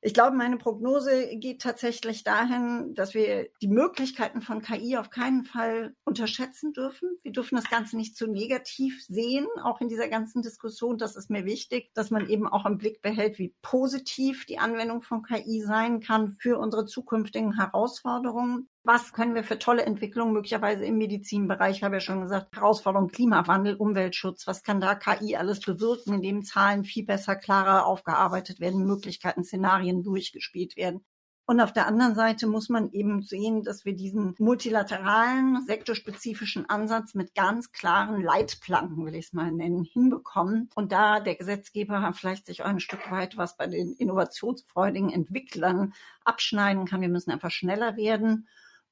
Ich 0.06 0.12
glaube, 0.12 0.36
meine 0.36 0.58
Prognose 0.58 1.34
geht 1.38 1.62
tatsächlich 1.62 2.24
dahin, 2.24 2.94
dass 2.94 3.14
wir 3.14 3.48
die 3.62 3.68
Möglichkeiten 3.68 4.42
von 4.42 4.60
KI 4.60 4.98
auf 4.98 5.08
keinen 5.08 5.46
Fall 5.46 5.96
unterschätzen 6.04 6.74
dürfen. 6.74 7.08
Wir 7.22 7.32
dürfen 7.32 7.56
das 7.56 7.70
Ganze 7.70 7.96
nicht 7.96 8.14
zu 8.14 8.26
negativ 8.26 9.02
sehen, 9.02 9.46
auch 9.62 9.80
in 9.80 9.88
dieser 9.88 10.08
ganzen 10.08 10.42
Diskussion. 10.42 10.98
Das 10.98 11.16
ist 11.16 11.30
mir 11.30 11.46
wichtig, 11.46 11.90
dass 11.94 12.10
man 12.10 12.28
eben 12.28 12.46
auch 12.46 12.66
im 12.66 12.76
Blick 12.76 13.00
behält, 13.00 13.38
wie 13.38 13.54
positiv 13.62 14.44
die 14.44 14.58
Anwendung 14.58 15.00
von 15.00 15.22
KI 15.22 15.62
sein 15.62 16.00
kann 16.00 16.32
für 16.32 16.58
unsere 16.58 16.84
zukünftigen 16.84 17.56
Herausforderungen 17.56 18.68
was 18.84 19.14
können 19.14 19.34
wir 19.34 19.44
für 19.44 19.58
tolle 19.58 19.84
Entwicklungen 19.84 20.34
möglicherweise 20.34 20.84
im 20.84 20.98
Medizinbereich, 20.98 21.78
ich 21.78 21.82
habe 21.82 21.96
ja 21.96 22.00
schon 22.00 22.20
gesagt, 22.20 22.54
Herausforderung 22.54 23.08
Klimawandel, 23.08 23.76
Umweltschutz, 23.76 24.46
was 24.46 24.62
kann 24.62 24.80
da 24.80 24.94
KI 24.94 25.36
alles 25.36 25.60
bewirken, 25.60 26.12
indem 26.12 26.44
Zahlen 26.44 26.84
viel 26.84 27.06
besser, 27.06 27.34
klarer 27.34 27.86
aufgearbeitet 27.86 28.60
werden, 28.60 28.86
Möglichkeiten, 28.86 29.42
Szenarien 29.42 30.02
durchgespielt 30.02 30.76
werden. 30.76 31.02
Und 31.46 31.60
auf 31.60 31.72
der 31.74 31.86
anderen 31.86 32.14
Seite 32.14 32.46
muss 32.46 32.70
man 32.70 32.90
eben 32.92 33.22
sehen, 33.22 33.64
dass 33.64 33.84
wir 33.84 33.94
diesen 33.94 34.34
multilateralen, 34.38 35.62
sektorspezifischen 35.66 36.68
Ansatz 36.70 37.14
mit 37.14 37.34
ganz 37.34 37.70
klaren 37.72 38.22
Leitplanken, 38.22 39.04
will 39.04 39.14
ich 39.14 39.26
es 39.26 39.32
mal 39.34 39.52
nennen, 39.52 39.84
hinbekommen. 39.84 40.70
Und 40.74 40.92
da 40.92 41.20
der 41.20 41.34
Gesetzgeber 41.34 42.10
vielleicht 42.14 42.46
sich 42.46 42.62
auch 42.62 42.68
ein 42.68 42.80
Stück 42.80 43.10
weit 43.10 43.36
was 43.36 43.56
bei 43.58 43.66
den 43.66 43.92
innovationsfreudigen 43.92 45.10
Entwicklern 45.10 45.92
abschneiden 46.24 46.86
kann. 46.86 47.02
Wir 47.02 47.10
müssen 47.10 47.30
einfach 47.30 47.50
schneller 47.50 47.96
werden 47.96 48.46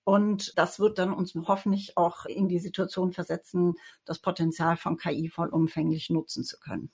und 0.04 0.56
das 0.58 0.80
wird 0.80 0.98
dann 0.98 1.12
uns 1.12 1.34
hoffentlich 1.34 1.96
auch 1.96 2.24
in 2.26 2.48
die 2.48 2.58
Situation 2.58 3.12
versetzen, 3.12 3.74
das 4.04 4.18
Potenzial 4.18 4.76
von 4.76 4.96
KI 4.96 5.28
vollumfänglich 5.28 6.10
nutzen 6.10 6.44
zu 6.44 6.58
können. 6.58 6.90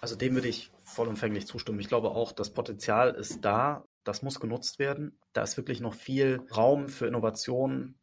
Also 0.00 0.16
dem 0.16 0.34
würde 0.34 0.48
ich 0.48 0.70
vollumfänglich 0.84 1.46
zustimmen. 1.46 1.80
Ich 1.80 1.88
glaube 1.88 2.10
auch, 2.10 2.32
das 2.32 2.50
Potenzial 2.50 3.14
ist 3.14 3.44
da. 3.44 3.84
Das 4.04 4.22
muss 4.22 4.38
genutzt 4.38 4.78
werden. 4.78 5.18
Da 5.32 5.42
ist 5.42 5.56
wirklich 5.56 5.80
noch 5.80 5.94
viel 5.94 6.42
Raum 6.54 6.88
für 6.88 7.06
Innovation. 7.06 7.94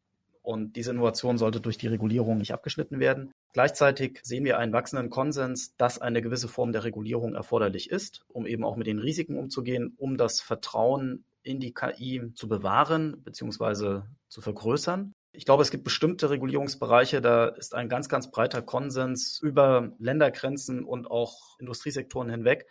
Und 0.41 0.75
diese 0.75 0.91
Innovation 0.91 1.37
sollte 1.37 1.61
durch 1.61 1.77
die 1.77 1.87
Regulierung 1.87 2.39
nicht 2.39 2.53
abgeschnitten 2.53 2.99
werden. 2.99 3.31
Gleichzeitig 3.53 4.19
sehen 4.23 4.43
wir 4.43 4.57
einen 4.57 4.73
wachsenden 4.73 5.09
Konsens, 5.09 5.75
dass 5.77 6.01
eine 6.01 6.21
gewisse 6.21 6.49
Form 6.49 6.73
der 6.73 6.83
Regulierung 6.83 7.35
erforderlich 7.35 7.89
ist, 7.89 8.25
um 8.27 8.45
eben 8.45 8.65
auch 8.65 8.75
mit 8.75 8.87
den 8.87 8.99
Risiken 8.99 9.37
umzugehen, 9.37 9.93
um 9.95 10.17
das 10.17 10.41
Vertrauen 10.41 11.23
in 11.43 11.59
die 11.59 11.73
KI 11.73 12.31
zu 12.35 12.47
bewahren 12.47 13.21
bzw. 13.23 14.01
zu 14.29 14.41
vergrößern. 14.41 15.13
Ich 15.31 15.45
glaube, 15.45 15.63
es 15.63 15.71
gibt 15.71 15.83
bestimmte 15.83 16.29
Regulierungsbereiche, 16.29 17.19
da 17.19 17.47
ist 17.47 17.73
ein 17.73 17.89
ganz, 17.89 18.07
ganz 18.07 18.29
breiter 18.29 18.61
Konsens 18.61 19.39
über 19.41 19.93
Ländergrenzen 19.97 20.83
und 20.83 21.09
auch 21.09 21.57
Industriesektoren 21.59 22.29
hinweg, 22.29 22.67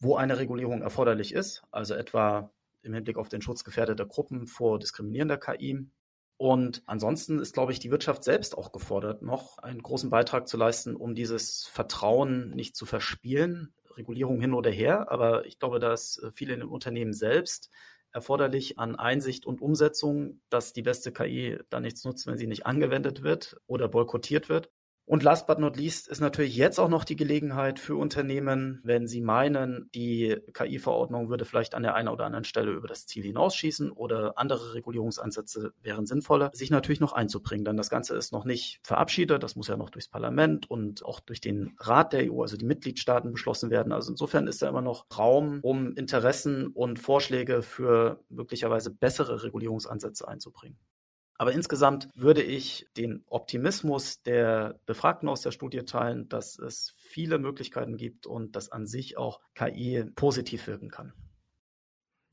wo 0.00 0.16
eine 0.16 0.38
Regulierung 0.38 0.82
erforderlich 0.82 1.32
ist. 1.32 1.62
Also 1.70 1.94
etwa 1.94 2.50
im 2.82 2.92
Hinblick 2.92 3.18
auf 3.18 3.28
den 3.28 3.40
Schutz 3.40 3.62
gefährdeter 3.64 4.06
Gruppen 4.06 4.46
vor 4.46 4.78
diskriminierender 4.78 5.38
KI. 5.38 5.88
Und 6.38 6.82
ansonsten 6.86 7.38
ist, 7.38 7.54
glaube 7.54 7.72
ich, 7.72 7.78
die 7.78 7.90
Wirtschaft 7.90 8.24
selbst 8.24 8.58
auch 8.58 8.72
gefordert, 8.72 9.22
noch 9.22 9.58
einen 9.58 9.82
großen 9.82 10.10
Beitrag 10.10 10.48
zu 10.48 10.56
leisten, 10.56 10.94
um 10.94 11.14
dieses 11.14 11.66
Vertrauen 11.66 12.50
nicht 12.50 12.76
zu 12.76 12.84
verspielen. 12.84 13.74
Regulierung 13.96 14.40
hin 14.40 14.54
oder 14.54 14.70
her, 14.70 15.10
aber 15.10 15.46
ich 15.46 15.58
glaube, 15.58 15.78
da 15.78 15.92
ist 15.92 16.22
äh, 16.22 16.30
viel 16.30 16.50
in 16.50 16.60
den 16.60 16.68
Unternehmen 16.68 17.12
selbst 17.12 17.70
erforderlich 18.12 18.78
an 18.78 18.96
Einsicht 18.96 19.44
und 19.44 19.60
Umsetzung, 19.60 20.40
dass 20.48 20.72
die 20.72 20.82
beste 20.82 21.12
KI 21.12 21.58
da 21.68 21.80
nichts 21.80 22.04
nutzt, 22.04 22.26
wenn 22.26 22.38
sie 22.38 22.46
nicht 22.46 22.64
angewendet 22.64 23.22
wird 23.22 23.56
oder 23.66 23.88
boykottiert 23.88 24.48
wird. 24.48 24.70
Und 25.08 25.22
last 25.22 25.46
but 25.46 25.60
not 25.60 25.76
least 25.76 26.08
ist 26.08 26.20
natürlich 26.20 26.56
jetzt 26.56 26.80
auch 26.80 26.88
noch 26.88 27.04
die 27.04 27.14
Gelegenheit 27.14 27.78
für 27.78 27.94
Unternehmen, 27.94 28.80
wenn 28.82 29.06
sie 29.06 29.20
meinen, 29.20 29.88
die 29.94 30.36
KI-Verordnung 30.52 31.28
würde 31.28 31.44
vielleicht 31.44 31.76
an 31.76 31.84
der 31.84 31.94
einen 31.94 32.08
oder 32.08 32.24
anderen 32.26 32.44
Stelle 32.44 32.72
über 32.72 32.88
das 32.88 33.06
Ziel 33.06 33.22
hinausschießen 33.22 33.92
oder 33.92 34.36
andere 34.36 34.74
Regulierungsansätze 34.74 35.72
wären 35.80 36.06
sinnvoller, 36.06 36.50
sich 36.52 36.70
natürlich 36.70 36.98
noch 36.98 37.12
einzubringen. 37.12 37.64
Denn 37.64 37.76
das 37.76 37.88
Ganze 37.88 38.16
ist 38.16 38.32
noch 38.32 38.44
nicht 38.44 38.80
verabschiedet. 38.82 39.44
Das 39.44 39.54
muss 39.54 39.68
ja 39.68 39.76
noch 39.76 39.90
durchs 39.90 40.08
Parlament 40.08 40.68
und 40.68 41.04
auch 41.04 41.20
durch 41.20 41.40
den 41.40 41.76
Rat 41.78 42.12
der 42.12 42.32
EU, 42.32 42.42
also 42.42 42.56
die 42.56 42.66
Mitgliedstaaten, 42.66 43.30
beschlossen 43.30 43.70
werden. 43.70 43.92
Also 43.92 44.10
insofern 44.10 44.48
ist 44.48 44.60
da 44.60 44.68
immer 44.68 44.82
noch 44.82 45.06
Raum, 45.16 45.60
um 45.62 45.92
Interessen 45.92 46.66
und 46.66 46.98
Vorschläge 46.98 47.62
für 47.62 48.24
möglicherweise 48.28 48.90
bessere 48.90 49.44
Regulierungsansätze 49.44 50.26
einzubringen. 50.26 50.76
Aber 51.38 51.52
insgesamt 51.52 52.08
würde 52.14 52.42
ich 52.42 52.86
den 52.96 53.24
Optimismus 53.28 54.22
der 54.22 54.80
Befragten 54.86 55.28
aus 55.28 55.42
der 55.42 55.50
Studie 55.50 55.84
teilen, 55.84 56.28
dass 56.28 56.58
es 56.58 56.94
viele 56.96 57.38
Möglichkeiten 57.38 57.96
gibt 57.96 58.26
und 58.26 58.56
dass 58.56 58.70
an 58.70 58.86
sich 58.86 59.18
auch 59.18 59.40
KI 59.54 60.04
positiv 60.14 60.66
wirken 60.66 60.90
kann. 60.90 61.12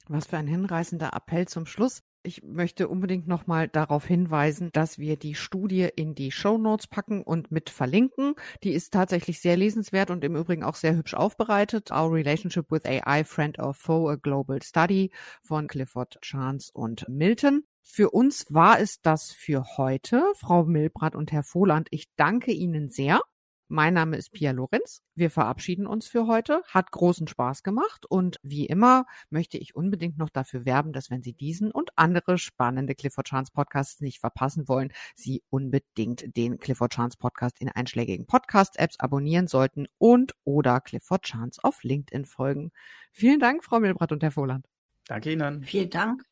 Was 0.08 0.28
für 0.28 0.38
ein 0.38 0.48
hinreißender 0.48 1.12
Appell 1.14 1.48
zum 1.48 1.66
Schluss. 1.66 2.04
Ich 2.26 2.42
möchte 2.42 2.88
unbedingt 2.88 3.28
nochmal 3.28 3.68
darauf 3.68 4.06
hinweisen, 4.06 4.70
dass 4.72 4.98
wir 4.98 5.18
die 5.18 5.36
Studie 5.36 5.90
in 5.94 6.16
die 6.16 6.32
Show 6.32 6.58
Notes 6.58 6.88
packen 6.88 7.22
und 7.22 7.52
mit 7.52 7.70
verlinken. 7.70 8.36
Die 8.64 8.72
ist 8.72 8.94
tatsächlich 8.94 9.42
sehr 9.42 9.58
lesenswert 9.58 10.10
und 10.10 10.24
im 10.24 10.38
Übrigen 10.38 10.64
auch 10.64 10.76
sehr 10.76 10.96
hübsch 10.96 11.16
aufbereitet. 11.16 11.92
Our 11.92 12.14
Relationship 12.14 12.72
with 12.72 12.86
AI, 12.86 13.26
Friend 13.26 13.60
or 13.60 13.74
Foe, 13.74 14.12
a 14.12 14.16
Global 14.16 14.62
Study 14.62 15.12
von 15.42 15.68
Clifford 15.68 16.18
Chance 16.22 16.72
und 16.74 17.08
Milton. 17.10 17.66
Für 17.86 18.10
uns 18.12 18.46
war 18.50 18.80
es 18.80 19.02
das 19.02 19.32
für 19.32 19.78
heute. 19.78 20.24
Frau 20.36 20.64
Milbrat 20.64 21.16
und 21.16 21.32
Herr 21.32 21.44
Vohland, 21.44 21.90
ich 21.92 22.08
danke 22.16 22.52
Ihnen 22.52 22.90
sehr. 22.90 23.22
Mein 23.68 23.94
Name 23.94 24.18
ist 24.18 24.32
Pia 24.32 24.52
Lorenz. 24.52 25.02
Wir 25.16 25.30
verabschieden 25.30 25.88
uns 25.88 26.08
für 26.08 26.28
heute. 26.28 26.62
Hat 26.68 26.92
großen 26.92 27.28
Spaß 27.28 27.64
gemacht 27.64 28.06
und 28.08 28.38
wie 28.44 28.66
immer 28.66 29.06
möchte 29.30 29.58
ich 29.58 29.76
unbedingt 29.76 30.18
noch 30.18 30.30
dafür 30.30 30.66
werben, 30.66 30.94
dass 30.94 31.10
wenn 31.10 31.24
Sie 31.24 31.34
diesen 31.34 31.72
und 31.72 31.92
andere 31.96 32.38
spannende 32.38 32.94
Clifford 32.94 33.28
Chance 33.28 33.52
Podcasts 33.54 34.00
nicht 34.00 34.20
verpassen 34.20 34.68
wollen, 34.68 34.94
Sie 35.16 35.44
unbedingt 35.50 36.38
den 36.38 36.60
Clifford 36.60 36.94
Chance 36.94 37.18
Podcast 37.18 37.60
in 37.60 37.70
einschlägigen 37.70 38.28
Podcast-Apps 38.28 39.00
abonnieren 39.00 39.48
sollten 39.48 39.88
und 39.98 40.36
oder 40.44 40.80
Clifford 40.80 41.24
Chance 41.24 41.60
auf 41.64 41.84
LinkedIn 41.84 42.26
folgen. 42.26 42.72
Vielen 43.12 43.40
Dank, 43.40 43.64
Frau 43.64 43.80
Milbrat 43.80 44.12
und 44.12 44.24
Herr 44.24 44.32
Vohland. 44.32 44.68
Danke 45.08 45.32
Ihnen. 45.32 45.64
Vielen 45.64 45.90
Dank. 45.90 46.24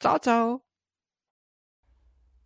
Ciao, 0.00 0.18
ciao. 0.18 0.65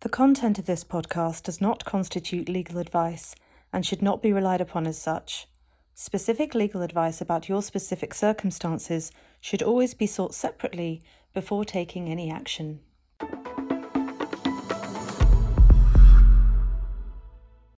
The 0.01 0.09
content 0.09 0.57
of 0.57 0.65
this 0.65 0.83
podcast 0.83 1.43
does 1.43 1.61
not 1.61 1.85
constitute 1.85 2.49
legal 2.49 2.79
advice 2.79 3.35
and 3.71 3.85
should 3.85 4.01
not 4.01 4.19
be 4.19 4.33
relied 4.33 4.59
upon 4.59 4.87
as 4.87 4.97
such. 4.97 5.47
Specific 5.93 6.55
legal 6.55 6.81
advice 6.81 7.21
about 7.21 7.47
your 7.47 7.61
specific 7.61 8.15
circumstances 8.15 9.11
should 9.39 9.61
always 9.61 9.93
be 9.93 10.07
sought 10.07 10.33
separately 10.33 11.03
before 11.35 11.63
taking 11.63 12.09
any 12.09 12.31
action. 12.31 12.79